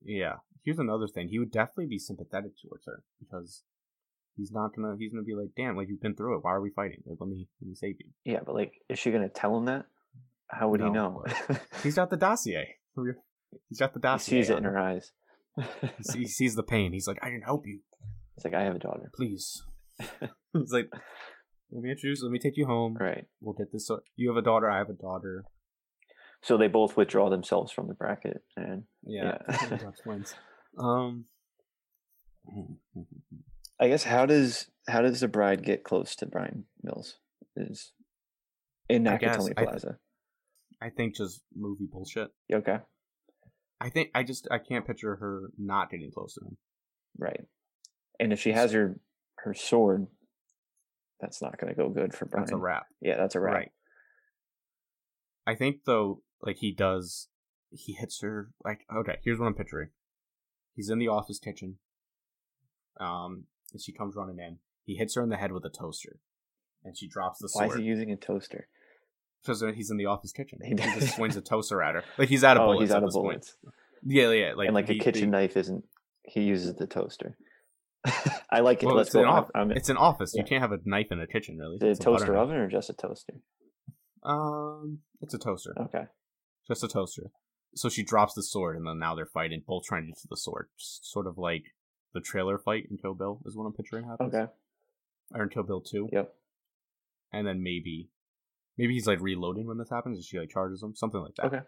Yeah. 0.04 0.34
Here's 0.64 0.78
another 0.78 1.06
thing. 1.06 1.28
He 1.28 1.38
would 1.38 1.50
definitely 1.52 1.86
be 1.86 1.98
sympathetic 1.98 2.52
towards 2.62 2.86
her 2.86 3.02
because 3.20 3.62
he's 4.36 4.50
not 4.50 4.74
gonna. 4.74 4.96
He's 4.98 5.12
gonna 5.12 5.24
be 5.24 5.34
like, 5.34 5.50
"Damn, 5.56 5.76
like 5.76 5.88
you've 5.88 6.00
been 6.00 6.14
through 6.16 6.36
it. 6.38 6.44
Why 6.44 6.52
are 6.52 6.60
we 6.60 6.70
fighting? 6.70 7.02
Like, 7.06 7.18
let 7.20 7.28
me 7.28 7.48
let 7.60 7.68
me 7.68 7.74
save 7.74 7.96
you." 8.00 8.10
Yeah, 8.24 8.40
but 8.44 8.54
like, 8.54 8.72
is 8.88 8.98
she 8.98 9.10
going 9.10 9.22
to 9.22 9.28
tell 9.28 9.56
him 9.56 9.66
that? 9.66 9.86
How 10.48 10.68
would 10.68 10.80
he 10.80 10.90
know? 10.90 11.24
He's 11.82 11.96
got 11.96 12.10
the 12.10 12.16
dossier. 12.16 12.76
He's 13.68 13.78
got 13.78 13.94
the 13.94 14.00
dossier. 14.00 14.38
he 14.38 14.42
sees 14.42 14.50
it 14.50 14.58
in 14.58 14.64
her 14.64 14.78
eyes. 14.78 15.12
He 16.12 16.26
sees 16.26 16.54
the 16.54 16.62
pain. 16.62 16.92
He's 16.92 17.06
like, 17.06 17.18
"I 17.22 17.30
can 17.30 17.42
help 17.42 17.66
you." 17.66 17.80
He's 18.36 18.44
like 18.44 18.54
I 18.54 18.62
have 18.62 18.76
a 18.76 18.78
daughter. 18.80 19.10
please. 19.14 19.62
He's 20.00 20.72
like, 20.72 20.90
let 21.70 21.82
me 21.82 21.90
introduce, 21.90 22.22
let 22.22 22.30
me 22.32 22.38
take 22.38 22.56
you 22.56 22.66
home. 22.66 22.96
Right. 22.98 23.26
We'll 23.40 23.54
get 23.54 23.72
this. 23.72 23.90
You 24.16 24.28
have 24.30 24.36
a 24.36 24.42
daughter, 24.42 24.70
I 24.70 24.78
have 24.78 24.90
a 24.90 24.94
daughter. 24.94 25.44
So 26.42 26.56
they 26.56 26.68
both 26.68 26.96
withdraw 26.96 27.30
themselves 27.30 27.72
from 27.72 27.88
the 27.88 27.94
bracket, 27.94 28.42
and 28.56 28.84
Yeah, 29.04 29.38
Yeah. 29.48 29.78
We 30.76 30.82
got 30.82 30.84
twins. 30.84 31.24
Um, 32.48 32.86
I 33.80 33.88
guess 33.88 34.04
how 34.04 34.26
does 34.26 34.66
how 34.88 35.02
does 35.02 35.20
the 35.20 35.28
bride 35.28 35.64
get 35.64 35.84
close 35.84 36.14
to 36.16 36.26
Bryan 36.26 36.64
Mills? 36.82 37.18
Is 37.56 37.92
in 38.88 39.06
I 39.06 39.18
Nakatomi 39.18 39.52
I 39.56 39.64
Plaza. 39.64 39.98
I 40.82 40.90
think 40.90 41.16
just 41.16 41.42
movie 41.54 41.88
bullshit. 41.90 42.28
okay. 42.52 42.78
I 43.80 43.90
think 43.90 44.10
I 44.14 44.22
just 44.22 44.46
I 44.50 44.58
can't 44.58 44.86
picture 44.86 45.16
her 45.16 45.50
not 45.58 45.90
getting 45.90 46.10
close 46.12 46.34
to 46.34 46.44
him. 46.44 46.56
Right. 47.18 47.46
And 48.20 48.32
if 48.32 48.40
she 48.40 48.52
has 48.52 48.72
her 48.72 49.00
her 49.38 49.54
sword, 49.54 50.06
that's 51.20 51.42
not 51.42 51.58
going 51.58 51.72
to 51.72 51.76
go 51.76 51.88
good 51.88 52.14
for 52.14 52.26
Bryan. 52.26 52.44
That's 52.44 52.52
a 52.52 52.56
wrap. 52.56 52.86
Yeah, 53.00 53.16
that's 53.16 53.34
a 53.34 53.40
wrap. 53.40 53.54
Right. 53.54 53.72
I 55.46 55.54
think 55.54 55.80
though, 55.84 56.22
like 56.42 56.56
he 56.58 56.72
does, 56.72 57.28
he 57.70 57.94
hits 57.94 58.20
her. 58.22 58.50
Like 58.64 58.80
okay, 58.94 59.18
here's 59.24 59.38
what 59.38 59.46
I'm 59.46 59.54
picturing. 59.54 59.88
He's 60.74 60.90
in 60.90 60.98
the 60.98 61.08
office 61.08 61.38
kitchen. 61.38 61.78
Um, 63.00 63.44
and 63.72 63.80
she 63.82 63.92
comes 63.92 64.14
running 64.16 64.38
in. 64.38 64.58
He 64.84 64.96
hits 64.96 65.14
her 65.16 65.22
in 65.22 65.28
the 65.30 65.36
head 65.36 65.52
with 65.52 65.64
a 65.64 65.70
toaster, 65.70 66.20
and 66.84 66.96
she 66.96 67.08
drops 67.08 67.38
the 67.40 67.48
Why 67.52 67.66
sword. 67.66 67.78
is 67.78 67.82
he 67.82 67.88
using 67.88 68.10
a 68.12 68.16
toaster? 68.16 68.68
Because 69.42 69.62
he's 69.74 69.90
in 69.90 69.96
the 69.96 70.06
office 70.06 70.32
kitchen. 70.32 70.58
He 70.62 70.70
He, 70.70 70.74
just 71.00 71.16
swings 71.16 71.36
a 71.36 71.40
toaster 71.40 71.82
at 71.82 71.94
her. 71.96 72.04
Like 72.18 72.28
he's 72.28 72.44
out 72.44 72.56
of 72.56 72.62
oh, 72.62 72.66
bullets. 72.66 72.82
he's 72.82 72.90
at 72.92 72.96
out 72.98 73.02
of 73.02 73.08
this 73.08 73.14
point. 73.16 73.26
bullets. 73.26 73.56
Yeah, 74.06 74.30
yeah. 74.30 74.52
Like 74.54 74.66
and 74.68 74.74
like 74.74 74.88
he- 74.88 74.98
a 74.98 75.02
kitchen 75.02 75.30
they- 75.30 75.38
knife 75.38 75.56
isn't. 75.56 75.84
He 76.26 76.42
uses 76.42 76.74
the 76.74 76.86
toaster. 76.86 77.36
I 78.50 78.60
like 78.60 78.82
it. 78.82 78.86
Well, 78.86 78.96
Let's 78.96 79.08
it's 79.08 79.14
go. 79.14 79.22
an 79.22 79.28
I'm- 79.28 79.44
I'm- 79.54 79.70
It's 79.72 79.88
an 79.88 79.96
office. 79.96 80.34
You 80.34 80.44
can't 80.44 80.62
have 80.62 80.72
a 80.72 80.78
knife 80.84 81.08
in 81.10 81.20
a 81.20 81.26
kitchen, 81.26 81.58
really. 81.58 81.76
is 81.76 81.82
it 81.98 82.00
a 82.00 82.04
toaster 82.04 82.32
knife. 82.32 82.42
oven 82.42 82.56
or 82.56 82.68
just 82.68 82.88
a 82.90 82.94
toaster? 82.94 83.34
Um, 84.22 85.00
it's 85.20 85.34
a 85.34 85.38
toaster. 85.38 85.74
Okay. 85.78 86.04
Just 86.68 86.82
a 86.84 86.88
toaster. 86.88 87.30
So 87.76 87.88
she 87.88 88.04
drops 88.04 88.34
the 88.34 88.42
sword, 88.42 88.76
and 88.76 88.86
then 88.86 88.98
now 88.98 89.14
they're 89.14 89.26
fighting, 89.26 89.62
both 89.66 89.84
trying 89.84 90.02
to 90.02 90.08
get 90.08 90.18
to 90.20 90.28
the 90.28 90.36
sword. 90.36 90.68
Just 90.78 91.10
sort 91.10 91.26
of 91.26 91.38
like 91.38 91.74
the 92.12 92.20
trailer 92.20 92.58
fight 92.58 92.86
in 92.90 92.98
Kill 92.98 93.14
Bill 93.14 93.40
is 93.44 93.56
what 93.56 93.64
I'm 93.64 93.72
picturing 93.72 94.04
happens. 94.04 94.32
Okay. 94.34 94.50
Or 95.34 95.42
in 95.42 95.48
Kill 95.48 95.64
Bill 95.64 95.80
2. 95.80 96.10
Yep. 96.12 96.34
And 97.32 97.46
then 97.46 97.62
maybe, 97.62 98.10
maybe 98.78 98.94
he's 98.94 99.08
like 99.08 99.20
reloading 99.20 99.66
when 99.66 99.78
this 99.78 99.90
happens, 99.90 100.18
and 100.18 100.24
she 100.24 100.38
like 100.38 100.50
charges 100.50 100.82
him, 100.82 100.94
something 100.94 101.20
like 101.20 101.34
that. 101.36 101.46
Okay. 101.46 101.60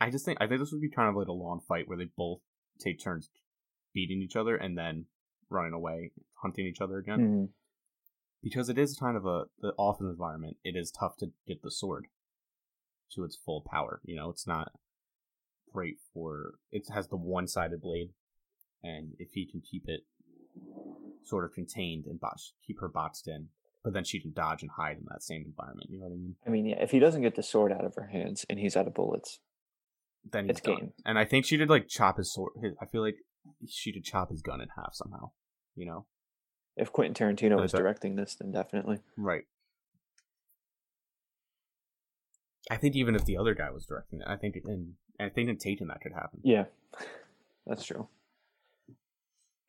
I 0.00 0.10
just 0.10 0.24
think 0.24 0.38
I 0.40 0.46
think 0.46 0.60
this 0.60 0.72
would 0.72 0.80
be 0.80 0.90
kind 0.90 1.08
of 1.08 1.16
like 1.16 1.28
a 1.28 1.32
long 1.32 1.60
fight 1.66 1.88
where 1.88 1.98
they 1.98 2.08
both 2.16 2.40
take 2.78 3.02
turns 3.02 3.30
beating 3.94 4.22
each 4.22 4.36
other 4.36 4.54
and 4.56 4.76
then 4.76 5.06
running 5.50 5.72
away, 5.72 6.12
hunting 6.42 6.66
each 6.66 6.80
other 6.80 6.98
again. 6.98 7.20
Mhm. 7.20 7.48
Because 8.42 8.68
it 8.68 8.78
is 8.78 8.96
kind 8.96 9.16
of 9.16 9.26
a 9.26 9.46
the 9.60 9.72
office 9.76 10.06
environment. 10.06 10.56
It 10.62 10.76
is 10.76 10.90
tough 10.90 11.16
to 11.18 11.32
get 11.46 11.62
the 11.62 11.70
sword 11.70 12.06
to 13.14 13.24
its 13.24 13.36
full 13.36 13.62
power. 13.68 14.00
You 14.04 14.16
know, 14.16 14.30
it's 14.30 14.46
not 14.46 14.72
great 15.72 15.96
for. 16.12 16.54
It 16.70 16.84
has 16.92 17.08
the 17.08 17.16
one 17.16 17.46
sided 17.48 17.80
blade, 17.80 18.10
and 18.82 19.12
if 19.18 19.30
he 19.32 19.46
can 19.46 19.60
keep 19.60 19.84
it 19.86 20.00
sort 21.24 21.44
of 21.44 21.52
contained 21.52 22.06
and 22.06 22.20
box, 22.20 22.52
keep 22.66 22.80
her 22.80 22.88
boxed 22.88 23.28
in, 23.28 23.48
but 23.84 23.92
then 23.92 24.04
she 24.04 24.20
can 24.20 24.32
dodge 24.32 24.62
and 24.62 24.70
hide 24.76 24.96
in 24.96 25.04
that 25.10 25.22
same 25.22 25.44
environment. 25.46 25.88
You 25.90 25.98
know 26.00 26.06
what 26.06 26.12
I 26.12 26.16
mean? 26.16 26.34
I 26.46 26.50
mean, 26.50 26.66
yeah. 26.66 26.82
If 26.82 26.90
he 26.90 26.98
doesn't 26.98 27.22
get 27.22 27.36
the 27.36 27.42
sword 27.42 27.72
out 27.72 27.84
of 27.84 27.94
her 27.96 28.06
hands 28.06 28.44
and 28.48 28.58
he's 28.58 28.76
out 28.76 28.86
of 28.86 28.94
bullets, 28.94 29.40
Then 30.30 30.44
he's 30.44 30.52
It's 30.52 30.60
done. 30.60 30.76
game. 30.76 30.92
And 31.04 31.18
I 31.18 31.24
think 31.24 31.44
she 31.44 31.56
did 31.56 31.68
like 31.70 31.86
chop 31.88 32.16
his 32.16 32.32
sword. 32.32 32.52
His, 32.62 32.72
I 32.80 32.86
feel 32.86 33.02
like 33.02 33.16
she 33.66 33.92
could 33.92 34.04
chop 34.04 34.30
his 34.30 34.42
gun 34.42 34.60
in 34.60 34.68
half 34.76 34.94
somehow. 34.94 35.30
You 35.76 35.86
know? 35.86 36.06
if 36.76 36.92
Quentin 36.92 37.14
Tarantino 37.14 37.60
was 37.60 37.72
directing 37.72 38.14
this, 38.16 38.36
then 38.36 38.52
definitely. 38.52 38.98
Right. 39.16 39.42
I 42.70 42.76
think 42.76 42.96
even 42.96 43.14
if 43.14 43.24
the 43.24 43.36
other 43.36 43.54
guy 43.54 43.70
was 43.70 43.86
directing 43.86 44.20
it, 44.20 44.26
I 44.28 44.36
think 44.36 44.56
in 44.56 44.94
I 45.18 45.28
think 45.28 45.48
in 45.48 45.56
Taken 45.56 45.88
that 45.88 46.00
could 46.00 46.12
happen. 46.12 46.40
Yeah, 46.42 46.64
that's 47.66 47.84
true. 47.84 48.08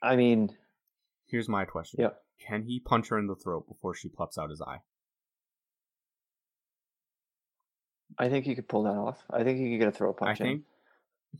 I 0.02 0.16
mean, 0.16 0.56
Here's 1.28 1.50
my 1.50 1.66
question: 1.66 2.02
yeah. 2.02 2.10
Can 2.40 2.64
he 2.64 2.80
punch 2.80 3.10
her 3.10 3.20
in 3.20 3.28
the 3.28 3.36
throat 3.36 3.68
before 3.68 3.94
she 3.94 4.10
plucks 4.10 4.38
out 4.38 4.50
his 4.50 4.62
eye? 4.62 4.80
I 8.18 8.30
think 8.30 8.46
he 8.46 8.56
could 8.56 8.68
pull 8.68 8.84
that 8.84 8.96
off. 8.96 9.24
I 9.30 9.44
think 9.44 9.60
he 9.60 9.72
could 9.72 9.80
get 9.80 9.88
a 9.88 9.92
throw 9.92 10.12
I 10.12 10.14
punch 10.14 10.40
in. 10.42 10.46
I 10.46 10.50
think. 10.50 10.64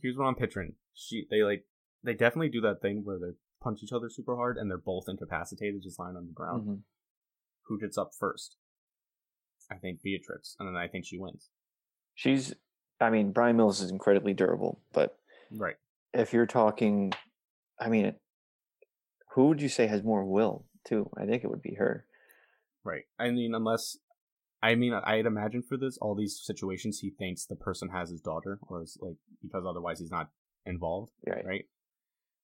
Here's 0.00 0.16
what 0.16 0.26
I'm 0.26 0.34
picturing: 0.36 0.74
she 0.94 1.26
they 1.30 1.42
like 1.42 1.64
they 2.02 2.14
definitely 2.14 2.48
do 2.48 2.60
that 2.62 2.80
thing 2.80 3.02
where 3.04 3.18
they 3.18 3.32
punch 3.60 3.82
each 3.82 3.92
other 3.92 4.08
super 4.08 4.36
hard 4.36 4.56
and 4.56 4.70
they're 4.70 4.78
both 4.78 5.08
incapacitated, 5.08 5.82
just 5.82 5.98
lying 5.98 6.16
on 6.16 6.26
the 6.26 6.32
ground. 6.32 6.66
Mhm. 6.66 6.80
Who 7.64 7.78
gets 7.78 7.98
up 7.98 8.12
first? 8.18 8.56
I 9.70 9.76
think 9.76 10.02
Beatrix, 10.02 10.56
and 10.58 10.68
then 10.68 10.76
I 10.76 10.88
think 10.88 11.04
she 11.04 11.18
wins. 11.18 11.50
She's, 12.14 12.54
I 13.00 13.10
mean, 13.10 13.32
Bryan 13.32 13.56
Mills 13.56 13.80
is 13.80 13.90
incredibly 13.90 14.34
durable, 14.34 14.80
but 14.92 15.18
Right. 15.50 15.76
if 16.12 16.32
you're 16.32 16.46
talking, 16.46 17.12
I 17.78 17.88
mean, 17.88 18.14
who 19.34 19.48
would 19.48 19.62
you 19.62 19.68
say 19.68 19.86
has 19.86 20.02
more 20.02 20.24
will 20.24 20.66
too? 20.84 21.08
I 21.16 21.24
think 21.26 21.44
it 21.44 21.50
would 21.50 21.62
be 21.62 21.74
her. 21.74 22.04
Right. 22.84 23.04
I 23.18 23.30
mean, 23.30 23.54
unless 23.54 23.98
I 24.62 24.74
mean, 24.74 24.92
I'd 24.92 25.24
imagine 25.24 25.62
for 25.62 25.78
this, 25.78 25.96
all 25.98 26.14
these 26.14 26.38
situations, 26.44 26.98
he 26.98 27.08
thinks 27.10 27.46
the 27.46 27.56
person 27.56 27.88
has 27.88 28.10
his 28.10 28.20
daughter, 28.20 28.58
or 28.68 28.82
is 28.82 28.98
like 29.00 29.16
because 29.42 29.64
otherwise 29.66 30.00
he's 30.00 30.10
not 30.10 30.28
involved, 30.66 31.12
Right. 31.26 31.46
right? 31.46 31.64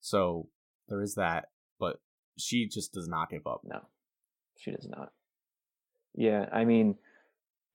So 0.00 0.48
there 0.88 1.02
is 1.02 1.14
that, 1.16 1.50
but 1.78 2.00
she 2.38 2.68
just 2.68 2.94
does 2.94 3.06
not 3.08 3.28
give 3.30 3.46
up. 3.46 3.60
No, 3.64 3.80
she 4.58 4.70
does 4.70 4.86
not. 4.88 5.12
Yeah, 6.14 6.48
I 6.52 6.64
mean, 6.64 6.96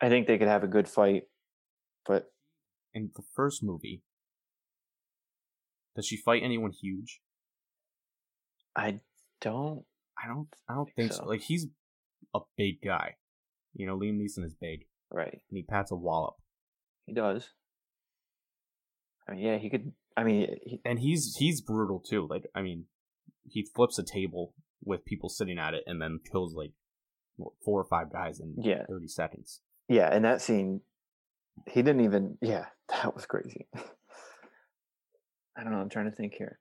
I 0.01 0.09
think 0.09 0.27
they 0.27 0.37
could 0.37 0.47
have 0.47 0.63
a 0.63 0.67
good 0.67 0.87
fight, 0.89 1.23
but 2.05 2.31
In 2.93 3.11
the 3.15 3.23
first 3.35 3.61
movie, 3.63 4.01
does 5.95 6.05
she 6.07 6.17
fight 6.17 6.41
anyone 6.43 6.71
huge? 6.71 7.21
I 8.75 9.01
don't. 9.41 9.83
I 10.21 10.27
don't. 10.27 10.47
I 10.69 10.73
don't 10.75 10.85
Think 10.85 10.95
think 10.95 11.13
so. 11.13 11.19
so. 11.23 11.25
Like 11.25 11.41
he's 11.41 11.67
a 12.33 12.39
big 12.57 12.81
guy. 12.83 13.15
You 13.73 13.85
know, 13.87 13.97
Liam 13.97 14.17
Neeson 14.19 14.45
is 14.45 14.53
big. 14.59 14.85
Right. 15.11 15.41
and 15.49 15.57
he 15.57 15.63
pats 15.63 15.91
a 15.91 15.95
wallop. 15.95 16.35
He 17.05 17.13
does. 17.13 17.49
I 19.27 19.33
mean, 19.33 19.41
yeah, 19.41 19.57
he 19.57 19.69
could. 19.69 19.91
I 20.17 20.23
mean, 20.23 20.55
he, 20.63 20.81
And 20.85 20.99
he's 20.99 21.35
he's 21.37 21.61
brutal 21.61 21.99
too. 21.99 22.27
Like 22.29 22.45
I 22.55 22.61
mean, 22.61 22.85
he 23.47 23.67
flips 23.75 23.99
a 23.99 24.03
table 24.03 24.53
with 24.83 25.05
people 25.05 25.29
sitting 25.29 25.59
at 25.59 25.73
it 25.73 25.83
and 25.85 26.01
then 26.01 26.19
kills 26.31 26.53
like 26.55 26.71
what, 27.35 27.53
four 27.63 27.79
or 27.79 27.85
five 27.85 28.11
guys 28.11 28.39
in 28.39 28.55
Yeah. 28.57 28.83
thirty 28.87 29.07
seconds. 29.07 29.61
Yeah, 29.87 30.15
in 30.15 30.23
that 30.23 30.41
scene, 30.41 30.81
he 31.67 31.81
didn't 31.81 32.01
even. 32.01 32.37
Yeah, 32.41 32.65
that 32.89 33.13
was 33.15 33.25
crazy. 33.25 33.67
I 35.57 35.63
don't 35.63 35.73
know. 35.73 35.79
I'm 35.79 35.89
trying 35.89 36.09
to 36.09 36.15
think 36.15 36.33
here. 36.37 36.59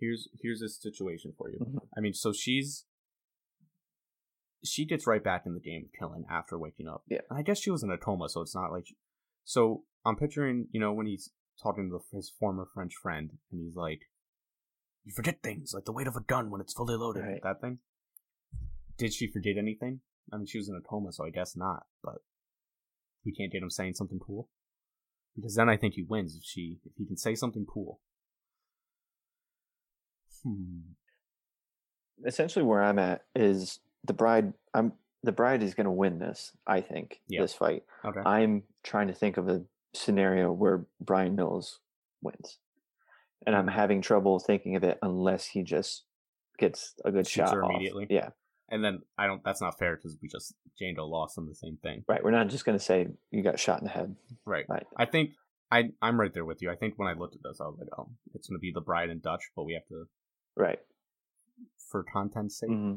Here's 0.00 0.28
here's 0.42 0.60
a 0.60 0.68
situation 0.68 1.32
for 1.38 1.48
you. 1.50 1.58
Mhm. 1.58 1.78
I 1.96 2.00
mean, 2.00 2.14
so 2.14 2.32
she's 2.32 2.84
she 4.64 4.84
gets 4.86 5.06
right 5.06 5.22
back 5.22 5.42
in 5.46 5.54
the 5.54 5.60
game 5.60 5.84
of 5.86 5.98
killing 5.98 6.24
after 6.30 6.58
waking 6.58 6.88
up. 6.88 7.04
Yeah. 7.08 7.20
And 7.30 7.38
I 7.38 7.42
guess 7.42 7.58
she 7.60 7.70
was 7.70 7.82
in 7.82 7.90
a 7.90 7.98
coma, 7.98 8.28
so 8.28 8.40
it's 8.40 8.54
not 8.54 8.72
like. 8.72 8.86
So 9.44 9.84
I'm 10.04 10.16
picturing, 10.16 10.68
you 10.72 10.80
know, 10.80 10.92
when 10.92 11.06
he's 11.06 11.30
talking 11.62 11.90
to 11.90 12.00
his 12.16 12.32
former 12.40 12.66
French 12.74 12.94
friend, 13.00 13.30
and 13.52 13.60
he's 13.62 13.76
like, 13.76 14.08
"You 15.04 15.12
forget 15.14 15.42
things 15.42 15.72
like 15.74 15.84
the 15.84 15.92
weight 15.92 16.06
of 16.06 16.16
a 16.16 16.20
gun 16.20 16.50
when 16.50 16.60
it's 16.60 16.72
fully 16.74 16.96
loaded." 16.96 17.24
Right. 17.24 17.42
That 17.42 17.60
thing. 17.60 17.78
Did 18.96 19.12
she 19.12 19.30
forget 19.30 19.56
anything? 19.58 20.00
I 20.32 20.36
mean, 20.36 20.46
she 20.46 20.58
was 20.58 20.68
in 20.68 20.76
a 20.76 20.80
coma, 20.80 21.12
so 21.12 21.24
I 21.24 21.30
guess 21.30 21.56
not. 21.56 21.84
But 22.02 22.16
we 23.24 23.32
can't 23.32 23.52
get 23.52 23.62
him 23.62 23.70
saying 23.70 23.94
something 23.94 24.18
cool, 24.18 24.48
because 25.34 25.54
then 25.54 25.68
I 25.68 25.76
think 25.76 25.94
he 25.94 26.02
wins 26.02 26.36
if 26.36 26.44
she 26.44 26.78
if 26.84 26.92
he 26.96 27.06
can 27.06 27.16
say 27.16 27.34
something 27.34 27.66
cool. 27.66 28.00
Hmm. 30.42 30.80
Essentially, 32.26 32.64
where 32.64 32.82
I'm 32.82 32.98
at 32.98 33.24
is 33.34 33.80
the 34.04 34.12
bride. 34.12 34.52
I'm 34.72 34.92
the 35.22 35.32
bride 35.32 35.62
is 35.62 35.74
going 35.74 35.86
to 35.86 35.90
win 35.90 36.18
this. 36.18 36.52
I 36.66 36.80
think 36.82 37.20
Yeah. 37.28 37.40
this 37.40 37.54
fight. 37.54 37.84
Okay. 38.04 38.20
I'm 38.26 38.62
trying 38.82 39.08
to 39.08 39.14
think 39.14 39.38
of 39.38 39.48
a 39.48 39.64
scenario 39.94 40.52
where 40.52 40.86
Bryan 41.00 41.34
Mills 41.34 41.80
wins, 42.20 42.58
and 43.46 43.56
I'm 43.56 43.68
having 43.68 44.02
trouble 44.02 44.38
thinking 44.38 44.76
of 44.76 44.84
it 44.84 44.98
unless 45.02 45.46
he 45.46 45.62
just 45.62 46.04
gets 46.58 46.94
a 47.04 47.10
good 47.10 47.26
Shoots 47.26 47.50
shot 47.50 47.64
immediately? 47.70 48.06
Yeah, 48.10 48.30
And 48.74 48.82
then 48.84 49.02
I 49.16 49.26
don't. 49.28 49.40
That's 49.44 49.60
not 49.60 49.78
fair 49.78 49.94
because 49.96 50.16
we 50.20 50.28
just 50.28 50.54
Jane 50.78 50.96
Doe 50.96 51.06
lost 51.06 51.38
on 51.38 51.46
the 51.46 51.54
same 51.54 51.76
thing. 51.82 52.02
right. 52.08 52.22
We're 52.24 52.32
not 52.32 52.48
just 52.48 52.64
going 52.64 52.76
to 52.78 52.84
say 52.84 53.06
you 53.30 53.42
got 53.42 53.60
shot 53.60 53.78
in 53.80 53.84
the 53.84 53.90
head. 53.92 54.16
Right. 54.44 54.64
Right. 54.68 54.86
I 54.96 55.04
think 55.06 55.30
I 55.70 55.90
I'm 56.02 56.18
right 56.18 56.34
there 56.34 56.44
with 56.44 56.60
you. 56.60 56.70
I 56.72 56.74
think 56.74 56.94
when 56.96 57.06
I 57.08 57.12
looked 57.12 57.36
at 57.36 57.42
this, 57.44 57.60
I 57.60 57.64
was 57.66 57.76
like, 57.78 57.88
oh, 57.96 58.08
it's 58.34 58.48
gonna 58.48 58.58
be 58.58 58.72
the 58.74 58.80
bride 58.80 59.10
and 59.10 59.22
Dutch, 59.22 59.44
but 59.54 59.64
we 59.64 59.74
have 59.74 59.86
to 59.88 60.06
Right. 60.56 60.80
for 61.90 62.02
content's 62.02 62.58
sake. 62.58 62.70
hmm 62.70 62.94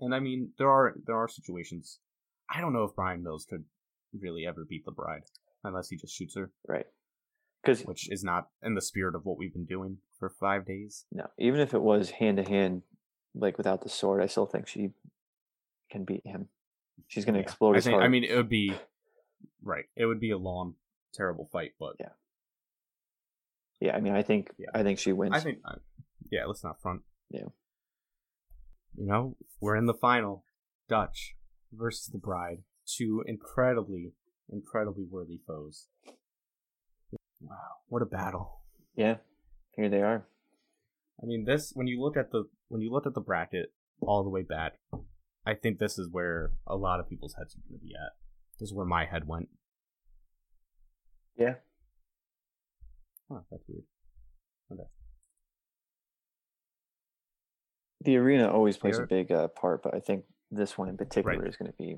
And 0.00 0.14
I 0.14 0.20
mean, 0.20 0.50
there 0.58 0.68
are 0.70 0.94
there 1.06 1.16
are 1.16 1.28
situations. 1.28 1.98
I 2.54 2.60
don't 2.60 2.72
know 2.74 2.84
if 2.84 2.94
Bryan 2.94 3.22
Mills 3.22 3.46
could 3.48 3.64
really 4.20 4.46
ever 4.46 4.64
beat 4.68 4.84
the 4.84 4.92
bride 4.92 5.22
unless 5.64 5.88
he 5.88 5.96
just 5.96 6.14
shoots 6.14 6.36
her, 6.36 6.52
Right. 6.68 6.86
Because 7.62 7.84
which 7.84 8.10
is 8.12 8.22
not 8.22 8.48
in 8.62 8.74
the 8.74 8.80
spirit 8.82 9.14
of 9.14 9.24
what 9.24 9.38
we've 9.38 9.52
been 9.52 9.64
doing 9.64 9.98
for 10.18 10.28
five 10.28 10.66
days. 10.66 11.06
no, 11.10 11.26
even 11.38 11.60
if 11.60 11.74
it 11.74 11.82
was 11.82 12.10
hand 12.10 12.36
to 12.36 12.44
hand, 12.44 12.82
like 13.36 13.58
without 13.58 13.82
the 13.82 13.88
sword, 13.88 14.22
I 14.22 14.26
still 14.26 14.46
think 14.46 14.66
she 14.66 14.90
can 15.90 16.04
beat 16.04 16.26
him. 16.26 16.48
She's 17.08 17.24
going 17.24 17.34
to 17.34 17.40
Yeah. 17.40 17.44
explode 17.44 17.72
I 17.72 17.76
his 17.76 17.84
think. 17.84 17.94
heart. 17.94 18.04
I 18.04 18.08
mean, 18.08 18.24
it 18.24 18.34
would 18.34 18.48
be 18.48 18.74
right. 19.62 19.84
It 19.94 20.06
would 20.06 20.20
be 20.20 20.30
a 20.30 20.38
long, 20.38 20.74
terrible 21.12 21.46
fight, 21.52 21.72
but 21.78 21.96
Yeah. 22.00 22.12
yeah. 23.80 23.96
I 23.96 24.00
mean, 24.00 24.14
I 24.14 24.22
think 24.22 24.50
Yeah. 24.58 24.70
I 24.74 24.82
think 24.82 24.98
she 24.98 25.12
wins. 25.12 25.34
I 25.34 25.40
think, 25.40 25.60
uh, 25.64 25.76
yeah, 26.30 26.46
let's 26.46 26.64
not 26.64 26.80
front. 26.80 27.02
Yeah. 27.30 27.48
You 28.94 29.06
know, 29.06 29.36
we're 29.60 29.76
in 29.76 29.86
the 29.86 29.94
final. 29.94 30.44
Dutch 30.88 31.36
versus 31.72 32.06
the 32.06 32.18
Bride. 32.18 32.62
Two 32.86 33.22
incredibly, 33.26 34.12
incredibly 34.48 35.04
worthy 35.04 35.38
foes. 35.46 35.88
Wow, 37.40 37.78
what 37.88 38.02
a 38.02 38.06
battle! 38.06 38.60
Yeah. 38.94 39.18
Here 39.72 39.88
they 39.88 40.00
are. 40.00 40.26
I 41.22 41.26
mean, 41.26 41.44
this 41.44 41.72
when 41.74 41.86
you 41.86 42.00
look 42.00 42.16
at 42.16 42.30
the 42.30 42.44
when 42.68 42.80
you 42.80 42.90
look 42.90 43.06
at 43.06 43.14
the 43.14 43.20
bracket 43.20 43.72
all 44.00 44.22
the 44.24 44.30
way 44.30 44.42
back, 44.42 44.74
I 45.44 45.54
think 45.54 45.78
this 45.78 45.98
is 45.98 46.08
where 46.10 46.52
a 46.66 46.76
lot 46.76 47.00
of 47.00 47.08
people's 47.08 47.34
heads 47.34 47.54
are 47.54 47.60
going 47.68 47.78
to 47.80 47.84
be 47.86 47.94
at. 47.94 48.12
This 48.58 48.68
is 48.68 48.74
where 48.74 48.86
my 48.86 49.04
head 49.04 49.26
went. 49.26 49.48
Yeah. 51.36 51.54
Huh, 53.30 53.40
that's 53.50 53.62
weird. 53.68 53.84
Okay. 54.72 54.88
The 58.02 58.16
arena 58.16 58.50
always 58.50 58.76
plays 58.76 58.98
a 58.98 59.06
big 59.06 59.32
uh, 59.32 59.48
part, 59.48 59.82
but 59.82 59.94
I 59.94 60.00
think 60.00 60.24
this 60.50 60.78
one 60.78 60.88
in 60.88 60.96
particular 60.96 61.38
Right. 61.38 61.48
is 61.48 61.56
going 61.56 61.70
to 61.70 61.76
be 61.76 61.96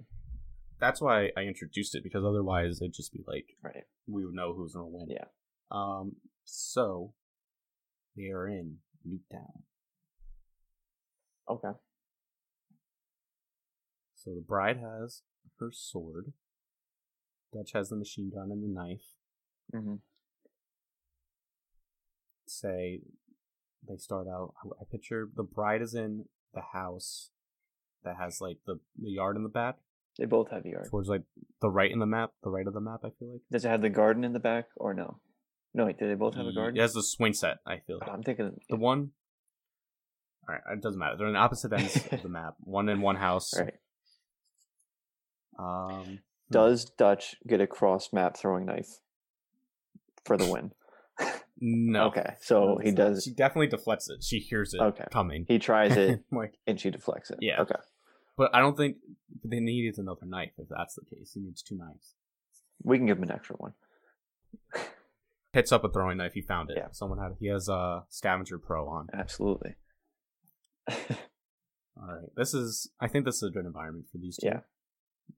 That's 0.80 1.00
why 1.00 1.30
I 1.36 1.42
introduced 1.42 1.94
it 1.94 2.02
because 2.02 2.24
otherwise 2.24 2.80
it'd 2.80 2.94
just 2.94 3.12
be 3.12 3.22
like 3.26 3.46
right. 3.62 3.84
we 4.06 4.24
would 4.24 4.34
know 4.34 4.54
who's 4.54 4.74
gonna 4.74 4.86
win. 4.86 5.08
Yeah. 5.10 5.24
Um. 5.70 6.16
So 6.44 7.12
they 8.16 8.28
are 8.30 8.46
in 8.46 8.76
Nuketown. 9.06 9.62
Okay. 11.48 11.78
So 14.14 14.34
the 14.34 14.40
bride 14.46 14.78
has 14.78 15.22
her 15.60 15.70
sword. 15.72 16.32
Dutch 17.52 17.72
has 17.72 17.88
the 17.88 17.96
machine 17.96 18.30
gun 18.34 18.50
and 18.50 18.62
the 18.62 18.68
knife. 18.68 19.14
hmm 19.72 19.94
Say 22.46 23.00
they 23.86 23.96
start 23.96 24.26
out. 24.26 24.54
I- 24.64 24.84
picture 24.90 25.28
the 25.34 25.42
bride 25.42 25.82
is 25.82 25.94
in 25.94 26.26
the 26.54 26.62
house 26.72 27.30
that 28.04 28.16
has 28.16 28.40
like 28.40 28.58
the 28.66 28.80
the 29.00 29.10
yard 29.10 29.36
in 29.36 29.42
the 29.42 29.48
back, 29.48 29.76
They 30.18 30.24
both 30.24 30.50
have 30.50 30.64
yard. 30.66 30.88
towards 30.90 31.08
like 31.08 31.22
the 31.60 31.68
right 31.70 31.90
in 31.90 31.98
the 31.98 32.06
map. 32.06 32.32
The 32.42 32.50
right 32.50 32.66
of 32.66 32.72
the 32.74 32.80
map. 32.80 33.00
I 33.04 33.10
feel 33.18 33.32
like. 33.32 33.42
Does 33.50 33.64
it 33.64 33.68
have 33.68 33.82
the 33.82 33.90
garden 33.90 34.24
in 34.24 34.32
the 34.32 34.38
back 34.40 34.66
or 34.76 34.94
no? 34.94 35.20
No, 35.74 35.84
wait. 35.86 35.98
Do 35.98 36.08
they 36.08 36.14
both 36.14 36.34
have 36.36 36.46
a 36.46 36.52
garden? 36.52 36.78
It 36.78 36.80
has 36.80 36.94
the 36.94 37.02
swing 37.02 37.34
set. 37.34 37.58
I 37.66 37.78
feel 37.86 37.98
Oh. 38.02 38.10
I'm 38.10 38.22
thinking. 38.22 38.58
The 38.68 38.76
one. 38.76 39.10
All 40.48 40.54
right, 40.54 40.62
it 40.76 40.80
doesn't 40.82 40.98
matter. 40.98 41.16
They're 41.18 41.26
on 41.26 41.36
opposite 41.36 41.72
ends 41.72 41.96
of 42.10 42.22
the 42.22 42.28
map. 42.30 42.54
One 42.60 42.88
in 42.88 43.00
one 43.00 43.16
house. 43.16 43.52
Right. 43.58 43.74
Um. 45.58 46.20
Does 46.50 46.86
Dutch 46.86 47.36
get 47.46 47.60
a 47.60 47.66
cross 47.66 48.10
map 48.12 48.36
throwing 48.36 48.64
knife 48.64 49.00
for 50.24 50.36
the 50.36 50.46
win? 50.50 50.72
No. 51.60 52.04
Okay, 52.04 52.34
so 52.40 52.78
he 52.80 52.92
does. 52.92 53.24
She 53.24 53.32
definitely 53.34 53.66
deflects 53.66 54.08
it. 54.08 54.22
She 54.22 54.38
hears 54.38 54.74
it 54.74 54.80
Okay. 54.80 55.06
coming. 55.10 55.44
He 55.48 55.58
tries 55.58 55.96
it 55.96 56.20
like, 56.30 56.54
and 56.68 56.78
she 56.78 56.88
deflects 56.88 57.32
it. 57.32 57.38
Yeah. 57.40 57.62
Okay. 57.62 57.74
but 58.36 58.54
I 58.54 58.60
don't 58.60 58.76
think 58.76 58.98
they 59.44 59.58
needed 59.58 59.98
another 59.98 60.24
knife. 60.24 60.52
If 60.56 60.68
that's 60.68 60.94
the 60.94 61.02
case, 61.16 61.32
he 61.34 61.40
needs 61.40 61.60
two 61.60 61.76
knives. 61.76 62.14
We 62.84 62.96
can 62.96 63.06
give 63.08 63.16
him 63.16 63.24
an 63.24 63.32
extra 63.32 63.56
one. 63.56 63.72
Picks 65.52 65.72
up 65.72 65.82
a 65.82 65.88
throwing 65.90 66.18
knife. 66.18 66.34
He 66.34 66.42
found 66.42 66.70
it. 66.70 66.76
Yeah. 66.76 66.86
Someone 66.92 67.18
had. 67.18 67.32
He 67.40 67.48
has 67.48 67.68
a 67.68 68.04
Scavenger 68.08 68.60
Pro 68.60 68.86
on. 68.88 69.08
Absolutely. 69.12 69.74
All 71.96 72.06
right. 72.06 72.28
This 72.36 72.54
is. 72.54 72.90
I 73.00 73.08
think 73.08 73.24
this 73.24 73.36
is 73.36 73.42
a 73.44 73.50
good 73.50 73.66
environment 73.66 74.06
for 74.12 74.18
these 74.18 74.36
two. 74.36 74.46
Yeah. 74.48 74.60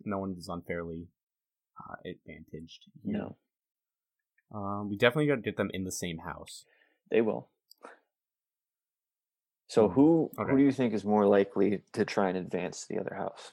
No 0.04 0.18
one 0.18 0.34
is 0.38 0.48
unfairly 0.48 1.08
uh, 1.78 1.94
advantaged. 2.04 2.84
here. 3.04 3.12
no, 3.12 3.36
Um. 4.56 4.88
We 4.90 4.96
definitely 4.96 5.26
got 5.26 5.36
to 5.36 5.40
get 5.42 5.56
them 5.56 5.70
in 5.72 5.84
the 5.84 5.92
same 5.92 6.18
house. 6.18 6.64
they 7.10 7.20
will. 7.22 7.50
So 9.68 9.88
Hmm, 9.88 9.94
who 9.94 10.30
okay. 10.38 10.50
who 10.50 10.58
do 10.58 10.64
you 10.64 10.72
think 10.72 10.94
is 10.94 11.04
more 11.04 11.26
likely 11.26 11.82
to 11.92 12.04
try 12.04 12.28
and 12.28 12.36
advance 12.38 12.86
the 12.88 12.98
other 12.98 13.14
house? 13.14 13.52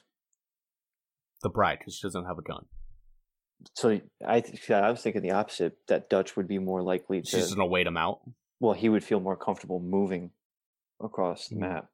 The 1.42 1.48
bride, 1.48 1.78
because 1.78 1.94
she 1.96 2.06
doesn't 2.06 2.24
have 2.24 2.38
a 2.38 2.42
gun. 2.42 2.64
So 3.74 4.00
I 4.26 4.40
th- 4.40 4.70
I 4.70 4.90
was 4.90 5.00
thinking 5.00 5.22
the 5.22 5.30
opposite 5.32 5.78
that 5.88 6.08
Dutch 6.10 6.36
would 6.36 6.48
be 6.48 6.58
more 6.58 6.82
likely 6.82 7.20
She's 7.20 7.30
to 7.30 7.36
just 7.38 7.54
gonna 7.56 7.66
wait 7.66 7.86
him 7.86 7.96
out. 7.96 8.20
well 8.60 8.72
he 8.74 8.88
would 8.88 9.02
feel 9.04 9.20
more 9.20 9.36
comfortable 9.36 9.80
moving 9.80 10.30
across 11.00 11.48
the 11.48 11.56
Mm. 11.56 11.60
map. 11.60 11.90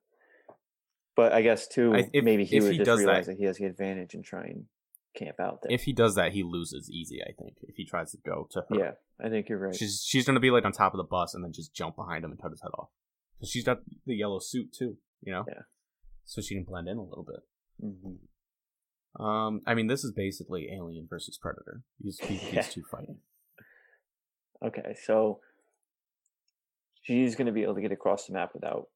But 1.16 1.32
I 1.32 1.42
guess 1.42 1.68
too 1.68 1.94
I- 1.94 2.10
if- 2.12 2.24
maybe 2.24 2.44
he 2.44 2.60
would 2.60 2.72
he 2.72 2.78
just 2.78 2.86
does 2.86 2.98
that- 3.00 3.06
realize 3.06 3.26
that. 3.26 3.36
he 3.38 3.44
has 3.44 3.58
the 3.58 3.64
advantage 3.66 4.14
and 4.14 4.24
try 4.24 4.44
and 4.46 4.66
camp 5.14 5.38
out 5.38 5.62
there. 5.62 5.70
If 5.72 5.84
he 5.84 5.92
does 5.92 6.14
that, 6.16 6.32
he 6.32 6.42
loses 6.42 6.90
easy. 6.90 7.22
I 7.22 7.32
think 7.32 7.58
if 7.62 7.76
he 7.76 7.84
tries 7.84 8.10
to 8.12 8.18
go 8.18 8.48
to 8.50 8.62
her. 8.68 8.76
yeah, 8.76 8.94
I 9.20 9.28
think 9.28 9.48
you're 9.48 9.58
right. 9.58 9.74
She's 9.74 10.02
she's 10.04 10.26
gonna 10.26 10.40
be 10.40 10.50
like 10.50 10.64
on 10.64 10.72
top 10.72 10.92
of 10.92 10.98
the 10.98 11.04
bus 11.04 11.34
and 11.34 11.44
then 11.44 11.52
just 11.52 11.72
jump 11.74 11.94
behind 11.96 12.24
him 12.24 12.32
and 12.32 12.40
cut 12.40 12.50
his 12.50 12.62
head 12.62 12.72
off. 12.74 12.90
Because 13.36 13.50
she's 13.50 13.64
got 13.64 13.82
the 14.06 14.14
yellow 14.16 14.38
suit 14.40 14.72
too, 14.72 14.98
you 15.22 15.32
know. 15.32 15.44
Yeah. 15.46 15.62
So 16.24 16.40
she 16.40 16.54
can 16.54 16.64
blend 16.64 16.88
in 16.88 16.96
a 16.96 17.02
little 17.02 17.24
bit. 17.24 17.46
Mhm. 17.82 18.18
Um, 19.22 19.62
I 19.66 19.74
mean, 19.74 19.86
this 19.86 20.02
is 20.02 20.10
basically 20.10 20.68
Alien 20.72 21.06
versus 21.06 21.38
Predator. 21.38 21.84
These 22.00 22.18
these, 22.18 22.42
Yeah. 22.52 22.62
these 22.62 22.72
two 22.72 22.82
fighting. 22.84 23.20
Okay, 24.62 24.94
so 25.00 25.40
she's 27.02 27.36
going 27.36 27.46
to 27.46 27.52
be 27.52 27.62
able 27.62 27.74
to 27.74 27.80
get 27.82 27.92
across 27.92 28.26
the 28.26 28.32
map 28.32 28.54
without. 28.54 28.88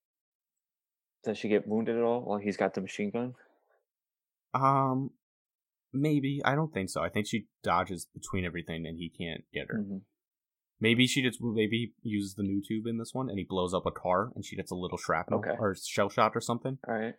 Does 1.24 1.38
she 1.38 1.48
get 1.48 1.66
wounded 1.66 1.96
at 1.96 2.02
all 2.02 2.22
while 2.22 2.38
he's 2.38 2.56
got 2.56 2.74
the 2.74 2.80
machine 2.80 3.10
gun? 3.10 3.34
Um, 4.54 5.10
maybe 5.92 6.40
I 6.44 6.54
don't 6.54 6.72
think 6.72 6.90
so. 6.90 7.02
I 7.02 7.08
think 7.08 7.26
she 7.26 7.46
dodges 7.62 8.06
between 8.14 8.44
everything 8.44 8.86
and 8.86 8.96
he 8.98 9.10
can't 9.10 9.42
get 9.52 9.66
her. 9.68 9.78
Mhm. 9.80 10.02
Maybe 10.80 11.06
she 11.08 11.22
just 11.22 11.42
maybe 11.42 11.92
he 12.02 12.08
uses 12.08 12.34
the 12.34 12.44
noob 12.44 12.64
tube 12.66 12.86
in 12.86 12.98
this 12.98 13.12
one 13.12 13.28
and 13.28 13.38
he 13.38 13.44
blows 13.44 13.74
up 13.74 13.84
a 13.84 13.90
car 13.90 14.30
and 14.34 14.44
she 14.44 14.54
gets 14.56 14.70
a 14.70 14.76
little 14.76 14.96
shrapnel 14.98 15.40
Okay. 15.40 15.56
or 15.58 15.74
shell 15.74 16.08
shot 16.08 16.32
or 16.36 16.40
something. 16.40 16.78
All 16.86 16.94
right. 16.94 17.14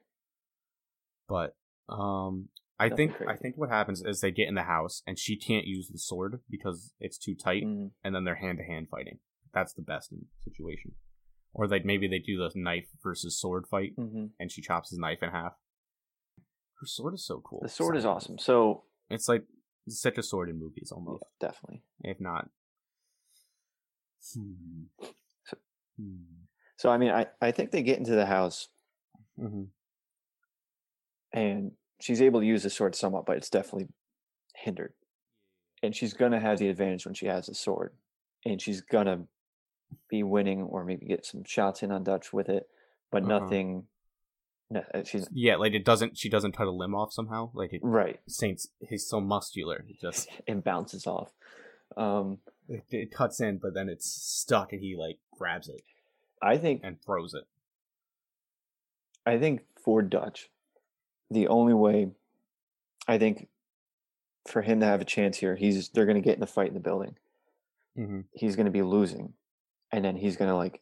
But 1.27 1.55
um, 1.89 2.49
I 2.79 2.87
Nothing 2.87 3.09
think 3.13 3.29
I 3.29 3.35
think 3.35 3.57
what 3.57 3.69
happens 3.69 4.01
is 4.01 4.21
they 4.21 4.31
get 4.31 4.47
in 4.47 4.55
the 4.55 4.63
house 4.63 5.03
and 5.05 5.19
she 5.19 5.35
can't 5.37 5.65
use 5.67 5.89
the 5.89 5.99
sword 5.99 6.39
because 6.49 6.93
it's 7.01 7.17
too 7.17 7.35
tight, 7.35 7.63
Mm, 7.65 7.91
and 8.03 8.15
then 8.15 8.23
they're 8.23 8.35
hand 8.35 8.59
to 8.59 8.63
hand 8.63 8.87
fighting. 8.89 9.19
That's 9.53 9.73
the 9.73 9.81
best 9.81 10.11
in 10.13 10.27
situation. 10.45 10.93
Or 11.53 11.67
like 11.67 11.83
maybe 11.85 12.07
they 12.07 12.19
do 12.19 12.37
the 12.37 12.51
knife 12.55 12.87
versus 13.03 13.39
sword 13.39 13.65
fight, 13.67 13.95
mhm. 13.97 14.29
and 14.39 14.51
she 14.51 14.61
chops 14.61 14.89
his 14.91 14.99
knife 14.99 15.23
in 15.23 15.29
half. 15.31 15.53
Her 16.79 16.85
sword 16.85 17.15
is 17.15 17.25
so 17.25 17.41
cool. 17.43 17.59
The 17.61 17.69
sword 17.69 17.97
is 17.97 18.05
awesome. 18.05 18.37
So 18.37 18.83
It's 19.09 19.27
like 19.27 19.43
such 19.87 20.17
a 20.17 20.23
sword 20.23 20.49
in 20.49 20.59
movies, 20.59 20.89
yeah, 20.91 20.95
almost. 20.95 21.23
definitely. 21.39 21.83
If 22.01 22.19
not. 22.21 22.49
Hmm. 24.33 24.83
So- 25.45 25.57
Hmm. 25.97 26.23
So 26.77 26.89
I 26.89 26.97
mean, 26.97 27.09
I 27.11 27.27
I 27.41 27.51
think 27.51 27.71
they 27.71 27.81
get 27.83 27.97
into 27.97 28.15
the 28.15 28.25
house 28.27 28.69
Mhm. 29.37 29.69
and 31.33 31.71
she's 31.99 32.21
able 32.21 32.39
to 32.41 32.45
use 32.45 32.63
the 32.63 32.69
sword 32.69 32.95
somewhat, 32.95 33.25
but 33.25 33.37
it's 33.37 33.49
definitely 33.49 33.89
hindered. 34.55 34.93
And 35.81 35.95
she's 35.95 36.13
gonna 36.13 36.39
have 36.39 36.59
the 36.59 36.67
advantage 36.69 37.05
when 37.05 37.15
she 37.15 37.25
has 37.25 37.47
the 37.47 37.55
sword, 37.55 37.97
and 38.45 38.61
she's 38.61 38.81
gonna 38.81 39.27
be 40.09 40.23
winning 40.23 40.63
or 40.63 40.83
maybe 40.83 41.05
get 41.05 41.25
some 41.25 41.43
shots 41.43 41.83
in 41.83 41.91
on 41.91 42.03
Dutch 42.03 42.31
with 42.33 42.49
it, 42.49 42.67
but 43.11 43.23
Uh-huh. 43.23 43.39
nothing. 43.39 43.87
No, 44.71 44.83
uh, 44.93 45.03
she's 45.03 45.27
Yeah, 45.31 45.55
like 45.55 45.73
it 45.73 45.83
doesn't. 45.83 46.17
She 46.17 46.29
doesn't 46.29 46.51
cut 46.51 46.67
a 46.67 46.71
limb 46.71 46.93
off 46.93 47.11
somehow. 47.11 47.49
Like 47.53 47.73
it, 47.73 47.81
right. 47.83 48.19
Saints, 48.27 48.67
he's 48.87 49.07
so 49.07 49.19
muscular. 49.19 49.83
It 49.89 49.99
just 49.99 50.29
and 50.47 50.63
bounces 50.63 51.07
off. 51.07 51.31
Um, 51.97 52.37
it, 52.67 52.83
it 52.91 53.11
cuts 53.11 53.39
in, 53.41 53.57
but 53.57 53.73
then 53.73 53.89
it's 53.89 54.05
stuck, 54.05 54.71
and 54.73 54.81
he 54.81 54.95
like 54.95 55.17
grabs 55.35 55.69
it 55.69 55.81
I 56.41 56.57
think 56.57 56.81
and 56.83 57.01
throws 57.01 57.33
it. 57.33 57.45
I 59.25 59.37
think 59.39 59.61
for 59.83 60.01
Dutch, 60.01 60.49
the 61.31 61.47
only 61.47 61.73
way 61.73 62.11
I 63.07 63.17
think 63.17 63.47
for 64.47 64.61
him 64.61 64.79
to 64.79 64.85
have 64.85 65.01
a 65.01 65.05
chance 65.05 65.37
here, 65.37 65.55
he's 65.55 65.89
they're 65.89 66.05
gonna 66.05 66.21
get 66.21 66.35
in 66.35 66.39
the 66.41 66.47
fight 66.47 66.67
in 66.67 66.73
the 66.75 66.79
building. 66.79 67.15
Mm-hmm. 67.97 68.21
He's 68.33 68.55
gonna 68.55 68.69
be 68.71 68.81
losing, 68.83 69.33
and 69.91 70.03
then 70.05 70.15
he's 70.15 70.37
gonna 70.37 70.55
like 70.55 70.81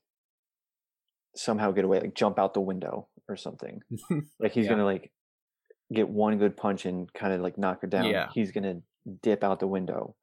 somehow 1.36 1.72
get 1.72 1.86
away, 1.86 2.00
like 2.00 2.16
jump 2.16 2.40
out 2.40 2.54
the 2.54 2.62
window 2.62 3.08
or 3.30 3.36
something. 3.36 3.82
Like 4.40 4.52
he's 4.54 4.66
Yeah. 4.66 4.72
gonna 4.72 4.86
like 4.86 5.12
get 5.94 6.10
one 6.10 6.38
good 6.38 6.58
punch 6.58 6.86
and 6.86 7.12
kind 7.14 7.34
of 7.34 7.42
like 7.42 7.58
knock 7.58 7.82
her 7.82 7.88
down. 7.88 8.06
Yeah. 8.06 8.30
He's 8.34 8.52
gonna 8.52 8.82
dip 9.22 9.44
out 9.44 9.60
the 9.60 9.68
window, 9.68 10.16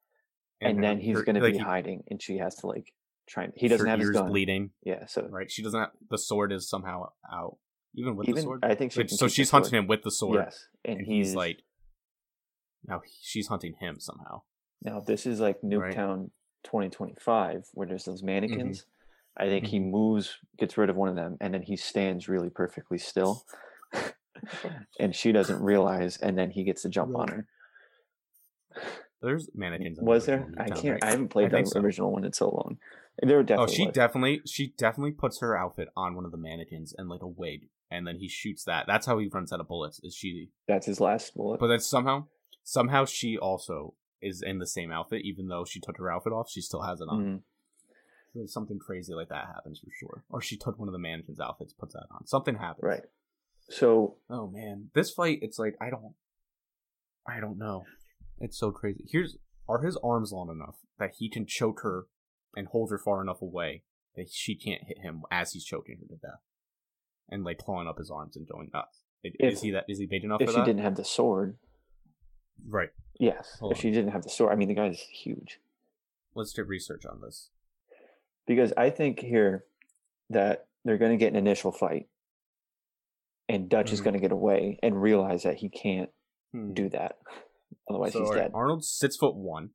and, 0.60 0.82
then 0.82 1.00
he's 1.00 1.20
gonna 1.22 1.40
like, 1.40 1.52
be 1.52 1.58
he- 1.58 1.64
hiding, 1.64 2.02
and 2.10 2.20
she 2.22 2.38
has 2.38 2.56
to 2.56 2.66
like 2.66 2.92
try. 3.28 3.44
And, 3.44 3.52
he 3.56 3.68
doesn't 3.68 3.86
her 3.86 3.90
have 3.90 4.00
his 4.00 4.10
gun. 4.10 4.28
bleeding. 4.28 4.70
Yeah, 4.84 5.06
so 5.06 5.26
Right, 5.30 5.50
she 5.50 5.62
doesn't 5.62 5.78
have 5.80 5.90
the 6.10 6.18
sword 6.18 6.52
is 6.52 6.68
somehow 6.68 7.10
out, 7.32 7.56
even 7.94 8.16
with 8.16 8.26
the 8.26 8.40
sword. 8.42 8.64
I 8.64 8.74
think 8.74 8.92
she 8.92 9.06
so 9.08 9.28
she's 9.28 9.50
hunting 9.50 9.70
sword. 9.70 9.78
him 9.84 9.86
with 9.86 10.02
the 10.02 10.10
sword, 10.10 10.42
Yes, 10.44 10.68
and, 10.84 10.98
and 10.98 11.06
he's, 11.06 11.28
he's 11.28 11.34
like, 11.36 11.62
now 12.86 13.00
he- 13.04 13.12
she's 13.22 13.46
hunting 13.48 13.74
him 13.80 13.98
somehow. 14.00 14.42
Now, 14.82 15.00
this 15.00 15.24
is 15.24 15.40
like 15.40 15.58
Right. 15.62 15.94
Nuketown 16.64 16.90
2025, 16.90 17.68
where 17.74 17.86
there's 17.86 18.04
those 18.04 18.22
mannequins. 18.22 18.80
Mm-hmm. 18.80 19.46
I 19.46 19.48
think 19.48 19.66
he 19.66 19.80
moves, 19.80 20.36
gets 20.58 20.78
rid 20.78 20.90
of 20.90 20.96
one 20.96 21.08
of 21.08 21.16
them, 21.16 21.36
and 21.40 21.52
then 21.52 21.62
he 21.62 21.76
stands 21.76 22.28
really 22.28 22.50
perfectly 22.50 22.98
still. 22.98 23.44
and 25.00 25.14
she 25.14 25.32
doesn't 25.32 25.60
realize, 25.60 26.18
and 26.18 26.38
then 26.38 26.50
he 26.50 26.62
gets 26.64 26.82
to 26.82 26.88
jump 26.88 27.16
on 27.16 27.28
her. 27.28 27.46
There's 29.20 29.48
mannequins. 29.54 29.98
Was 30.00 30.26
there? 30.26 30.52
I 30.58 30.68
can't. 30.68 31.02
I 31.02 31.10
haven't 31.10 31.28
played 31.28 31.54
I 31.54 31.62
the 31.62 31.66
so. 31.66 31.80
original 31.80 32.12
one 32.12 32.24
in 32.24 32.32
so 32.32 32.48
long. 32.50 32.78
There 33.22 33.38
were 33.38 33.46
Oh, 33.56 33.66
she 33.66 33.86
was. 33.86 33.94
definitely, 33.94 34.42
she 34.44 34.74
definitely 34.76 35.12
puts 35.12 35.40
her 35.40 35.56
outfit 35.56 35.88
on 35.96 36.14
one 36.14 36.24
of 36.24 36.30
the 36.30 36.36
mannequins 36.36 36.94
and 36.96 37.08
like 37.08 37.22
a 37.22 37.28
wig, 37.28 37.68
and 37.90 38.06
then 38.06 38.16
he 38.16 38.28
shoots 38.28 38.64
that. 38.64 38.84
That's 38.86 39.06
how 39.06 39.18
he 39.18 39.28
runs 39.28 39.52
out 39.52 39.60
of 39.60 39.68
bullets. 39.68 40.00
Is 40.04 40.14
she? 40.14 40.50
That's 40.68 40.86
his 40.86 41.00
last 41.00 41.34
bullet. 41.34 41.58
But 41.58 41.68
then 41.68 41.80
somehow, 41.80 42.26
somehow 42.64 43.04
she 43.04 43.38
also 43.38 43.94
is 44.24 44.42
in 44.42 44.58
the 44.58 44.66
same 44.66 44.90
outfit, 44.90 45.22
even 45.24 45.48
though 45.48 45.64
she 45.64 45.80
took 45.80 45.96
her 45.98 46.10
outfit 46.10 46.32
off. 46.32 46.48
She 46.50 46.60
still 46.60 46.82
has 46.82 47.00
it 47.00 47.08
on. 47.08 47.24
Mhm. 47.24 47.42
There's 48.34 48.52
something 48.52 48.78
crazy 48.80 49.14
like 49.14 49.28
that 49.28 49.46
happens 49.46 49.78
for 49.78 49.90
sure. 49.98 50.24
Or 50.30 50.40
she 50.40 50.56
took 50.56 50.78
one 50.78 50.88
of 50.88 50.92
the 50.92 50.98
mannequins' 50.98 51.38
outfits, 51.38 51.72
puts 51.72 51.92
that 51.94 52.06
on. 52.10 52.26
Something 52.26 52.56
happens. 52.56 52.82
Right. 52.82 53.04
So 53.68 54.16
Oh 54.28 54.48
man, 54.48 54.90
this 54.94 55.10
fight, 55.12 55.38
it's 55.42 55.58
like 55.58 55.76
I 55.80 55.90
don't, 55.90 56.14
I 57.26 57.40
don't 57.40 57.58
know. 57.58 57.84
It's 58.38 58.58
so 58.58 58.70
crazy. 58.72 59.04
Here's 59.08 59.38
are 59.68 59.82
his 59.82 59.96
arms 60.02 60.32
long 60.32 60.50
enough 60.50 60.76
that 60.98 61.12
he 61.18 61.30
can 61.30 61.46
choke 61.46 61.80
her 61.82 62.06
and 62.56 62.66
hold 62.68 62.90
her 62.90 62.98
far 62.98 63.22
enough 63.22 63.40
away 63.40 63.84
that 64.16 64.28
she 64.30 64.54
can't 64.56 64.82
hit 64.84 64.98
him 64.98 65.22
as 65.30 65.52
he's 65.52 65.64
choking 65.64 65.96
her 66.00 66.06
to 66.06 66.16
death, 66.20 66.42
and 67.28 67.44
like 67.44 67.58
clawing 67.58 67.88
up 67.88 67.98
his 67.98 68.10
arms 68.10 68.36
and 68.36 68.46
going 68.48 68.70
nuts. 68.74 69.02
If- 69.22 69.34
Is 69.38 69.62
he 69.62 69.70
that? 69.70 69.84
Is 69.88 69.98
he 69.98 70.06
big 70.06 70.22
enough 70.24 70.40
if 70.42 70.50
she 70.50 70.56
that? 70.56 70.66
didn't 70.66 70.82
have 70.82 70.96
the 70.96 71.04
sword, 71.04 71.56
Right. 72.66 72.90
Yes. 73.18 73.56
Hold 73.60 73.72
if 73.72 73.78
on. 73.78 73.82
she 73.82 73.90
didn't 73.90 74.12
have 74.12 74.22
the 74.22 74.30
sword, 74.30 74.52
I 74.52 74.56
mean, 74.56 74.68
the 74.68 74.74
guy's 74.74 75.00
huge. 75.00 75.60
Let's 76.34 76.52
do 76.52 76.64
research 76.64 77.04
on 77.06 77.20
this. 77.20 77.50
because 78.46 78.72
I 78.76 78.90
think 78.90 79.20
here 79.20 79.64
that 80.30 80.66
they're 80.84 80.98
going 80.98 81.12
to 81.12 81.16
get 81.16 81.28
an 81.32 81.36
initial 81.36 81.72
fight, 81.72 82.08
and 83.48 83.68
Dutch 83.70 83.92
is 83.92 84.00
Mhm. 84.00 84.04
going 84.04 84.14
to 84.14 84.20
get 84.20 84.32
away 84.32 84.78
and 84.82 85.00
realize 85.00 85.42
that 85.44 85.56
he 85.56 85.68
can't 85.70 86.10
Hmm. 86.52 86.72
do 86.74 86.88
that, 86.90 87.18
otherwise 87.88 88.12
So, 88.12 88.20
he's 88.20 88.28
right, 88.30 88.36
dead. 88.42 88.50
Arnold's 88.54 88.88
six 88.88 89.16
foot 89.16 89.34
one, 89.34 89.70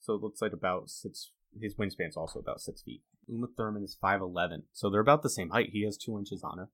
so 0.00 0.14
it 0.14 0.20
looks 0.22 0.42
like 0.42 0.52
about 0.52 0.90
six. 0.90 1.32
His 1.58 1.74
wingspan's 1.76 2.16
also 2.16 2.38
about 2.38 2.60
six 2.60 2.82
feet. 2.82 3.02
Uma 3.26 3.46
Thurman 3.48 3.82
is 3.82 3.94
five 3.94 4.20
eleven, 4.20 4.64
so 4.72 4.90
they're 4.90 5.00
about 5.00 5.22
the 5.22 5.30
same 5.30 5.50
height. 5.50 5.70
He 5.70 5.82
has 5.84 5.96
two 5.96 6.18
inches 6.18 6.42
on 6.44 6.58
her. 6.58 6.68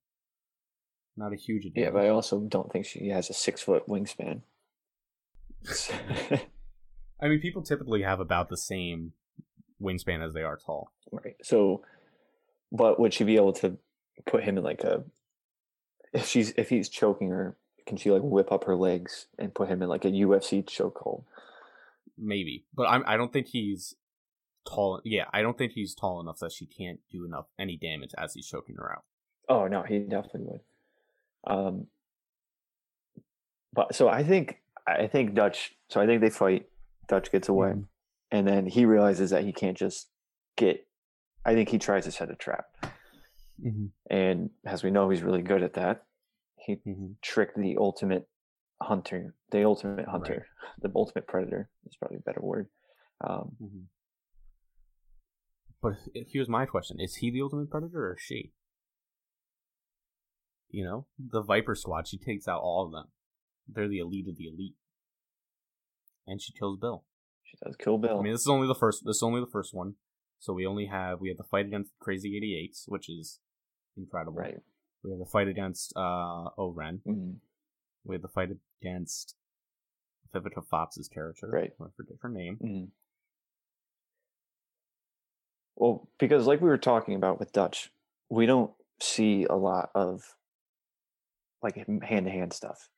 Not 1.17 1.33
a 1.33 1.37
huge 1.37 1.65
advantage. 1.67 1.87
Yeah, 1.87 1.91
but 1.93 2.05
I 2.05 2.09
also 2.09 2.41
don't 2.41 2.71
think 2.73 2.85
she 2.87 3.09
has 3.09 3.31
a 3.31 3.35
six 3.35 3.63
foot 3.63 3.87
wingspan. 3.87 4.43
I 7.21 7.29
mean, 7.29 7.41
people 7.41 7.63
typically 7.63 8.03
have 8.03 8.21
about 8.21 8.49
the 8.49 8.57
same 8.57 9.13
wingspan 9.83 10.25
as 10.25 10.35
they 10.35 10.43
are 10.43 10.57
tall. 10.57 10.93
right. 11.13 11.37
So, 11.43 11.83
but 12.73 13.01
would 13.01 13.15
she 13.15 13.25
be 13.25 13.37
able 13.37 13.53
to 13.55 13.79
put 14.27 14.45
him 14.45 14.59
in 14.59 14.65
like 14.65 14.83
a? 14.85 15.05
If 16.13 16.27
she's 16.27 16.51
if 16.57 16.69
he's 16.69 16.89
choking 16.89 17.31
her, 17.31 17.57
can 17.87 17.97
she 17.97 18.11
like 18.11 18.23
whip 18.23 18.53
up 18.53 18.65
her 18.65 18.77
legs 18.77 19.27
and 19.39 19.55
put 19.55 19.69
him 19.69 19.83
in 19.83 19.89
like 19.89 20.05
a 20.05 20.11
UFC 20.11 20.65
chokehold? 20.65 21.25
Maybe, 22.19 22.65
but 22.75 22.89
I'm, 22.89 23.05
I 23.07 23.17
don't 23.17 23.33
think 23.33 23.49
he's 23.49 23.95
tall. 24.67 25.01
Yeah, 25.05 25.25
I 25.33 25.43
don't 25.43 25.59
think 25.59 25.73
he's 25.73 25.95
tall 25.95 26.21
enough 26.21 26.39
that 26.41 26.53
she 26.53 26.67
can't 26.67 27.01
do 27.11 27.25
enough 27.25 27.47
any 27.59 27.77
damage 27.77 28.13
as 28.17 28.35
he's 28.35 28.47
choking 28.47 28.77
her 28.77 28.93
out. 28.93 29.05
Oh 29.49 29.67
no, 29.69 29.83
he 29.83 30.01
definitely 30.01 30.43
would. 30.45 30.61
Um, 31.47 31.87
but 33.73 33.95
so 33.95 34.09
I 34.09 34.23
think 34.23 34.61
I 34.87 35.07
think 35.09 35.35
Dutch. 35.35 35.75
So 35.89 36.01
I 36.01 36.07
think 36.07 36.21
they 36.21 36.31
fight. 36.31 36.67
Dutch 37.09 37.31
gets 37.33 37.49
away, 37.49 37.71
Mhm. 37.71 37.89
and 38.31 38.47
then 38.49 38.67
he 38.67 38.85
realizes 38.85 39.31
that 39.31 39.45
he 39.45 39.53
can't 39.53 39.77
just 39.77 40.11
get. 40.57 40.87
I 41.45 41.55
think 41.55 41.69
he 41.69 41.79
tries 41.79 42.05
to 42.05 42.13
set 42.13 42.31
a 42.31 42.35
trap, 42.37 42.67
Mm-hmm. 43.63 43.87
and 44.11 44.51
as 44.65 44.83
we 44.83 44.91
know, 44.91 45.09
he's 45.11 45.23
really 45.23 45.43
good 45.43 45.63
at 45.63 45.75
that. 45.75 46.05
He 46.57 46.77
Mm-hmm. 46.77 47.13
tricked 47.23 47.57
the 47.57 47.77
ultimate 47.79 48.29
hunter, 48.83 49.35
the 49.51 49.65
ultimate 49.65 50.07
hunter, 50.09 50.47
the 50.83 50.91
ultimate 50.95 51.27
predator. 51.29 51.71
Is 51.87 51.97
probably 51.97 52.17
a 52.19 52.21
better 52.21 52.41
word. 52.43 52.69
Um, 53.21 53.57
Mm-hmm. 53.63 53.81
But 55.83 55.95
here's 56.15 56.49
my 56.49 56.67
question: 56.67 56.99
Is 57.01 57.17
he 57.17 57.31
the 57.31 57.43
ultimate 57.43 57.71
predator 57.71 58.11
or 58.11 58.17
she? 58.19 58.53
You 60.71 60.85
know, 60.85 61.07
the 61.19 61.43
Viper 61.43 61.75
Squad. 61.77 62.09
She 62.09 62.19
takes 62.19 62.49
out 62.49 62.61
all 62.61 62.85
of 62.87 62.93
them. 62.93 63.07
They're 63.69 63.89
the 63.89 63.99
elite 63.99 64.29
of 64.29 64.37
the 64.37 64.47
elite, 64.47 64.75
and 66.27 66.41
she 66.41 66.53
kills 66.53 66.79
Bill. 66.79 67.05
she 67.45 67.57
does 67.65 67.77
kill 67.77 67.99
Bill. 67.99 68.19
I 68.21 68.23
mean, 68.23 68.33
this 68.33 68.43
is 68.43 68.49
only 68.49 68.67
the 68.69 68.75
first. 68.75 69.03
This 69.05 69.17
is 69.17 69.23
only 69.23 69.41
the 69.41 69.51
first 69.51 69.75
one. 69.75 69.95
So 70.39 70.53
we 70.53 70.67
only 70.67 70.87
have 70.87 71.21
we 71.21 71.29
have 71.29 71.39
the 71.39 71.45
fight 71.45 71.67
against 71.67 71.91
Crazy 71.99 72.37
Eighty 72.37 72.55
Eights, 72.57 72.85
which 72.87 73.09
is 73.09 73.41
incredible. 73.97 74.39
right. 74.39 74.59
We 75.03 75.11
have 75.11 75.19
the 75.19 75.27
fight 75.27 75.49
against 75.49 75.93
uh 75.97 76.51
O-Ren. 76.59 77.01
Mhm. 77.07 77.37
We 78.05 78.15
have 78.15 78.23
the 78.23 78.29
fight 78.29 78.51
against 78.83 79.35
Vivica 80.35 80.65
Fox's 80.67 81.09
character. 81.09 81.49
Right. 81.49 81.73
I 81.81 81.87
forget 81.97 82.17
her 82.23 82.29
name. 82.29 82.59
Mhm. 82.63 82.89
Well, 85.77 86.09
because 86.19 86.47
like 86.47 86.61
we 86.61 86.69
were 86.69 86.79
talking 86.79 87.15
about 87.15 87.39
with 87.39 87.53
Dutch, 87.53 87.91
we 88.31 88.47
don't 88.47 88.73
see 89.01 89.45
a 89.45 89.55
lot 89.55 89.91
of 89.95 90.37
like 91.63 91.77
hand 91.77 92.27
to 92.27 92.31
hand 92.31 92.53
stuff. 92.53 92.89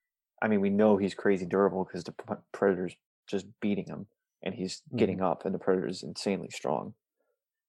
I 0.40 0.48
mean, 0.48 0.60
we 0.60 0.70
know 0.70 0.96
he's 0.96 1.14
crazy 1.14 1.46
durable 1.46 1.84
because 1.84 2.04
the 2.04 2.14
predator's 2.52 2.96
just 3.26 3.46
beating 3.60 3.86
him, 3.86 4.06
and 4.42 4.54
he's 4.54 4.82
getting 4.96 5.20
up, 5.20 5.44
and 5.44 5.54
the 5.54 5.58
predator's 5.58 6.02
insanely 6.02 6.50
strong. 6.50 6.94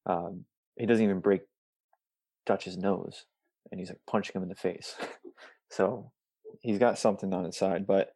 Um, 0.05 0.45
he 0.78 0.86
doesn't 0.86 1.03
even 1.03 1.20
break 1.20 1.41
Dutch's 2.45 2.78
nose, 2.78 3.26
and 3.72 3.80
he's 3.80 3.89
like 3.89 4.01
punching 4.09 4.36
him 4.36 4.43
in 4.43 4.49
the 4.49 4.55
face. 4.55 4.95
so 5.70 6.11
he's 6.61 6.80
got 6.80 6.97
something 6.97 7.34
on 7.34 7.45
his 7.45 7.57
side, 7.57 7.86
but 7.86 8.13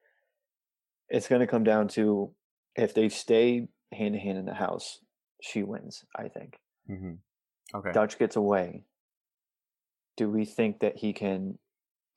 it's 1.09 1.27
going 1.27 1.41
to 1.41 1.47
come 1.47 1.63
down 1.63 1.87
to 1.89 2.31
if 2.75 2.93
they 2.93 3.09
stay 3.09 3.67
hand 3.91 4.13
to 4.13 4.19
hand 4.19 4.37
in 4.37 4.45
the 4.45 4.53
house, 4.53 4.99
she 5.41 5.63
wins. 5.63 6.03
I 6.15 6.27
think 6.29 6.57
Mm-hmm. 6.89 7.77
Okay. 7.77 7.91
Dutch 7.91 8.19
gets 8.19 8.35
away. 8.35 8.83
Do 10.17 10.29
we 10.29 10.45
think 10.45 10.79
that 10.79 10.97
he 10.97 11.13
can 11.13 11.57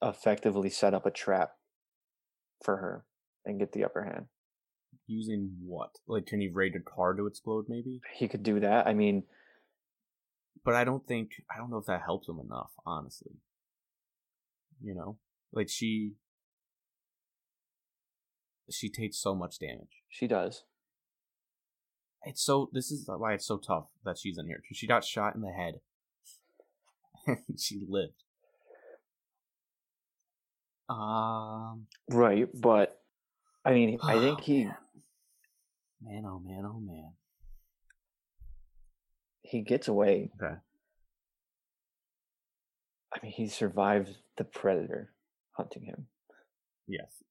effectively 0.02 0.70
set 0.70 0.94
up 0.94 1.06
a 1.06 1.10
trap 1.10 1.52
for 2.62 2.76
her 2.78 3.04
and 3.44 3.58
get 3.58 3.72
the 3.72 3.84
upper 3.84 4.04
hand. 4.04 4.26
Using 5.06 5.56
what? 5.64 5.90
Like, 6.06 6.26
can 6.26 6.40
he 6.40 6.48
raid 6.48 6.74
a 6.74 6.80
car 6.80 7.14
to 7.14 7.26
explode? 7.26 7.66
Maybe. 7.68 8.00
He 8.14 8.26
could 8.28 8.42
do 8.42 8.58
that. 8.60 8.86
I 8.86 8.94
mean, 8.94 9.22
But 10.64 10.74
I 10.74 10.82
don't 10.84 11.06
think 11.06 11.30
I 11.54 11.58
don't 11.58 11.70
know 11.70 11.78
if 11.78 11.86
that 11.86 12.02
helps 12.02 12.28
him 12.28 12.40
enough. 12.40 12.70
Honestly. 12.84 13.32
You 14.82 14.94
know, 14.94 15.18
like 15.52 15.68
she. 15.68 16.14
She 18.68 18.90
takes 18.90 19.16
so 19.18 19.32
much 19.34 19.60
damage. 19.60 20.02
she 20.08 20.26
does. 20.26 20.64
It's 22.24 22.42
so. 22.42 22.68
This 22.72 22.90
is 22.90 23.06
why 23.08 23.34
it's 23.34 23.46
so 23.46 23.58
tough 23.58 23.86
that 24.04 24.18
she's 24.18 24.38
in 24.38 24.46
here. 24.46 24.60
She 24.72 24.88
got 24.88 25.04
shot 25.04 25.36
in 25.36 25.42
the 25.42 25.52
head. 25.52 25.80
she 27.56 27.80
lived. 27.88 28.24
Um. 30.88 31.86
Right, 32.10 32.48
but 32.54 33.00
I 33.64 33.72
mean, 33.72 33.98
I 34.02 34.18
think 34.20 34.38
oh, 34.40 34.42
he 34.42 34.64
man. 34.64 34.76
Man, 36.02 36.24
oh 36.26 36.38
man, 36.38 36.64
oh 36.64 36.80
man. 36.80 37.12
he 39.42 39.62
gets 39.62 39.88
away. 39.88 40.30
Okay. 40.40 40.54
I 43.12 43.18
mean, 43.22 43.32
he 43.32 43.48
survived 43.48 44.16
the 44.36 44.44
predator 44.44 45.12
hunting 45.52 45.84
him. 45.84 46.06
Yes. 46.86 47.22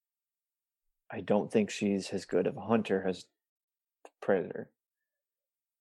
I 1.11 1.21
don't 1.21 1.51
think 1.51 1.69
she's 1.69 2.09
as 2.09 2.25
good 2.25 2.47
of 2.47 2.57
a 2.57 2.61
hunter 2.61 3.05
as 3.07 3.25
the 4.03 4.09
predator. 4.21 4.69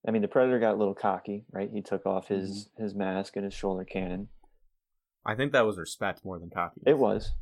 I 0.07 0.11
mean, 0.11 0.23
the 0.23 0.29
predator 0.29 0.59
got 0.59 0.75
a 0.75 0.77
little 0.77 0.95
cocky, 0.95 1.47
right? 1.51 1.71
He 1.73 1.81
took 1.81 2.05
off 2.05 2.29
his 2.29 2.69
his 2.77 2.95
mask 2.95 3.37
and 3.37 3.45
his 3.45 3.55
shoulder 3.55 3.85
cannon. 3.85 4.29
I 5.25 5.35
think 5.35 5.53
that 5.53 5.65
was 5.65 5.79
respect 5.79 6.25
more 6.25 6.39
than 6.39 6.51
cocky. 6.51 6.83
It 6.87 6.99
was 6.99 7.33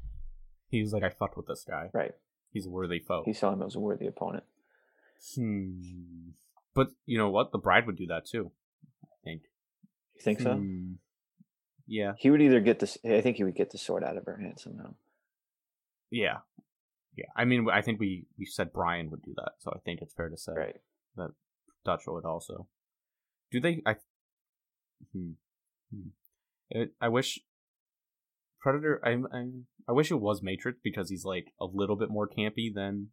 He 0.73 0.81
was 0.83 0.93
like, 0.93 1.03
I 1.05 1.11
fucked 1.11 1.37
with 1.37 1.47
this 1.47 1.65
guy. 1.69 1.91
right. 1.93 2.13
He's 2.51 2.67
a 2.67 2.71
worthy 2.71 2.99
foe. 2.99 3.23
He 3.25 3.33
saw 3.33 3.53
him 3.53 3.63
as 3.63 3.77
a 3.77 3.81
worthy 3.81 4.07
opponent. 4.07 4.45
Hmm. 5.37 6.31
But 6.75 6.89
you 7.07 7.17
know 7.19 7.31
what? 7.31 7.53
The 7.53 7.59
bride 7.59 7.87
would 7.87 7.97
do 7.97 8.07
that 8.07 8.27
too. 8.27 8.51
I 9.05 9.17
think. 9.25 9.43
You 10.15 10.21
think 10.23 10.41
so? 10.41 10.55
Hmm. 10.57 10.95
Yeah. 11.87 12.13
He 12.19 12.31
would 12.31 12.43
either 12.43 12.61
get 12.61 12.79
this. 12.79 12.99
I 13.05 13.21
think 13.21 13.37
he 13.37 13.45
would 13.45 13.55
get 13.55 13.71
the 13.71 13.79
sword 13.79 14.03
out 14.03 14.17
of 14.17 14.25
her 14.27 14.37
hand 14.39 14.59
somehow. 14.59 14.95
Yeah. 16.11 16.39
Yeah. 17.17 17.27
I 17.37 17.45
mean, 17.45 17.69
I 17.73 17.83
think 17.83 18.01
we 18.01 18.27
we 18.39 18.47
said 18.47 18.73
Bryan 18.73 19.11
would 19.11 19.23
do 19.23 19.35
that, 19.37 19.53
so 19.59 19.71
I 19.75 19.79
think 19.81 20.01
it's 20.01 20.15
fair 20.15 20.29
to 20.29 20.37
say 20.37 20.53
Right. 20.57 20.81
that 21.17 21.31
Dutch 21.85 22.03
would 22.07 22.25
also. 22.25 22.67
Do 23.51 23.61
they? 23.61 23.83
I. 23.85 23.97
Hmm. 25.13 25.33
hmm. 25.95 26.09
It, 26.71 26.93
I 27.01 27.09
wish. 27.09 27.41
Predator. 28.63 29.01
I, 29.05 29.11
I 29.37 29.47
I 29.89 29.93
wish 29.93 30.11
it 30.11 30.21
was 30.21 30.43
Matrix 30.43 30.79
because 30.83 31.11
he's 31.11 31.25
like 31.25 31.47
a 31.61 31.67
little 31.67 31.97
bit 31.97 32.11
more 32.11 32.29
campy 32.29 32.73
than 32.75 33.09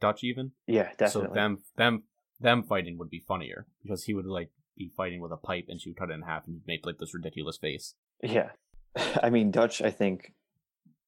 Dutch 0.00 0.22
even. 0.22 0.52
Yeah, 0.66 0.90
definitely. 0.98 1.28
So 1.30 1.34
them 1.34 1.58
them 1.76 2.02
them 2.38 2.62
fighting 2.62 2.98
would 2.98 3.10
be 3.10 3.24
funnier 3.26 3.66
because 3.82 4.04
he 4.04 4.14
would 4.14 4.26
like 4.26 4.50
be 4.76 4.92
fighting 4.96 5.20
with 5.20 5.32
a 5.32 5.36
pipe 5.36 5.64
and 5.68 5.80
she 5.80 5.90
would 5.90 5.96
cut 5.98 6.10
it 6.10 6.14
in 6.14 6.22
half 6.22 6.46
and 6.46 6.54
he'd 6.54 6.66
make 6.66 6.86
like 6.86 6.98
this 6.98 7.14
ridiculous 7.14 7.58
face. 7.58 7.94
Yeah. 8.22 8.50
I 9.22 9.30
mean, 9.30 9.50
Dutch, 9.50 9.82
I 9.82 9.90
think, 9.90 10.32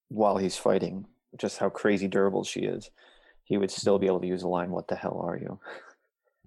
while 0.09 0.36
he's 0.36 0.57
fighting, 0.57 1.07
just 1.38 1.59
how 1.59 1.68
crazy 1.70 2.07
durable 2.09 2.45
she 2.45 2.61
is, 2.61 2.90
he 3.45 3.57
would 3.57 3.70
still 3.70 3.99
be 3.99 4.07
able 4.07 4.20
to 4.20 4.26
use 4.26 4.43
a 4.43 4.49
line, 4.49 4.70
What 4.70 4.88
the 4.88 4.97
hell 4.97 5.22
are 5.26 5.36
you? 5.38 5.59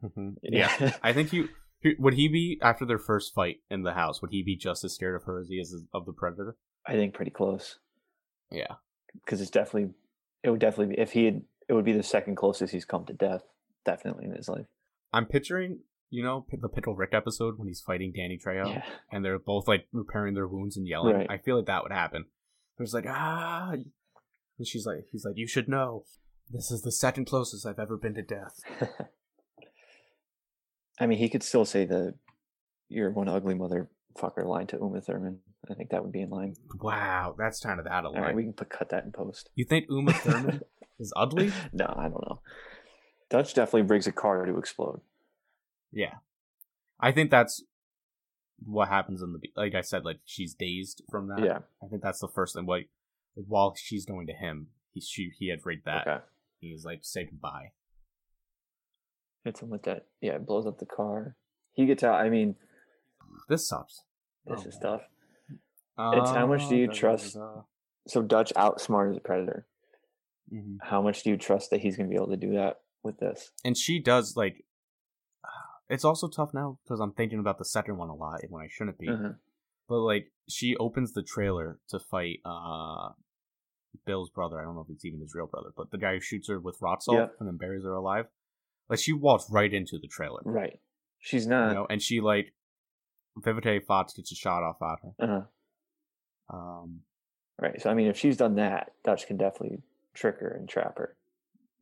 Mm-hmm. 0.03 0.29
Yeah, 0.43 0.93
I 1.03 1.13
think 1.13 1.29
he- 1.29 1.47
would 1.99 2.13
he 2.15 2.27
be 2.27 2.59
after 2.61 2.85
their 2.85 2.97
first 2.99 3.33
fight 3.35 3.57
in 3.69 3.83
the 3.83 3.93
house. 3.93 4.21
Would 4.21 4.31
he 4.31 4.41
be 4.43 4.55
just 4.55 4.83
as 4.83 4.93
scared 4.95 5.15
of 5.15 5.23
her 5.23 5.39
as 5.39 5.49
he 5.49 5.55
is 5.55 5.83
of 5.93 6.05
the 6.05 6.13
predator? 6.13 6.57
I 6.87 6.93
think 6.93 7.13
pretty 7.13 7.31
close. 7.31 7.79
Yeah, 8.51 8.75
Because 9.13 9.41
it's 9.41 9.49
definitely, 9.51 9.93
it 10.43 10.49
would 10.51 10.59
definitely 10.59 10.95
be, 10.95 11.01
if 11.01 11.11
he 11.11 11.25
had, 11.25 11.41
it 11.67 11.73
would 11.73 11.85
be 11.85 11.93
the 11.93 12.03
second 12.03 12.35
closest 12.35 12.71
he's 12.73 12.85
come 12.85 13.05
to 13.05 13.13
death, 13.13 13.43
definitely 13.85 14.25
in 14.25 14.31
his 14.35 14.47
life. 14.47 14.67
I'm 15.11 15.25
picturing 15.25 15.79
you 16.11 16.23
know 16.23 16.45
the 16.61 16.69
Pickle 16.69 16.95
Rick 16.95 17.13
episode 17.13 17.57
when 17.57 17.67
he's 17.67 17.81
fighting 17.81 18.13
Danny 18.15 18.37
Trejo 18.37 18.69
Yeah. 18.69 18.83
and 19.11 19.25
they're 19.25 19.39
both 19.39 19.67
like 19.67 19.87
repairing 19.91 20.35
their 20.35 20.47
wounds 20.47 20.77
and 20.77 20.87
yelling. 20.87 21.15
Right. 21.15 21.27
I 21.29 21.37
feel 21.39 21.57
like 21.57 21.65
that 21.65 21.81
would 21.83 21.91
happen. 21.91 22.25
There's 22.77 22.93
like 22.93 23.05
ah, 23.07 23.71
and 23.71 24.67
she's 24.67 24.85
like 24.85 25.05
he's 25.11 25.25
like 25.25 25.35
you 25.37 25.47
should 25.47 25.67
know. 25.67 26.03
This 26.51 26.69
is 26.69 26.83
the 26.83 26.91
second 26.91 27.25
closest 27.25 27.65
I've 27.65 27.79
ever 27.79 27.97
been 27.97 28.13
to 28.13 28.21
death. 28.21 28.59
I 30.99 31.07
mean, 31.07 31.17
he 31.17 31.27
could 31.27 31.43
still 31.43 31.65
say 31.65 31.85
the, 31.85 32.13
you're 32.87 33.11
one 33.11 33.27
ugly 33.27 33.55
motherfucker 33.55 34.45
line 34.45 34.67
to 34.67 34.77
Uma 34.77 35.01
Thurman. 35.01 35.39
I 35.69 35.73
think 35.73 35.89
that 35.89 36.03
would 36.03 36.11
be 36.11 36.21
in 36.21 36.29
line. 36.29 36.55
Wow, 36.79 37.35
that's 37.37 37.59
kind 37.59 37.79
of 37.79 37.87
out 37.87 38.05
of 38.05 38.13
line. 38.13 38.21
right, 38.23 38.35
we 38.35 38.43
can 38.43 38.53
put, 38.53 38.69
cut 38.69 38.89
that 38.89 39.03
in 39.05 39.11
post. 39.11 39.49
You 39.55 39.65
think 39.65 39.85
Uma 39.89 40.13
Thurman 40.13 40.61
is 40.99 41.11
ugly? 41.15 41.51
No, 41.73 41.85
I 41.97 42.03
don't 42.03 42.21
know. 42.27 42.41
Dutch 43.29 43.53
definitely 43.53 43.83
brings 43.83 44.05
a 44.07 44.11
car 44.11 44.45
to 44.45 44.57
explode. 44.57 45.01
Yeah, 45.91 46.15
I 46.99 47.11
think 47.11 47.31
that's 47.31 47.63
what 48.63 48.87
happens 48.89 49.21
in 49.21 49.33
the 49.33 49.39
like 49.55 49.75
I 49.75 49.81
said, 49.81 50.05
like 50.05 50.19
she's 50.25 50.53
dazed 50.53 51.01
from 51.09 51.27
that. 51.29 51.43
Yeah. 51.43 51.59
I 51.83 51.87
think 51.87 52.01
that's 52.01 52.19
the 52.19 52.27
first 52.27 52.55
thing. 52.55 52.65
Like, 52.65 52.89
like 53.35 53.45
while 53.47 53.73
she's 53.75 54.05
going 54.05 54.27
to 54.27 54.33
him, 54.33 54.67
he 54.93 55.01
she 55.01 55.31
he 55.37 55.49
had 55.49 55.59
read 55.65 55.81
that. 55.85 56.07
Okay. 56.07 56.23
He's 56.59 56.85
like 56.85 56.99
say 57.03 57.25
goodbye. 57.25 57.71
Hits 59.43 59.61
him 59.61 59.69
with 59.69 59.83
that. 59.83 60.05
Yeah, 60.21 60.33
it 60.33 60.45
blows 60.45 60.65
up 60.65 60.79
the 60.79 60.85
car. 60.85 61.35
He 61.73 61.85
gets 61.85 62.03
out. 62.03 62.15
I 62.15 62.29
mean, 62.29 62.55
This 63.49 63.67
sucks. 63.67 64.01
this 64.45 64.61
Oh, 64.63 64.67
is 64.69 64.75
man. 64.75 64.81
tough. 64.81 65.01
It's 65.97 66.29
how 66.31 66.45
much 66.47 66.67
do 66.69 66.75
you 66.75 66.83
Uh, 66.85 66.87
da, 66.87 66.93
da, 66.93 66.99
trust- 66.99 67.33
da. 67.35 67.61
So 68.07 68.21
Dutch 68.21 68.51
outsmarted 68.55 69.15
the 69.15 69.21
Predator. 69.21 69.67
Mhm. 70.53 70.77
How 70.81 71.01
much 71.01 71.23
do 71.23 71.29
you 71.31 71.37
trust 71.37 71.71
that 71.71 71.79
he's 71.81 71.97
going 71.97 72.07
to 72.07 72.11
be 72.11 72.15
able 72.17 72.29
to 72.29 72.37
do 72.37 72.53
that 72.53 72.81
with 73.03 73.17
this? 73.17 73.51
And 73.63 73.77
she 73.77 73.99
does 73.99 74.35
like. 74.37 74.65
It's 75.87 76.03
also 76.03 76.27
tough 76.27 76.51
now 76.53 76.79
because 76.83 76.99
I'm 76.99 77.11
thinking 77.13 77.37
about 77.39 77.59
the 77.59 77.65
second 77.65 77.97
one 77.97 78.09
a 78.09 78.15
lot 78.15 78.41
when 78.49 78.63
I 78.63 78.67
shouldn't 78.67 78.97
be. 78.97 79.07
Mhm. 79.07 79.37
But 79.87 79.99
like 79.99 80.31
she 80.49 80.75
opens 80.77 81.13
the 81.13 81.21
trailer 81.21 81.79
to 81.89 81.99
fight 81.99 82.39
uh 82.43 83.09
Bill's 84.05 84.29
brother. 84.31 84.59
I 84.59 84.63
don't 84.63 84.73
know 84.75 84.81
if 84.81 84.89
it's 84.89 85.05
even 85.05 85.19
his 85.21 85.33
real 85.35 85.45
brother, 85.47 85.69
but 85.77 85.91
the 85.91 85.99
guy 85.99 86.13
who 86.15 86.19
shoots 86.19 86.47
her 86.49 86.59
with 86.59 86.81
rock 86.81 87.01
salt 87.03 87.17
Yeah. 87.17 87.27
and 87.39 87.47
then 87.47 87.57
buries 87.57 87.83
her 87.83 87.93
alive. 87.93 88.25
Like 88.89 88.97
she 88.99 89.13
walks 89.13 89.47
right 89.51 89.71
into 89.71 89.99
the 89.99 90.07
trailer. 90.07 90.41
Right. 90.43 90.81
She's 91.19 91.45
You 91.45 91.51
not. 91.51 91.73
know, 91.73 91.85
and 91.89 92.01
she 92.01 92.19
like 92.19 92.53
Vivica 93.39 93.85
Fox 93.85 94.13
gets 94.13 94.31
a 94.31 94.35
shot 94.35 94.63
off 94.63 94.81
at 94.81 94.99
her. 95.03 95.13
uh 95.19 95.45
Um 96.49 97.01
Right. 97.61 97.81
So 97.81 97.89
I 97.89 97.93
mean, 97.93 98.07
if 98.07 98.17
she's 98.17 98.35
done 98.37 98.55
that, 98.55 98.91
Dutch 99.03 99.27
can 99.27 99.37
definitely 99.37 99.81
trick 100.13 100.39
her 100.39 100.49
and 100.49 100.67
trap 100.67 100.97
her, 100.97 101.15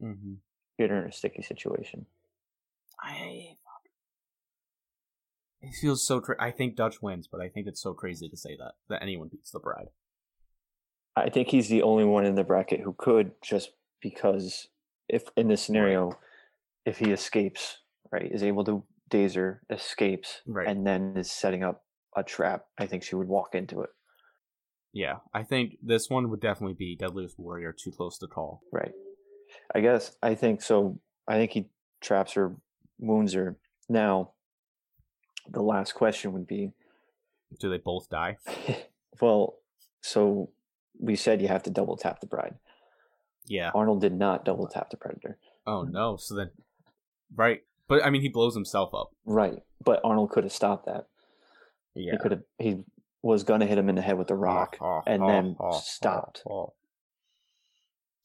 mhm. 0.01 0.37
get 0.77 0.91
her 0.91 1.01
in 1.01 1.09
a 1.09 1.11
sticky 1.11 1.41
situation. 1.41 2.05
I 3.01 3.57
it 5.61 5.73
feels 5.81 6.05
so 6.05 6.19
cra- 6.21 6.35
I 6.39 6.51
think 6.51 6.75
Dutch 6.75 7.01
wins, 7.01 7.27
but 7.27 7.41
I 7.41 7.49
think 7.49 7.67
it's 7.67 7.81
so 7.81 7.93
crazy 7.93 8.29
to 8.29 8.37
say 8.37 8.55
that 8.57 8.73
that 8.89 9.01
anyone 9.01 9.29
beats 9.29 9.49
the 9.51 9.59
bride. 9.59 9.87
I 11.15 11.29
think 11.29 11.47
he's 11.47 11.69
the 11.69 11.83
only 11.83 12.05
one 12.05 12.25
in 12.25 12.35
the 12.35 12.43
bracket 12.43 12.81
who 12.81 12.93
could, 12.97 13.31
just 13.41 13.71
because 14.01 14.67
if 15.07 15.23
in 15.37 15.47
this 15.47 15.61
scenario, 15.61 16.11
if 16.85 16.97
he 16.97 17.11
escapes, 17.11 17.79
right, 18.11 18.31
is 18.31 18.43
able 18.43 18.63
to 18.65 18.83
daze 19.09 19.35
her, 19.35 19.61
escapes, 19.69 20.41
Right. 20.45 20.67
and 20.67 20.85
then 20.85 21.15
is 21.17 21.31
setting 21.31 21.63
up 21.63 21.83
a 22.15 22.23
trap, 22.23 22.65
I 22.77 22.87
think 22.87 23.03
she 23.03 23.15
would 23.15 23.27
walk 23.27 23.55
into 23.55 23.81
it. 23.81 23.89
Yeah, 24.93 25.17
I 25.33 25.41
think 25.41 25.77
this 25.81 26.09
one 26.09 26.29
would 26.29 26.39
definitely 26.39 26.75
be 26.75 26.95
Deadliest 26.95 27.39
Warrior 27.39 27.73
too 27.73 27.91
close 27.91 28.17
to 28.19 28.27
call. 28.27 28.61
Right. 28.71 28.91
I 29.73 29.81
guess 29.81 30.15
I 30.21 30.35
think 30.35 30.61
so. 30.61 30.99
I 31.27 31.35
think 31.35 31.51
he 31.51 31.69
traps 31.99 32.33
her, 32.33 32.55
wounds 32.99 33.33
her. 33.33 33.57
Now, 33.89 34.31
the 35.49 35.63
last 35.63 35.93
question 35.93 36.31
would 36.33 36.47
be 36.47 36.71
Do 37.59 37.69
they 37.69 37.77
both 37.77 38.07
die? 38.09 38.37
well, 39.21 39.55
so 40.01 40.51
we 40.99 41.15
said 41.15 41.41
you 41.41 41.47
have 41.47 41.63
to 41.63 41.71
double 41.71 41.97
tap 41.97 42.19
the 42.19 42.27
bride. 42.27 42.55
Yeah. 43.47 43.71
Arnold 43.73 44.01
did 44.01 44.13
not 44.13 44.45
double 44.45 44.67
tap 44.67 44.91
the 44.91 44.97
predator. 44.97 45.37
Oh 45.65 45.83
no. 45.83 46.17
So 46.17 46.35
then 46.35 46.51
right. 47.35 47.61
But 47.87 48.05
I 48.05 48.11
mean 48.11 48.21
he 48.21 48.29
blows 48.29 48.53
himself 48.53 48.93
up. 48.93 49.09
Right. 49.25 49.59
But 49.83 50.01
Arnold 50.03 50.29
could 50.29 50.43
have 50.43 50.53
stopped 50.53 50.85
that. 50.85 51.07
Yeah. 51.95 52.13
He 52.13 52.17
could 52.19 52.31
have, 52.31 52.41
he 52.57 52.83
was 53.23 53.43
going 53.43 53.61
to 53.61 53.65
hit 53.65 53.77
him 53.77 53.89
in 53.89 53.95
the 53.95 54.01
head 54.01 54.17
with 54.17 54.27
the 54.27 54.35
rock. 54.35 54.77
Ah, 54.79 54.97
ah, 54.97 55.03
and 55.07 55.23
ah, 55.23 55.27
then 55.27 55.55
stopped. 55.81 56.43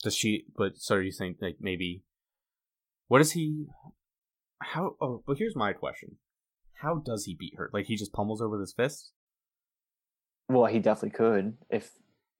Does 0.02 0.14
she 0.14 0.44
but 0.56 0.76
so 0.76 0.96
you 0.96 1.12
think 1.12 1.38
like 1.40 1.56
maybe 1.60 2.02
what 3.06 3.20
is 3.20 3.32
he 3.32 3.66
how 4.60 4.96
oh 5.00 5.22
but 5.26 5.38
here's 5.38 5.56
my 5.56 5.72
question. 5.72 6.16
How 6.82 6.96
does 6.96 7.24
he 7.24 7.34
beat 7.34 7.54
her? 7.56 7.70
Like 7.72 7.86
he 7.86 7.96
just 7.96 8.12
pummels 8.12 8.40
her 8.40 8.48
with 8.48 8.60
his 8.60 8.72
fists? 8.72 9.12
Well, 10.48 10.66
he 10.66 10.78
definitely 10.78 11.16
could 11.16 11.56
if 11.70 11.90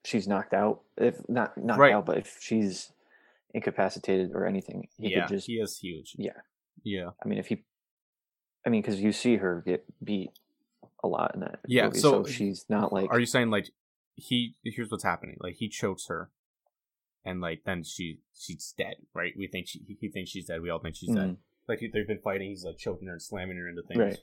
she's 0.05 0.29
knocked 0.29 0.55
out. 0.55 0.83
If 0.97 1.17
not 1.29 1.57
knocked 1.57 1.81
Right. 1.81 1.93
out, 1.93 2.07
but 2.07 2.19
if 2.19 2.39
she's 2.41 2.93
incapacitated 3.55 4.31
or 4.35 4.47
anything, 4.47 4.89
he 4.97 5.11
yeah, 5.11 5.27
could 5.27 5.37
just 5.37 5.47
he 5.47 5.55
is 5.55 5.79
huge. 5.79 6.15
yeah. 6.19 6.33
Yeah. 6.85 7.11
I 7.23 7.29
mean, 7.29 7.39
if 7.39 7.49
he, 7.49 7.65
I 8.65 8.69
mean, 8.71 8.83
because 8.83 9.01
you 9.01 9.11
see 9.11 9.37
her 9.37 9.63
get 9.67 9.85
beat 10.03 10.31
a 11.03 11.09
lot 11.09 11.33
in 11.35 11.41
that 11.41 11.61
Yeah, 11.67 11.87
movie, 11.87 11.99
so 12.01 12.25
so, 12.25 12.31
she's 12.31 12.65
not 12.69 12.93
like 12.93 13.11
Are 13.11 13.21
you 13.21 13.27
saying 13.27 13.51
like 13.51 13.71
he 14.17 14.55
here's 14.65 14.91
what's 14.91 15.05
happening? 15.05 15.37
Like 15.41 15.57
he 15.57 15.69
chokes 15.69 16.07
her 16.09 16.31
and 17.25 17.41
like 17.41 17.63
then 17.65 17.83
she 17.85 18.19
she's 18.39 18.75
dead, 18.77 18.97
right? 19.15 19.33
We 19.37 19.47
think 19.47 19.69
she 19.69 19.81
he 20.01 20.09
thinks 20.09 20.31
she's 20.31 20.47
dead. 20.47 20.61
We 20.63 20.71
all 20.71 20.79
think 20.81 20.97
she's 20.97 21.15
dead. 21.15 21.31
Mhm. 21.31 21.37
Like 21.69 21.81
they've 21.93 22.07
been 22.07 22.21
fighting. 22.23 22.49
He's 22.51 22.65
like 22.65 22.79
choking 22.79 23.07
her 23.09 23.13
and 23.15 23.23
slamming 23.23 23.57
her 23.59 23.69
into 23.69 23.83
things 23.83 23.99
Right. 24.01 24.19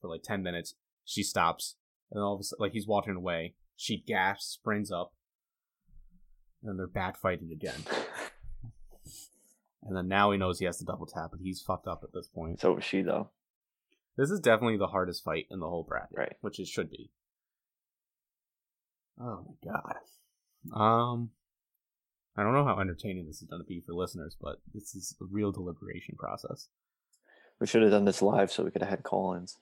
for 0.00 0.08
like 0.08 0.22
ten 0.22 0.42
minutes. 0.42 0.74
She 1.04 1.22
stops, 1.22 1.76
and 2.10 2.22
all 2.22 2.34
of 2.34 2.40
a 2.40 2.42
sudden, 2.44 2.62
like 2.62 2.72
he's 2.72 2.86
walking 2.86 3.14
away. 3.14 3.54
She 3.76 3.96
gasps, 4.04 4.44
springs 4.46 4.90
up, 4.90 5.14
and 6.60 6.68
then 6.70 6.76
they're 6.76 6.86
back 6.86 7.16
fighting 7.18 7.50
again. 7.52 7.80
And 9.84 9.96
then 9.96 10.08
now 10.08 10.32
he 10.32 10.38
knows 10.38 10.58
he 10.58 10.66
has 10.66 10.76
to 10.78 10.84
double 10.84 11.06
tap, 11.06 11.30
but 11.30 11.40
he's 11.40 11.62
fucked 11.62 11.86
up 11.86 12.00
at 12.02 12.12
this 12.12 12.26
point. 12.26 12.60
so 12.60 12.74
was 12.74 12.84
she 12.84 13.00
though. 13.00 13.30
This 14.18 14.30
is 14.30 14.40
definitely 14.40 14.76
the 14.76 14.88
hardest 14.88 15.22
fight 15.22 15.46
in 15.48 15.60
the 15.60 15.68
whole 15.68 15.84
bracket, 15.84 16.18
Right. 16.18 16.36
which 16.40 16.58
it 16.58 16.66
should 16.66 16.90
be. 16.90 17.12
Oh 19.20 19.44
my 19.64 19.72
god. 19.72 19.96
Um, 20.76 21.30
I 22.36 22.42
don't 22.42 22.52
know 22.52 22.64
how 22.64 22.80
entertaining 22.80 23.26
this 23.26 23.40
is 23.40 23.48
going 23.48 23.62
to 23.62 23.66
be 23.66 23.80
for 23.80 23.94
listeners, 23.94 24.36
but 24.40 24.60
this 24.74 24.94
is 24.96 25.14
a 25.20 25.24
real 25.24 25.52
deliberation 25.52 26.16
process. 26.16 26.68
We 27.60 27.66
should 27.68 27.82
have 27.82 27.92
done 27.92 28.04
this 28.04 28.20
live 28.20 28.50
so 28.50 28.64
we 28.64 28.70
could 28.72 28.82
have 28.82 28.90
had 28.90 29.02
call-ins. 29.04 29.56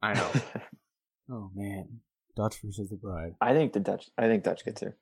I 0.00 0.14
know. 0.14 0.30
oh 1.30 1.50
man, 1.54 2.00
Dutch 2.36 2.60
versus 2.64 2.90
the 2.90 2.96
Bride. 2.96 3.34
I 3.40 3.52
think 3.54 3.72
the 3.72 3.80
Dutch. 3.80 4.08
I 4.16 4.28
think 4.28 4.44
Dutch 4.44 4.64
gets 4.64 4.80
her. 4.82 4.96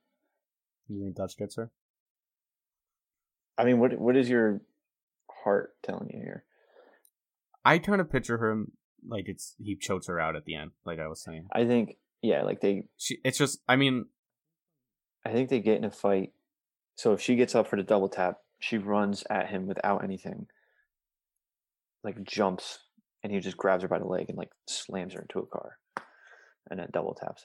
You 0.88 1.02
think 1.02 1.14
Dutch 1.16 1.36
gets 1.36 1.56
her? 1.56 1.70
I 3.58 3.64
mean, 3.64 3.78
what 3.80 3.98
what 3.98 4.16
is 4.16 4.28
your 4.30 4.60
heart 5.44 5.74
telling 5.82 6.10
you 6.10 6.20
here? 6.20 6.44
I 7.68 7.78
kind 7.78 8.00
of 8.00 8.10
picture 8.10 8.42
him 8.42 8.50
um, 8.50 8.72
like 9.06 9.24
it's 9.26 9.54
he 9.58 9.76
chokes 9.76 10.06
her 10.06 10.18
out 10.18 10.36
at 10.36 10.46
the 10.46 10.54
end, 10.54 10.70
like 10.86 10.98
I 10.98 11.06
was 11.06 11.22
saying. 11.22 11.48
I 11.52 11.66
think 11.66 11.96
yeah, 12.22 12.42
like 12.42 12.62
they. 12.62 12.84
She, 12.96 13.18
it's 13.24 13.36
just, 13.36 13.60
I 13.68 13.76
mean, 13.76 14.06
I 15.26 15.32
think 15.32 15.50
they 15.50 15.60
get 15.60 15.76
in 15.76 15.84
a 15.84 15.90
fight. 15.90 16.32
So 16.96 17.12
if 17.12 17.20
she 17.20 17.36
gets 17.36 17.54
up 17.54 17.68
for 17.68 17.76
the 17.76 17.82
double 17.82 18.08
tap, 18.08 18.38
she 18.58 18.78
runs 18.78 19.22
at 19.28 19.50
him 19.50 19.66
without 19.66 20.02
anything. 20.02 20.46
Like 22.02 22.24
jumps, 22.24 22.78
and 23.22 23.30
he 23.30 23.38
just 23.38 23.58
grabs 23.58 23.82
her 23.82 23.88
by 23.88 23.98
the 23.98 24.06
leg 24.06 24.30
and 24.30 24.38
like 24.38 24.50
slams 24.66 25.12
her 25.12 25.20
into 25.20 25.40
a 25.40 25.46
car, 25.46 25.76
and 26.70 26.80
then 26.80 26.88
double 26.90 27.14
taps. 27.14 27.44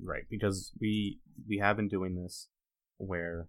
Right, 0.00 0.24
because 0.30 0.72
we 0.80 1.20
we 1.46 1.58
have 1.58 1.76
been 1.76 1.88
doing 1.88 2.14
this 2.14 2.48
where 2.96 3.48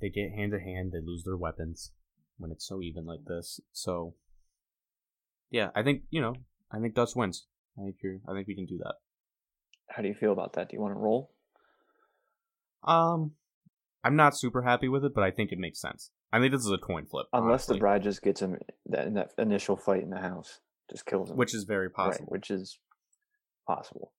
they 0.00 0.08
get 0.08 0.30
hand 0.30 0.52
to 0.52 0.60
hand, 0.60 0.92
they 0.92 1.04
lose 1.04 1.24
their 1.24 1.36
weapons 1.36 1.90
when 2.42 2.50
it's 2.52 2.66
so 2.66 2.82
even 2.82 3.06
like 3.06 3.24
this. 3.24 3.60
So 3.72 4.14
yeah, 5.50 5.70
I 5.74 5.82
think 5.82 6.02
you 6.10 6.20
know, 6.20 6.34
I 6.70 6.78
think 6.80 6.94
Dutch 6.94 7.16
wins. 7.16 7.46
I 7.78 7.84
think 7.84 7.96
you're. 8.02 8.18
I 8.28 8.32
think 8.34 8.46
we 8.48 8.54
can 8.54 8.66
do 8.66 8.78
that. 8.78 8.96
How 9.88 10.02
do 10.02 10.08
you 10.08 10.14
feel 10.14 10.32
about 10.32 10.52
that? 10.54 10.68
Do 10.68 10.76
you 10.76 10.82
want 10.82 10.94
to 10.94 10.98
roll? 10.98 11.30
Um, 12.84 13.32
I'm 14.04 14.16
not 14.16 14.36
super 14.36 14.62
happy 14.62 14.88
with 14.88 15.04
it, 15.04 15.14
but 15.14 15.22
I 15.24 15.30
think 15.30 15.52
it 15.52 15.58
makes 15.58 15.80
sense. 15.80 16.10
I 16.32 16.40
think 16.40 16.52
this 16.52 16.64
is 16.64 16.72
a 16.72 16.78
coin 16.78 17.06
flip, 17.06 17.26
Unless 17.32 17.66
the 17.66 17.76
bride 17.76 18.02
just 18.02 18.22
gets 18.22 18.40
him 18.40 18.58
that 18.86 19.06
in 19.06 19.14
that 19.14 19.32
initial 19.38 19.76
fight 19.76 20.02
in 20.02 20.10
the 20.10 20.18
house, 20.18 20.60
just 20.90 21.04
kills 21.06 21.30
him, 21.30 21.36
which 21.36 21.54
is 21.54 21.64
very 21.64 21.86
Right, 21.88 21.94
possible. 21.94 22.26
which 22.30 22.50
is 22.50 22.78
possible. 23.66 24.12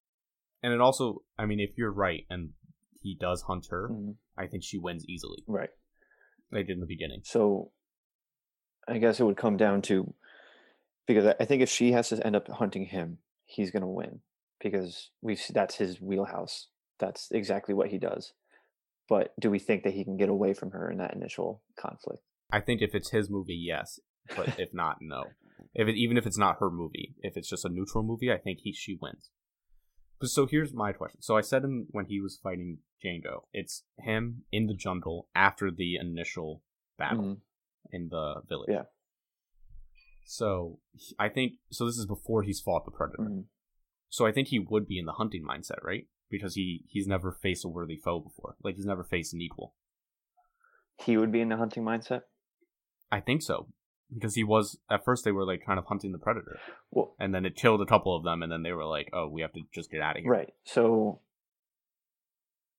And 0.62 0.72
it 0.74 0.80
also, 0.80 1.24
I 1.38 1.46
mean, 1.48 1.60
if 1.60 1.72
you're 1.76 1.92
right 1.92 2.26
and 2.30 2.54
he 3.02 3.16
does 3.20 3.42
hunt 3.42 3.68
her, 3.72 3.90
Mhm. 3.90 4.16
I 4.38 4.48
think 4.48 4.64
she 4.64 4.78
wins 4.78 5.06
easily. 5.10 5.44
Right. 5.48 5.72
They 6.52 6.62
did 6.64 6.74
in 6.76 6.80
the 6.80 6.86
beginning. 6.86 7.22
So 7.24 7.72
I 8.88 8.98
guess 8.98 9.20
it 9.20 9.24
would 9.24 9.38
come 9.38 9.58
down 9.58 9.82
to 9.84 10.14
because 11.08 11.36
I- 11.40 11.46
think 11.46 11.62
if 11.62 11.70
she 11.70 11.92
has 11.92 12.10
to 12.10 12.26
end 12.26 12.36
up 12.36 12.48
hunting 12.48 12.86
him, 12.86 13.20
he's 13.46 13.72
going 13.72 13.82
to 13.82 13.88
win 13.88 14.22
because 14.62 15.10
we 15.22 15.38
that's 15.50 15.76
his 15.76 16.02
wheelhouse. 16.02 16.68
That's 17.00 17.30
exactly 17.32 17.74
what 17.74 17.90
he 17.90 17.98
does. 17.98 18.34
But 19.10 19.34
do 19.40 19.50
we 19.52 19.60
think 19.60 19.84
that 19.84 19.94
he 19.94 20.04
can 20.04 20.18
get 20.18 20.30
away 20.30 20.54
from 20.54 20.72
her 20.72 20.90
in 20.90 20.98
that 21.00 21.14
initial 21.14 21.62
conflict? 21.76 22.24
I 22.52 22.62
think 22.62 22.82
if 22.82 22.96
it's 22.96 23.10
his 23.12 23.30
movie, 23.30 23.56
yes, 23.56 24.00
but 24.36 24.58
if 24.60 24.74
not, 24.74 24.98
no. 25.02 25.32
If 25.74 25.88
it, 25.88 25.96
even 25.96 26.18
if 26.18 26.26
it's 26.26 26.38
not 26.38 26.58
her 26.60 26.70
movie, 26.70 27.16
if 27.22 27.36
it's 27.36 27.50
just 27.50 27.66
a 27.66 27.70
neutral 27.70 28.04
movie, 28.04 28.32
I 28.32 28.38
think 28.38 28.60
he 28.62 28.72
she 28.74 28.98
wins. 29.02 29.30
But 30.20 30.30
so 30.30 30.46
here's 30.46 30.74
my 30.74 30.94
question. 30.94 31.22
So 31.22 31.36
I 31.36 31.42
said 31.42 31.64
him 31.64 31.88
when 31.90 32.06
he 32.06 32.22
was 32.22 32.38
fighting 32.42 32.78
Django, 33.04 33.44
it's 33.54 33.84
him 34.00 34.44
in 34.52 34.68
the 34.68 34.74
jungle 34.74 35.28
after 35.36 35.70
the 35.72 35.96
initial 35.96 36.62
battle 36.98 37.24
Mhm. 37.24 37.38
In 37.92 38.10
the 38.10 38.42
village. 38.48 38.70
Yeah. 38.70 38.84
So 40.26 40.80
I 41.20 41.30
think 41.30 41.54
so. 41.70 41.86
This 41.86 41.98
is 41.98 42.06
before 42.06 42.44
he's 42.44 42.62
fought 42.62 42.86
the 42.86 42.92
predator. 42.92 43.24
Mhm. 43.24 43.46
So 44.10 44.26
I 44.26 44.32
think 44.32 44.48
he 44.50 44.60
would 44.60 44.88
be 44.88 45.00
in 45.00 45.06
the 45.06 45.14
hunting 45.14 45.44
mindset, 45.44 45.84
right? 45.84 46.08
Because 46.30 46.56
he 46.56 46.86
he's 46.88 47.08
never 47.08 47.32
faced 47.32 47.66
a 47.66 47.68
worthy 47.68 47.98
foe 47.98 48.20
before. 48.20 48.56
Like 48.64 48.76
he's 48.76 48.86
never 48.86 49.04
faced 49.04 49.34
an 49.34 49.42
equal. 49.42 49.76
He 51.04 51.18
would 51.18 51.32
be 51.32 51.42
in 51.42 51.50
the 51.50 51.58
hunting 51.58 51.84
mindset. 51.84 52.22
I 53.12 53.20
think 53.20 53.42
so. 53.42 53.68
Because 54.14 54.36
he 54.36 54.44
was 54.44 54.78
at 54.90 55.04
first 55.04 55.26
they 55.26 55.32
were 55.32 55.46
like 55.46 55.66
kind 55.66 55.80
of 55.80 55.86
hunting 55.86 56.12
the 56.12 56.20
predator. 56.20 56.60
Well, 56.92 57.16
And 57.20 57.34
then 57.34 57.46
it 57.46 57.56
killed 57.56 57.82
a 57.82 57.86
couple 57.86 58.16
of 58.16 58.24
them 58.24 58.42
and 58.44 58.52
then 58.52 58.64
they 58.64 58.72
were 58.72 58.86
like, 58.86 59.10
Oh, 59.14 59.28
we 59.28 59.42
have 59.42 59.54
to 59.54 59.62
just 59.74 59.92
get 59.92 60.02
out 60.02 60.16
of 60.18 60.24
here. 60.24 60.32
right. 60.32 60.54
So, 60.64 61.20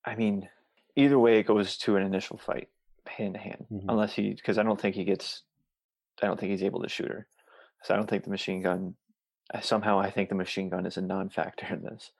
I 0.04 0.14
mean, 0.14 0.48
either 0.96 1.18
way, 1.18 1.38
it 1.40 1.46
goes 1.46 1.76
to 1.78 1.96
an 1.96 2.02
initial 2.04 2.38
fight, 2.38 2.68
hand 3.14 3.34
to 3.34 3.40
hand, 3.40 3.66
Mhm. 3.70 3.84
unless 3.88 4.14
he 4.14 4.34
because 4.34 4.58
I 4.58 4.62
don't 4.62 4.80
think 4.80 4.94
he 4.94 5.04
gets, 5.04 5.42
I 6.22 6.26
don't 6.26 6.38
think 6.38 6.50
he's 6.50 6.62
able 6.62 6.82
to 6.82 6.88
shoot 6.88 7.08
her. 7.10 7.26
So 7.82 7.94
I 7.94 7.96
don't 7.96 8.08
think 8.08 8.24
the 8.24 8.30
machine 8.30 8.62
gun. 8.62 8.96
Somehow, 9.60 9.98
I 9.98 10.10
think 10.10 10.30
the 10.30 10.34
machine 10.34 10.70
gun 10.70 10.86
is 10.86 10.96
a 10.96 11.02
non-factor 11.02 11.66
in 11.74 11.82
this. 11.82 12.12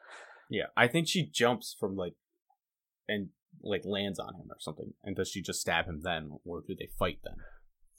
Yeah. 0.51 0.66
I 0.76 0.88
think 0.88 1.09
she 1.09 1.26
jumps 1.30 1.74
from 1.78 1.97
like 1.97 2.14
and 3.09 3.30
like 3.62 3.84
lands 3.84 4.18
on 4.18 4.34
him 4.34 4.51
or 4.51 4.57
something. 4.61 4.92
And 5.03 5.16
does 5.16 5.28
she 5.30 5.40
just 5.40 5.61
stab 5.61 5.86
him 5.86 6.01
then 6.03 6.38
or 6.45 6.61
do 6.61 6.74
they 6.78 6.88
fight 6.99 7.20
then? 7.24 7.36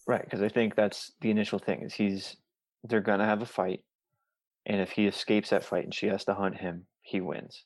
Right, 0.07 0.23
because 0.23 0.41
I 0.43 0.49
think 0.49 0.75
that's 0.75 1.11
the 1.21 1.31
initial 1.31 1.57
thing 1.59 1.81
is 1.81 1.95
he's 1.95 2.37
they're 2.83 3.01
gonna 3.01 3.25
have 3.25 3.41
a 3.41 3.47
fight, 3.47 3.83
and 4.65 4.79
if 4.79 4.91
he 4.91 5.07
escapes 5.07 5.49
that 5.49 5.63
fight 5.63 5.83
and 5.85 5.93
she 5.93 6.05
has 6.07 6.23
to 6.25 6.35
hunt 6.35 6.57
him, 6.57 6.85
he 7.01 7.19
wins. 7.19 7.65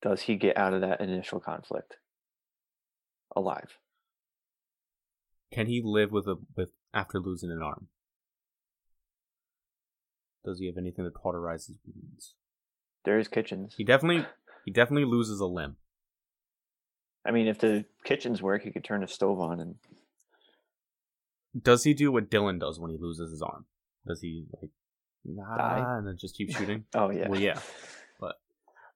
Does 0.00 0.22
he 0.22 0.36
get 0.36 0.56
out 0.56 0.72
of 0.72 0.80
that 0.80 1.02
initial 1.02 1.38
conflict 1.40 1.98
alive? 3.36 3.76
Can 5.52 5.66
he 5.66 5.82
live 5.84 6.12
with 6.12 6.26
a 6.26 6.36
with 6.56 6.70
after 6.94 7.18
losing 7.20 7.50
an 7.50 7.62
arm? 7.62 7.88
Does 10.44 10.58
he 10.58 10.66
have 10.66 10.76
anything 10.78 11.04
to 11.04 11.10
cauterize 11.10 11.66
his 11.66 11.76
wounds? 11.84 12.34
There 13.04 13.18
is 13.18 13.28
kitchens. 13.28 13.74
He 13.76 13.84
definitely 13.84 14.26
he 14.64 14.70
definitely 14.70 15.04
loses 15.10 15.40
a 15.40 15.46
limb. 15.46 15.76
I 17.24 17.32
mean, 17.32 17.48
if 17.48 17.58
the 17.58 17.84
kitchens 18.04 18.40
work, 18.40 18.62
he 18.62 18.70
could 18.70 18.84
turn 18.84 19.02
the 19.02 19.08
stove 19.08 19.40
on 19.40 19.60
and 19.60 19.74
Does 21.60 21.84
he 21.84 21.92
do 21.94 22.10
what 22.10 22.30
Dillon 22.30 22.58
does 22.58 22.78
when 22.80 22.90
he 22.90 22.96
loses 22.98 23.30
his 23.32 23.42
arm? 23.42 23.66
Does 24.06 24.20
he 24.22 24.46
like 24.60 24.70
nah, 25.24 25.56
Die? 25.56 25.98
and 25.98 26.06
then 26.06 26.16
just 26.18 26.36
keep 26.36 26.50
shooting? 26.56 26.84
oh 26.94 27.10
yeah, 27.10 27.28
Well, 27.28 27.40
yeah, 27.40 27.60
but- 28.20 28.36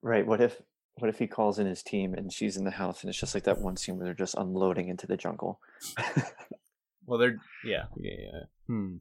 right. 0.02 0.26
What 0.26 0.40
if 0.40 0.60
what 0.96 1.08
if 1.08 1.18
he 1.18 1.26
calls 1.26 1.58
in 1.58 1.66
his 1.66 1.82
team 1.82 2.14
and 2.14 2.32
she's 2.32 2.56
in 2.56 2.64
the 2.64 2.70
house 2.70 3.02
and 3.02 3.10
it's 3.10 3.18
just 3.18 3.34
like 3.34 3.44
that 3.44 3.60
one 3.60 3.76
scene 3.76 3.96
where 3.96 4.04
they're 4.06 4.14
just 4.14 4.34
unloading 4.36 4.88
into 4.88 5.06
the 5.06 5.16
jungle? 5.16 5.60
well, 7.06 7.18
they're 7.18 7.36
yeah, 7.64 7.84
yeah, 7.96 8.12
yeah. 8.18 8.40
Hmm. 8.66 8.96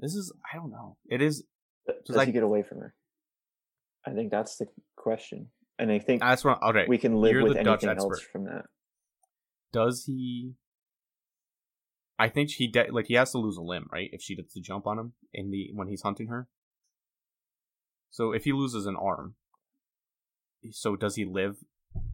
This 0.00 0.14
is 0.14 0.32
I 0.52 0.56
don't 0.56 0.70
know. 0.70 0.96
It 1.08 1.22
is. 1.22 1.44
Does 2.06 2.16
like- 2.16 2.26
he 2.26 2.32
get 2.32 2.42
away 2.42 2.62
from 2.62 2.78
her? 2.78 2.94
I 4.06 4.12
think 4.12 4.30
that's 4.30 4.56
the 4.56 4.66
question, 4.96 5.48
and 5.78 5.92
I 5.92 5.98
think 5.98 6.22
That's 6.22 6.42
what. 6.42 6.62
Okay. 6.62 6.86
we 6.88 6.96
can 6.96 7.16
live 7.16 7.32
you're 7.32 7.42
with 7.42 7.58
the 7.58 7.62
Dutch 7.64 7.84
anything 7.84 8.02
else 8.02 8.16
expert. 8.18 8.32
from 8.32 8.44
that. 8.46 8.64
Does 9.74 10.04
he? 10.06 10.54
I 12.18 12.28
think 12.30 12.50
he 12.50 12.66
de- 12.66 12.90
like 12.90 13.06
he 13.08 13.14
has 13.14 13.32
to 13.32 13.38
lose 13.38 13.58
a 13.58 13.62
limb, 13.62 13.88
right? 13.92 14.08
If 14.12 14.22
she 14.22 14.36
gets 14.36 14.54
to 14.54 14.60
jump 14.60 14.86
on 14.86 14.98
him 14.98 15.12
in 15.34 15.50
the 15.50 15.68
when 15.74 15.88
he's 15.88 16.00
hunting 16.00 16.28
her. 16.28 16.48
So 18.10 18.32
if 18.32 18.44
he 18.44 18.52
loses 18.52 18.86
an 18.86 18.96
arm, 18.96 19.34
so 20.70 20.96
does 20.96 21.16
he 21.16 21.24
live? 21.24 21.56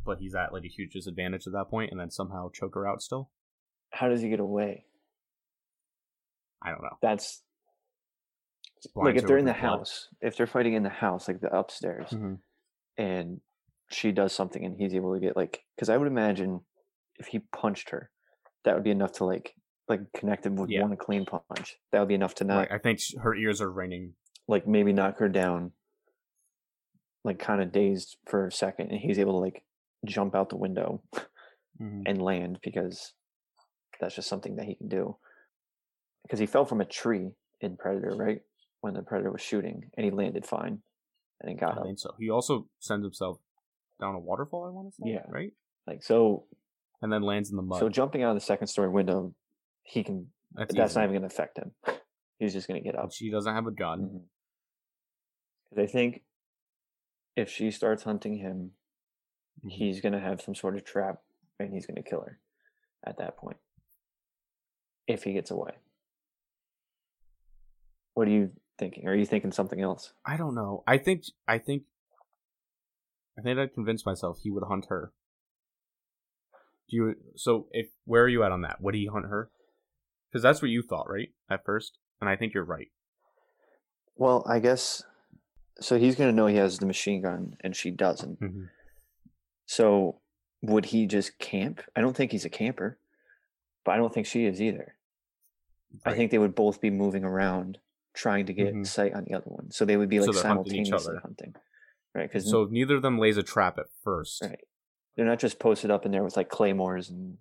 But 0.05 0.19
he's 0.21 0.35
at 0.35 0.53
like 0.53 0.65
a 0.65 0.69
huge 0.69 0.93
disadvantage 0.93 1.47
at 1.47 1.53
that 1.53 1.67
point, 1.69 1.91
and 1.91 2.01
then 2.01 2.11
somehow 2.11 2.51
choke 2.53 2.75
her 2.75 2.87
out 2.89 3.03
still. 3.03 3.31
How 3.91 4.09
does 4.09 4.23
he 4.23 4.29
get 4.29 4.41
away? 4.41 4.87
I 6.63 6.71
don't 6.71 6.83
know. 6.83 6.97
That's 7.03 7.43
like 8.95 9.17
if 9.17 9.27
they're 9.27 9.39
in 9.39 9.45
the 9.45 9.53
blood. 9.53 9.61
house, 9.79 10.09
if 10.21 10.37
they're 10.37 10.47
fighting 10.47 10.75
in 10.75 10.83
the 10.83 10.89
house, 10.89 11.29
like 11.29 11.41
the 11.41 11.55
upstairs, 11.55 12.09
Mhm. 12.11 12.39
and 12.97 13.41
she 13.91 14.13
does 14.13 14.33
something 14.33 14.65
and 14.65 14.77
he's 14.77 14.95
able 14.95 15.15
to 15.15 15.21
get 15.21 15.37
like, 15.37 15.65
because 15.75 15.89
I 15.89 15.97
would 15.97 16.09
imagine 16.09 16.61
if 17.19 17.27
he 17.29 17.41
punched 17.41 17.91
her, 17.91 18.11
that 18.65 18.75
would 18.75 18.85
be 18.85 18.91
enough 18.91 19.13
to 19.13 19.25
like 19.25 19.55
like 19.89 20.01
connect 20.13 20.45
him 20.45 20.57
with 20.57 20.69
Yeah. 20.71 20.83
one 20.83 20.97
clean 20.97 21.25
punch. 21.25 21.79
That 21.93 22.01
would 22.01 22.09
be 22.09 22.15
enough 22.15 22.35
to 22.37 22.45
not 22.45 22.57
Right, 22.59 22.73
I 22.73 22.79
think 22.79 22.99
her 23.23 23.35
ears 23.37 23.61
are 23.61 23.71
ringing. 23.71 24.15
like 24.49 24.67
maybe 24.67 24.93
knock 24.93 25.19
her 25.19 25.29
down, 25.29 25.73
like 27.27 27.39
kind 27.39 27.61
of 27.61 27.73
dazed 27.73 28.17
for 28.27 28.47
a 28.47 28.53
second, 28.53 28.91
and 28.91 29.01
he's 29.01 29.19
able 29.19 29.33
to 29.33 29.39
like 29.39 29.65
jump 30.05 30.35
out 30.35 30.49
the 30.49 30.57
window 30.57 31.03
Mhm. 31.81 32.05
and 32.07 32.23
land 32.23 32.59
because 32.63 33.13
that's 34.01 34.15
just 34.15 34.29
something 34.29 34.57
that 34.57 34.67
he 34.67 34.75
can 34.77 34.89
do. 34.89 35.17
Because 36.23 36.39
he 36.39 36.47
fell 36.47 36.65
from 36.65 36.81
a 36.81 36.85
tree 36.85 37.33
in 37.61 37.77
Predator, 37.77 38.15
right? 38.17 38.41
When 38.81 38.95
the 38.95 39.03
Predator 39.03 39.31
was 39.33 39.41
shooting, 39.43 39.91
and 39.97 40.05
he 40.05 40.11
landed 40.11 40.47
fine, 40.47 40.83
and 41.41 41.51
he 41.51 41.55
got 41.57 41.77
I 41.77 41.81
up. 41.81 41.85
think 41.87 41.99
so. 41.99 42.15
He 42.19 42.31
also 42.31 42.69
sends 42.79 43.05
himself 43.05 43.39
down 44.01 44.15
a 44.15 44.19
waterfall. 44.19 44.65
I 44.65 44.71
want 44.71 44.89
to 44.89 44.95
say. 45.03 45.11
Yeah. 45.13 45.25
Right. 45.29 45.53
Like 45.87 46.03
so, 46.03 46.47
and 47.03 47.13
then 47.13 47.23
lands 47.23 47.51
in 47.51 47.57
the 47.57 47.63
mud. 47.63 47.81
so 47.81 47.89
jumping 47.89 48.23
out 48.23 48.31
of 48.31 48.37
the 48.37 48.41
second 48.41 48.69
story 48.69 48.89
window, 48.89 49.35
he 49.83 50.03
can. 50.05 50.33
that's 50.53 50.75
That's, 50.75 50.95
not 50.95 51.03
even 51.05 51.17
going 51.17 51.29
to 51.29 51.35
affect 51.35 51.59
him. 51.59 51.73
He's 52.39 52.53
just 52.53 52.69
going 52.69 52.81
to 52.83 52.85
get 52.85 52.99
up. 52.99 53.13
She 53.13 53.31
doesn't 53.31 53.53
have 53.55 53.67
a 53.67 53.71
gun. 53.73 54.25
Because 55.71 55.89
I 55.89 55.91
think 55.91 56.23
if 57.37 57.51
she 57.51 57.71
starts 57.71 58.03
hunting 58.03 58.39
him, 58.39 58.73
Mhm. 59.65 59.71
he's 59.71 60.01
going 60.01 60.13
to 60.13 60.21
have 60.21 60.41
some 60.41 60.55
sort 60.55 60.77
of 60.77 60.85
trap, 60.85 61.23
and 61.59 61.73
he's 61.73 61.87
going 61.87 62.03
to 62.03 62.09
kill 62.09 62.23
her 62.23 62.41
at 63.05 63.19
that 63.19 63.37
point. 63.37 63.59
If 65.07 65.23
he 65.25 65.33
gets 65.33 65.51
away. 65.51 65.79
What 68.15 68.27
are 68.27 68.33
you 68.33 68.53
thinking? 68.79 69.07
Are 69.07 69.15
you 69.15 69.27
thinking 69.27 69.53
something 69.53 69.81
else? 69.81 70.13
I 70.25 70.37
don't 70.37 70.55
know. 70.55 70.83
I 70.87 70.99
think 70.99 71.25
I 71.47 71.59
think 71.59 71.85
I 73.39 73.43
think 73.43 73.59
I 73.59 73.67
convinced 73.67 74.07
myself 74.07 74.39
he 74.43 74.51
would 74.51 74.65
hunt 74.65 74.87
her. 74.89 75.13
Do 76.89 76.97
you 76.97 77.15
so 77.37 77.69
if 77.73 77.89
where 78.05 78.25
are 78.25 78.29
you 78.29 78.43
at 78.43 78.53
on 78.53 78.63
that? 78.63 78.81
Would 78.81 78.95
he 78.95 79.07
hunt 79.07 79.27
her? 79.27 79.51
Because 80.31 80.43
that's 80.43 80.63
what 80.63 80.71
you 80.71 80.83
thought, 80.83 81.09
right? 81.11 81.29
At 81.49 81.65
first. 81.65 81.99
And 82.21 82.31
I 82.31 82.37
think 82.37 82.55
you're 82.55 82.65
right. 82.65 82.91
Well, 84.17 84.45
I 84.49 84.59
guess 84.61 85.05
so. 85.81 85.99
He's 85.99 86.15
going 86.17 86.31
to 86.31 86.37
know 86.37 86.47
he 86.47 86.57
has 86.57 86.79
the 86.79 86.87
machine 86.87 87.23
gun, 87.23 87.57
and 87.61 87.75
she 87.77 87.91
doesn't. 87.91 88.41
Mhm. 88.41 88.69
So 89.67 90.21
would 90.63 90.87
he 90.87 91.07
just 91.07 91.39
camp? 91.39 91.81
I 91.95 92.01
don't 92.01 92.17
think 92.17 92.33
he's 92.33 92.45
a 92.45 92.51
camper, 92.51 92.99
but 93.85 93.93
I 93.93 93.97
don't 93.97 94.13
think 94.13 94.27
she 94.27 94.45
is 94.47 94.61
either. 94.61 94.97
I 96.05 96.15
think 96.15 96.31
they 96.31 96.39
would 96.39 96.55
both 96.55 96.81
be 96.81 96.91
moving 96.91 97.25
around 97.25 97.79
trying 98.15 98.47
to 98.47 98.53
get 98.53 98.75
Mhm. 98.75 98.87
sight 98.87 99.13
on 99.15 99.25
the 99.25 99.35
other 99.35 99.49
one. 99.51 99.71
So 99.71 99.85
they 99.85 99.97
would 99.97 100.09
be 100.09 100.19
like 100.21 100.27
hunting 100.29 100.37
each 100.37 100.43
simultaneously 100.89 101.11
other. 101.13 101.21
hunting. 101.21 101.55
Right? 102.15 102.29
Because 102.29 102.49
So 102.51 102.65
neither 102.65 102.97
of 102.97 103.03
them 103.03 103.19
lays 103.19 103.37
a 103.37 103.43
trap 103.43 103.79
at 103.79 103.87
first. 104.03 104.43
right. 104.43 104.61
they're 105.15 105.25
not 105.25 105.39
just 105.39 105.59
posted 105.59 105.91
up 105.91 106.05
in 106.05 106.13
there 106.13 106.23
with 106.23 106.37
like 106.37 106.51
claymores 106.51 107.09
and 107.09 107.39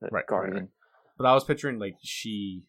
the 0.00 0.08
Right, 0.10 0.24
right, 0.30 0.52
right. 0.52 0.68
But 1.18 1.26
I 1.26 1.34
was 1.34 1.44
picturing 1.44 1.78
like 1.78 1.96
she 2.02 2.64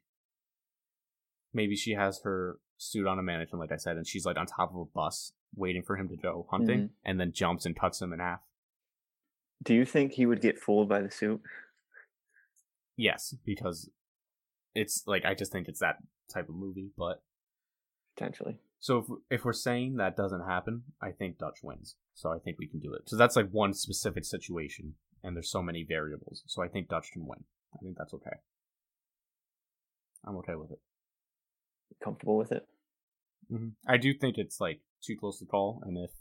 maybe 1.54 1.76
she 1.78 1.94
has 1.94 2.22
her 2.24 2.60
suit 2.78 3.08
on 3.08 3.20
a 3.20 3.24
mannequin, 3.24 3.60
like 3.60 3.72
I 3.72 3.78
said, 3.78 3.98
and 3.98 4.08
she's 4.08 4.26
like 4.26 4.38
on 4.38 4.46
top 4.46 4.72
of 4.72 4.78
a 4.80 4.86
bus 4.86 5.34
waiting 5.56 5.82
for 5.84 5.96
him 5.98 6.08
to 6.10 6.16
go 6.18 6.48
hunting 6.52 6.80
Mhm. 6.80 6.90
and 7.06 7.20
then 7.20 7.32
jumps 7.32 7.66
and 7.66 7.76
cuts 7.76 8.02
him 8.02 8.14
in 8.14 8.20
half. 8.20 8.42
Do 9.64 9.74
you 9.74 9.86
think 9.86 10.14
he 10.14 10.26
would 10.26 10.42
get 10.42 10.60
fooled 10.60 10.88
by 10.90 11.02
the 11.02 11.10
suit? 11.10 11.42
Yes, 12.96 13.36
because 13.46 13.90
it's 14.76 15.06
like 15.08 15.26
I 15.26 15.34
just 15.34 15.52
think 15.52 15.68
it's 15.68 15.80
that 15.80 15.98
type 16.32 16.50
of 16.50 16.56
movie. 16.56 16.92
But 16.98 17.24
Potentially. 18.16 18.60
so 18.80 18.98
if 19.30 19.40
if 19.40 19.46
we're 19.46 19.54
saying 19.54 19.96
that 19.98 20.16
doesn't 20.16 20.42
happen, 20.46 20.84
I 21.02 21.12
think 21.12 21.38
Dutch 21.38 21.60
wins. 21.64 21.96
So 22.14 22.32
I 22.32 22.40
think 22.40 22.58
we 22.60 22.68
can 22.68 22.80
do 22.80 22.94
it. 22.94 23.08
So 23.10 23.16
that's 23.18 23.36
like 23.36 23.50
one 23.50 23.74
specific 23.74 24.26
situation, 24.26 24.96
and 25.24 25.36
there's 25.36 25.50
so 25.52 25.62
many 25.64 25.84
variables. 25.84 26.44
So 26.48 26.62
I 26.64 26.68
think 26.68 26.88
Dutch 26.90 27.12
can 27.12 27.26
win. 27.26 27.44
I 27.76 27.80
think 27.80 27.98
that's 27.98 28.14
okay. 28.14 28.38
I'm 30.26 30.36
okay 30.38 30.56
with 30.56 30.72
it. 30.72 30.82
Comfortable 32.04 32.38
with 32.38 32.52
it? 32.52 32.66
hmm 33.50 33.70
I 33.88 33.98
do 33.98 34.14
think 34.14 34.38
it's 34.38 34.60
like 34.60 34.82
too 35.04 35.16
close 35.20 35.40
to 35.40 35.46
call, 35.46 35.82
and 35.86 35.98
if 35.98 36.12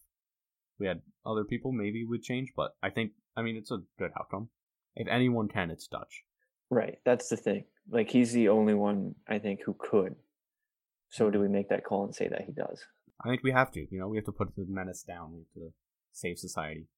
we 0.79 0.87
had 0.87 1.03
other 1.25 1.45
people, 1.45 1.73
maybe 1.73 2.05
would 2.05 2.23
change. 2.23 2.53
But 2.57 2.77
I 2.83 2.91
think 2.91 3.13
I 3.37 3.43
mean 3.43 3.57
it's 3.57 3.71
a 3.71 3.83
good 3.99 4.11
outcome. 4.19 4.49
If 4.95 5.09
anyone 5.09 5.49
can, 5.49 5.71
it's 5.71 5.87
Dutch. 5.87 6.23
Right. 6.71 6.99
That's 7.05 7.29
the 7.29 7.37
thing. 7.37 7.65
Like 7.91 8.11
he's 8.11 8.33
the 8.33 8.49
only 8.49 8.75
one 8.75 9.15
I 9.29 9.39
think 9.39 9.61
who 9.65 9.75
could. 9.79 10.17
So 11.11 11.25
Mm-hmm. 11.25 11.33
do 11.33 11.41
we 11.41 11.49
make 11.49 11.69
that 11.69 11.85
call 11.85 12.05
and 12.05 12.15
say 12.15 12.29
that 12.29 12.43
he 12.47 12.53
does? 12.53 12.85
I 13.25 13.29
think 13.29 13.43
we 13.43 13.53
have 13.53 13.71
to. 13.73 13.81
You 13.81 13.99
know, 13.99 14.09
we 14.09 14.17
have 14.17 14.25
to 14.27 14.33
put 14.33 14.55
the 14.57 14.67
menace 14.69 15.03
down. 15.03 15.33
We 15.33 15.39
have 15.41 15.55
to 15.55 15.73
save 16.13 16.39
society. 16.39 16.89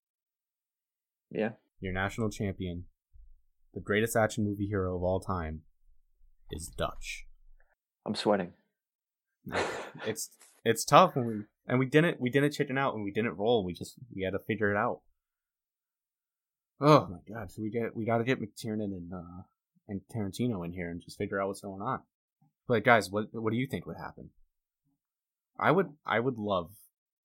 Yeah. 1.30 1.50
Your 1.80 1.92
national 1.92 2.30
champion, 2.30 2.84
the 3.74 3.80
greatest 3.80 4.16
action 4.16 4.44
movie 4.44 4.66
hero 4.66 4.96
of 4.96 5.02
all 5.02 5.20
time, 5.20 5.62
is 6.50 6.68
Dutch. 6.68 7.26
I'm 8.06 8.14
sweating. 8.14 8.52
It's 10.06 10.30
it's 10.64 10.84
tough 10.84 11.16
when 11.16 11.26
we 11.26 11.42
and 11.66 11.78
we 11.78 11.86
didn't 11.86 12.20
we 12.20 12.30
didn't 12.30 12.52
chicken 12.52 12.78
out 12.78 12.94
and 12.94 13.04
we 13.04 13.10
didn't 13.10 13.36
roll. 13.36 13.64
We 13.64 13.72
just 13.72 13.94
we 14.14 14.22
had 14.22 14.32
to 14.32 14.38
figure 14.38 14.70
it 14.70 14.76
out. 14.76 15.00
Oh 16.80 17.08
my 17.10 17.18
god! 17.32 17.50
So 17.50 17.62
we 17.62 17.70
get 17.70 17.96
we 17.96 18.04
got 18.04 18.18
to 18.18 18.24
get 18.24 18.40
McTiernan 18.40 18.84
and 18.84 19.12
uh 19.12 19.42
and 19.88 20.02
Tarantino 20.14 20.64
in 20.64 20.72
here 20.72 20.90
and 20.90 21.02
just 21.02 21.18
figure 21.18 21.40
out 21.40 21.48
what's 21.48 21.60
going 21.60 21.82
on. 21.82 22.00
But 22.66 22.84
guys, 22.84 23.10
what 23.10 23.28
what 23.32 23.50
do 23.50 23.56
you 23.56 23.66
think 23.66 23.86
would 23.86 23.96
happen? 23.96 24.30
I 25.58 25.72
would 25.72 25.94
I 26.06 26.20
would 26.20 26.38
love. 26.38 26.70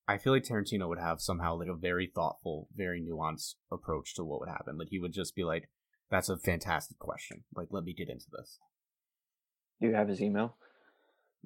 I 0.08 0.18
feel 0.18 0.34
like 0.34 0.44
Tarantino 0.44 0.88
would 0.90 1.00
have 1.00 1.22
somehow 1.22 1.58
like 1.58 1.70
a 1.70 1.76
very 1.76 2.12
thoughtful, 2.14 2.68
very 2.76 3.02
nuanced 3.02 3.56
approach 3.72 4.16
to 4.16 4.24
what 4.24 4.40
would 4.42 4.50
happen. 4.50 4.78
Like 4.78 4.90
he 4.90 5.00
would 5.00 5.14
just 5.14 5.36
be 5.36 5.44
like, 5.44 5.70
"That's 6.10 6.30
a 6.30 6.38
fantastic 6.38 6.98
question. 7.00 7.44
Like 7.56 7.68
let 7.70 7.84
me 7.84 7.94
get 7.94 8.10
into 8.10 8.26
this." 8.32 8.60
Do 9.80 9.88
you 9.88 9.96
have 9.96 10.08
his 10.08 10.22
email? 10.22 10.56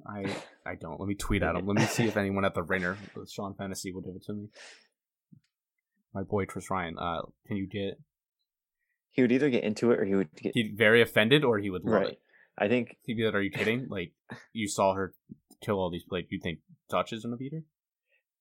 I 0.06 0.26
I 0.66 0.76
don't. 0.76 1.00
Let 1.00 1.08
me 1.08 1.16
tweet 1.16 1.44
at 1.44 1.56
him. 1.56 1.66
Let 1.66 1.78
me 1.78 1.86
see 1.86 2.06
if 2.06 2.18
anyone 2.18 2.46
at 2.46 2.54
the 2.54 2.64
Ringer, 2.64 2.98
Sean 3.30 3.56
Fennessey, 3.56 3.92
will 3.94 4.02
give 4.02 4.16
it 4.16 4.24
to 4.26 4.34
me. 4.34 4.48
My 6.14 6.24
boy 6.24 6.46
Chris 6.46 6.70
Ryan. 6.70 6.98
Uh, 6.98 7.22
can 7.48 7.58
you 7.58 7.68
get? 7.68 8.00
He 9.12 9.22
would 9.22 9.32
either 9.32 9.50
get 9.50 9.64
into 9.64 9.92
it 9.92 10.00
or 10.00 10.06
he 10.06 10.14
would 10.16 10.30
get 10.36 10.52
He'd 10.54 10.78
very 10.78 11.02
offended, 11.02 11.44
or 11.44 11.58
he 11.58 11.70
would 11.70 11.84
love 11.84 12.02
right. 12.02 12.08
it. 12.10 12.20
I 12.58 12.68
think 12.68 12.98
He'd 13.04 13.16
be 13.18 13.24
like, 13.24 13.34
"Are 13.34 13.42
you 13.42 13.52
kidding? 13.52 13.88
Like, 13.90 14.14
you 14.54 14.68
saw 14.68 14.94
her 14.94 15.14
kill 15.62 15.80
all 15.80 15.90
these. 15.92 16.04
Like, 16.10 16.28
you 16.30 16.40
think 16.42 16.60
Dutch 16.90 17.14
is 17.14 17.24
gonna 17.24 17.38
beat 17.38 17.54
her?" 17.54 17.64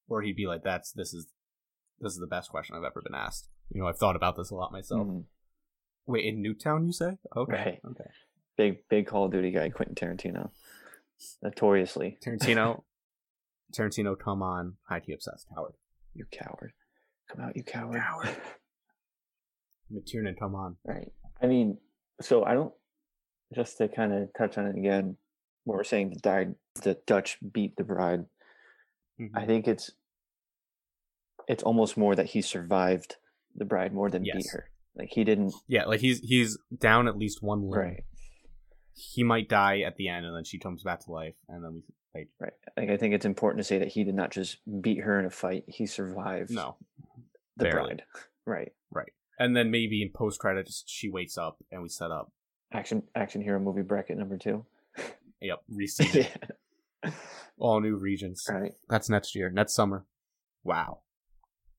Or 0.08 0.22
he'd 0.22 0.36
be 0.36 0.46
like, 0.46 0.62
"That's 0.62 0.92
this 0.92 1.12
is 1.14 1.26
this 2.00 2.12
is 2.12 2.18
the 2.18 2.26
best 2.26 2.50
question 2.50 2.76
I've 2.76 2.84
ever 2.84 3.00
been 3.02 3.14
asked." 3.14 3.48
You 3.72 3.80
know, 3.80 3.88
I've 3.88 3.98
thought 3.98 4.16
about 4.16 4.36
this 4.36 4.50
a 4.50 4.54
lot 4.54 4.70
myself. 4.72 5.06
mhm, 5.06 5.24
Wait, 6.06 6.24
in 6.24 6.42
Nuketown, 6.42 6.86
you 6.86 6.92
say? 6.92 7.18
Okay, 7.34 7.52
Right. 7.52 7.80
okay. 7.90 8.10
big 8.56 8.88
big 8.88 9.06
Call 9.06 9.24
of 9.26 9.32
Duty 9.32 9.50
guy, 9.50 9.70
Quentin 9.70 9.94
Tarantino, 9.96 10.50
notoriously. 11.42 12.18
Tarantino, 12.24 12.82
Tarantino, 13.76 14.18
come 14.18 14.42
on, 14.42 14.74
high 14.88 15.02
obsessed, 15.12 15.46
Howard. 15.54 15.74
You 16.14 16.24
coward! 16.30 16.72
Come 17.30 17.44
out, 17.44 17.56
you 17.56 17.62
coward! 17.62 18.00
Coward. 18.00 18.36
McTiernan, 19.92 20.38
come 20.38 20.54
on. 20.54 20.76
Right. 20.84 21.12
I 21.40 21.46
mean, 21.46 21.78
so 22.20 22.44
I 22.44 22.54
don't. 22.54 22.72
Just 23.54 23.78
to 23.78 23.86
kind 23.86 24.12
of 24.12 24.28
touch 24.36 24.58
on 24.58 24.66
it 24.66 24.76
again, 24.76 25.16
what 25.64 25.76
we're 25.76 25.84
saying 25.84 26.10
the 26.10 26.16
died 26.16 26.54
the 26.82 26.98
Dutch 27.06 27.38
beat 27.52 27.76
the 27.76 27.84
bride. 27.84 28.24
Mm-hmm. 29.20 29.36
I 29.36 29.46
think 29.46 29.68
it's 29.68 29.92
it's 31.46 31.62
almost 31.62 31.96
more 31.96 32.16
that 32.16 32.26
he 32.26 32.42
survived 32.42 33.16
the 33.54 33.64
bride 33.64 33.92
more 33.92 34.10
than 34.10 34.22
beat 34.22 34.46
her. 34.50 34.70
Like 34.96 35.10
he 35.12 35.22
didn't. 35.24 35.54
Yeah, 35.68 35.84
like 35.84 36.00
he's 36.00 36.20
he's 36.20 36.58
down 36.76 37.06
at 37.06 37.16
least 37.16 37.42
one 37.42 37.70
limb. 37.70 37.80
Right. 37.80 38.04
He 38.98 39.22
might 39.22 39.48
die 39.48 39.80
at 39.80 39.96
the 39.96 40.08
end, 40.08 40.24
and 40.24 40.34
then 40.34 40.44
she 40.44 40.58
comes 40.58 40.82
back 40.82 41.00
to 41.04 41.12
life, 41.12 41.34
and 41.48 41.62
then 41.62 41.74
we 41.74 41.82
fight. 42.16 42.28
Right. 42.40 42.52
Like 42.76 42.90
I 42.90 42.96
think 42.96 43.14
it's 43.14 43.26
important 43.26 43.60
to 43.60 43.64
say 43.64 43.78
that 43.78 43.88
he 43.88 44.04
did 44.04 44.14
not 44.14 44.30
just 44.30 44.58
beat 44.80 45.00
her 45.00 45.18
in 45.18 45.26
a 45.26 45.30
fight. 45.30 45.64
He 45.66 45.86
survived. 45.86 46.50
no, 46.50 46.76
the 47.56 47.64
barely. 47.64 47.94
bride. 47.94 48.02
Right. 48.48 48.70
right. 48.92 49.12
And 49.40 49.56
then 49.56 49.72
maybe 49.72 50.02
in 50.02 50.10
post 50.14 50.38
credits 50.38 50.84
she 50.86 51.08
wakes 51.08 51.36
up 51.36 51.58
and 51.72 51.82
we 51.82 51.88
set 51.88 52.12
up. 52.12 52.30
Action 52.72 53.02
action 53.16 53.42
hero 53.42 53.58
movie 53.58 53.82
bracket 53.82 54.16
number 54.16 54.38
two. 54.38 54.64
Yep, 55.40 55.62
reseeded 55.72 56.28
yeah. 57.02 57.10
all 57.58 57.80
new 57.80 57.96
regions. 57.96 58.44
Right. 58.48 58.72
That's 58.88 59.10
next 59.10 59.34
year, 59.34 59.50
next 59.50 59.74
summer. 59.74 60.06
Wow, 60.62 61.00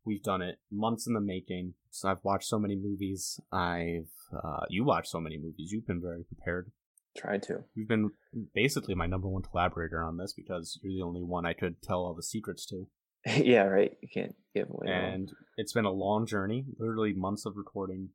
we've 0.05 0.21
done 0.21 0.41
it. 0.41 0.59
Months 0.69 1.07
in 1.07 1.13
the 1.13 1.21
making. 1.21 1.75
So 1.89 2.09
I've 2.09 2.23
watched 2.23 2.49
so 2.49 2.59
many 2.59 2.75
movies. 2.75 3.39
I've 3.49 4.11
uh, 4.33 4.65
you 4.69 4.83
watched 4.83 5.09
so 5.09 5.21
many 5.21 5.37
movies. 5.37 5.71
You've 5.71 5.87
been 5.87 6.01
very 6.01 6.25
prepared. 6.25 6.71
Tried 7.17 7.43
to. 7.43 7.63
You've 7.75 7.87
been 7.87 8.11
basically 8.53 8.93
my 8.95 9.07
number 9.07 9.27
one 9.27 9.41
collaborator 9.41 10.03
on 10.03 10.17
this 10.17 10.33
because 10.33 10.79
you're 10.83 10.93
the 10.93 11.01
only 11.07 11.23
one 11.23 11.45
I 11.45 11.53
could 11.53 11.81
tell 11.81 11.99
all 12.05 12.13
the 12.13 12.21
secrets 12.23 12.65
to. 12.67 12.87
yeah. 13.43 13.63
Right. 13.63 13.97
You 14.01 14.07
can't 14.13 14.35
give 14.53 14.69
away. 14.69 14.87
all. 14.87 14.93
and 14.93 15.31
it's 15.57 15.73
been 15.73 15.85
a 15.85 15.91
long 15.91 16.25
journey 16.27 16.65
literally 16.77 17.13
months 17.13 17.45
of 17.45 17.57
recording 17.57 18.09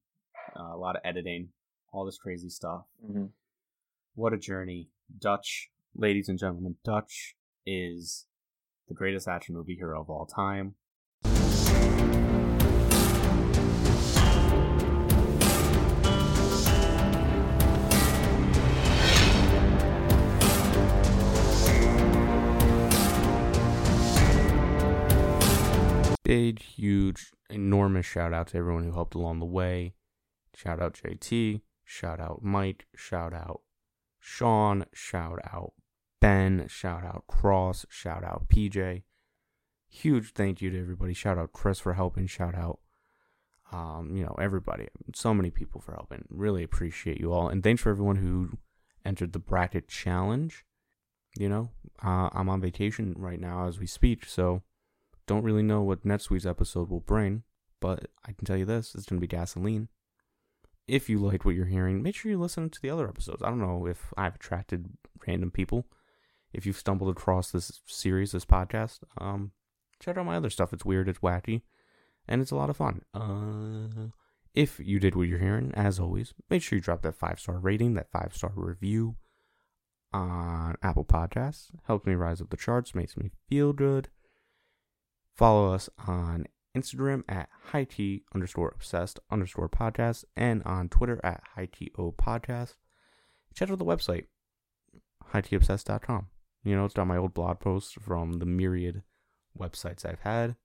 uh, 0.56 0.74
a 0.74 0.78
lot 0.78 0.94
of 0.96 1.02
editing 1.04 1.48
all 1.92 2.04
this 2.06 2.16
crazy 2.18 2.48
stuff 2.48 2.84
Mhm. 3.04 3.30
what 4.14 4.32
a 4.32 4.38
journey 4.38 4.88
dutch 5.20 5.68
ladies 5.94 6.28
and 6.28 6.38
gentlemen 6.38 6.76
dutch 6.84 7.34
is 7.66 8.26
the 8.88 8.94
greatest 8.94 9.28
action 9.28 9.54
movie 9.54 9.74
hero 9.76 10.00
of 10.00 10.08
all 10.10 10.24
time 10.26 10.74
huge 26.32 27.30
enormous 27.50 28.06
shout 28.06 28.32
out 28.32 28.48
to 28.48 28.58
everyone 28.58 28.84
who 28.84 28.92
helped 28.92 29.14
along 29.14 29.38
the 29.38 29.46
way. 29.46 29.94
Shout 30.54 30.80
out 30.80 30.94
jt 30.94 31.60
shout 31.84 32.20
out 32.20 32.42
mike 32.42 32.86
shout 32.94 33.34
out 33.34 33.60
sean 34.18 34.86
shout 34.94 35.38
out 35.52 35.72
ben 36.20 36.66
shout 36.68 37.04
out 37.04 37.24
cross 37.26 37.84
shout 37.90 38.22
out 38.22 38.46
pj 38.48 39.02
huge 39.88 40.32
thank 40.32 40.62
you 40.62 40.70
to 40.70 40.80
everybody. 40.80 41.12
Shout 41.12 41.38
out 41.38 41.52
chris 41.52 41.80
for 41.80 41.94
helping 41.94 42.26
shout 42.26 42.54
out 42.54 42.78
um, 43.72 44.14
you 44.14 44.22
know, 44.22 44.36
everybody, 44.38 44.88
so 45.14 45.32
many 45.32 45.50
people 45.50 45.80
for 45.80 45.92
helping. 45.92 46.26
Really 46.28 46.62
appreciate 46.62 47.18
you 47.18 47.32
all, 47.32 47.48
and 47.48 47.62
thanks 47.62 47.82
for 47.82 47.90
everyone 47.90 48.16
who 48.16 48.58
entered 49.04 49.32
the 49.32 49.38
bracket 49.38 49.88
challenge. 49.88 50.64
You 51.38 51.48
know, 51.48 51.70
uh, 52.04 52.28
I'm 52.32 52.50
on 52.50 52.60
vacation 52.60 53.14
right 53.16 53.40
now 53.40 53.66
as 53.66 53.78
we 53.78 53.86
speak, 53.86 54.26
so 54.26 54.62
don't 55.26 55.44
really 55.44 55.62
know 55.62 55.82
what 55.82 56.04
next 56.04 56.30
week's 56.30 56.46
episode 56.46 56.90
will 56.90 57.00
bring. 57.00 57.42
But 57.80 58.08
I 58.26 58.32
can 58.32 58.44
tell 58.44 58.56
you 58.56 58.64
this: 58.64 58.94
it's 58.94 59.06
gonna 59.06 59.20
be 59.20 59.26
gasoline. 59.26 59.88
If 60.88 61.08
you 61.08 61.18
liked 61.18 61.44
what 61.44 61.54
you're 61.54 61.66
hearing, 61.66 62.02
make 62.02 62.14
sure 62.14 62.30
you 62.30 62.38
listen 62.38 62.68
to 62.70 62.80
the 62.80 62.90
other 62.90 63.08
episodes. 63.08 63.42
I 63.42 63.48
don't 63.48 63.60
know 63.60 63.86
if 63.86 64.12
I've 64.16 64.34
attracted 64.34 64.90
random 65.26 65.50
people. 65.50 65.86
If 66.52 66.66
you've 66.66 66.76
stumbled 66.76 67.10
across 67.10 67.50
this 67.50 67.80
series, 67.86 68.32
this 68.32 68.44
podcast, 68.44 68.98
um, 69.18 69.52
check 70.00 70.18
out 70.18 70.26
my 70.26 70.36
other 70.36 70.50
stuff. 70.50 70.72
It's 70.72 70.84
weird, 70.84 71.08
it's 71.08 71.20
wacky, 71.20 71.62
and 72.28 72.42
it's 72.42 72.50
a 72.50 72.56
lot 72.56 72.68
of 72.68 72.76
fun. 72.76 73.02
Uh, 73.14 74.08
if 74.54 74.78
you 74.78 75.00
did 75.00 75.14
what 75.14 75.28
you're 75.28 75.38
hearing, 75.38 75.72
as 75.74 75.98
always, 75.98 76.34
make 76.50 76.62
sure 76.62 76.76
you 76.76 76.82
drop 76.82 77.02
that 77.02 77.14
five 77.14 77.40
star 77.40 77.58
rating, 77.58 77.94
that 77.94 78.10
five 78.10 78.32
star 78.34 78.52
review 78.54 79.16
on 80.12 80.76
Apple 80.82 81.04
Podcasts. 81.04 81.68
Helps 81.86 82.06
me 82.06 82.14
rise 82.14 82.40
up 82.40 82.50
the 82.50 82.56
charts, 82.56 82.94
makes 82.94 83.16
me 83.16 83.30
feel 83.48 83.72
good. 83.72 84.08
Follow 85.34 85.72
us 85.72 85.88
on 86.06 86.46
Instagram 86.76 87.22
at 87.28 87.48
high 87.66 87.84
T 87.84 88.24
underscore 88.34 88.72
obsessed 88.74 89.20
underscore 89.30 89.68
podcast 89.68 90.24
and 90.36 90.62
on 90.64 90.88
Twitter 90.88 91.20
at 91.24 91.42
high 91.54 91.68
TO 91.70 92.14
podcast. 92.20 92.74
Check 93.54 93.70
out 93.70 93.78
the 93.78 93.84
website, 93.84 94.26
hightobsessed.com. 95.32 96.28
You 96.64 96.76
know, 96.76 96.84
it's 96.84 96.94
got 96.94 97.06
my 97.06 97.16
old 97.16 97.34
blog 97.34 97.60
posts 97.60 97.92
from 97.92 98.34
the 98.34 98.46
myriad 98.46 99.02
websites 99.58 100.06
I've 100.06 100.20
had. 100.20 100.56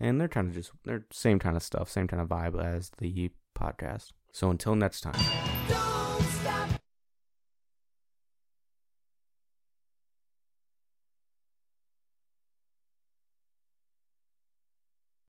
And 0.00 0.20
they're 0.20 0.28
kind 0.28 0.48
of 0.48 0.54
just, 0.54 0.70
they're 0.84 1.06
same 1.12 1.38
kind 1.38 1.56
of 1.56 1.62
stuff, 1.62 1.90
same 1.90 2.06
kind 2.06 2.22
of 2.22 2.28
vibe 2.28 2.62
as 2.62 2.90
the 2.98 3.30
podcast. 3.58 4.12
So 4.32 4.50
until 4.50 4.76
next 4.76 5.00
time. 5.00 6.27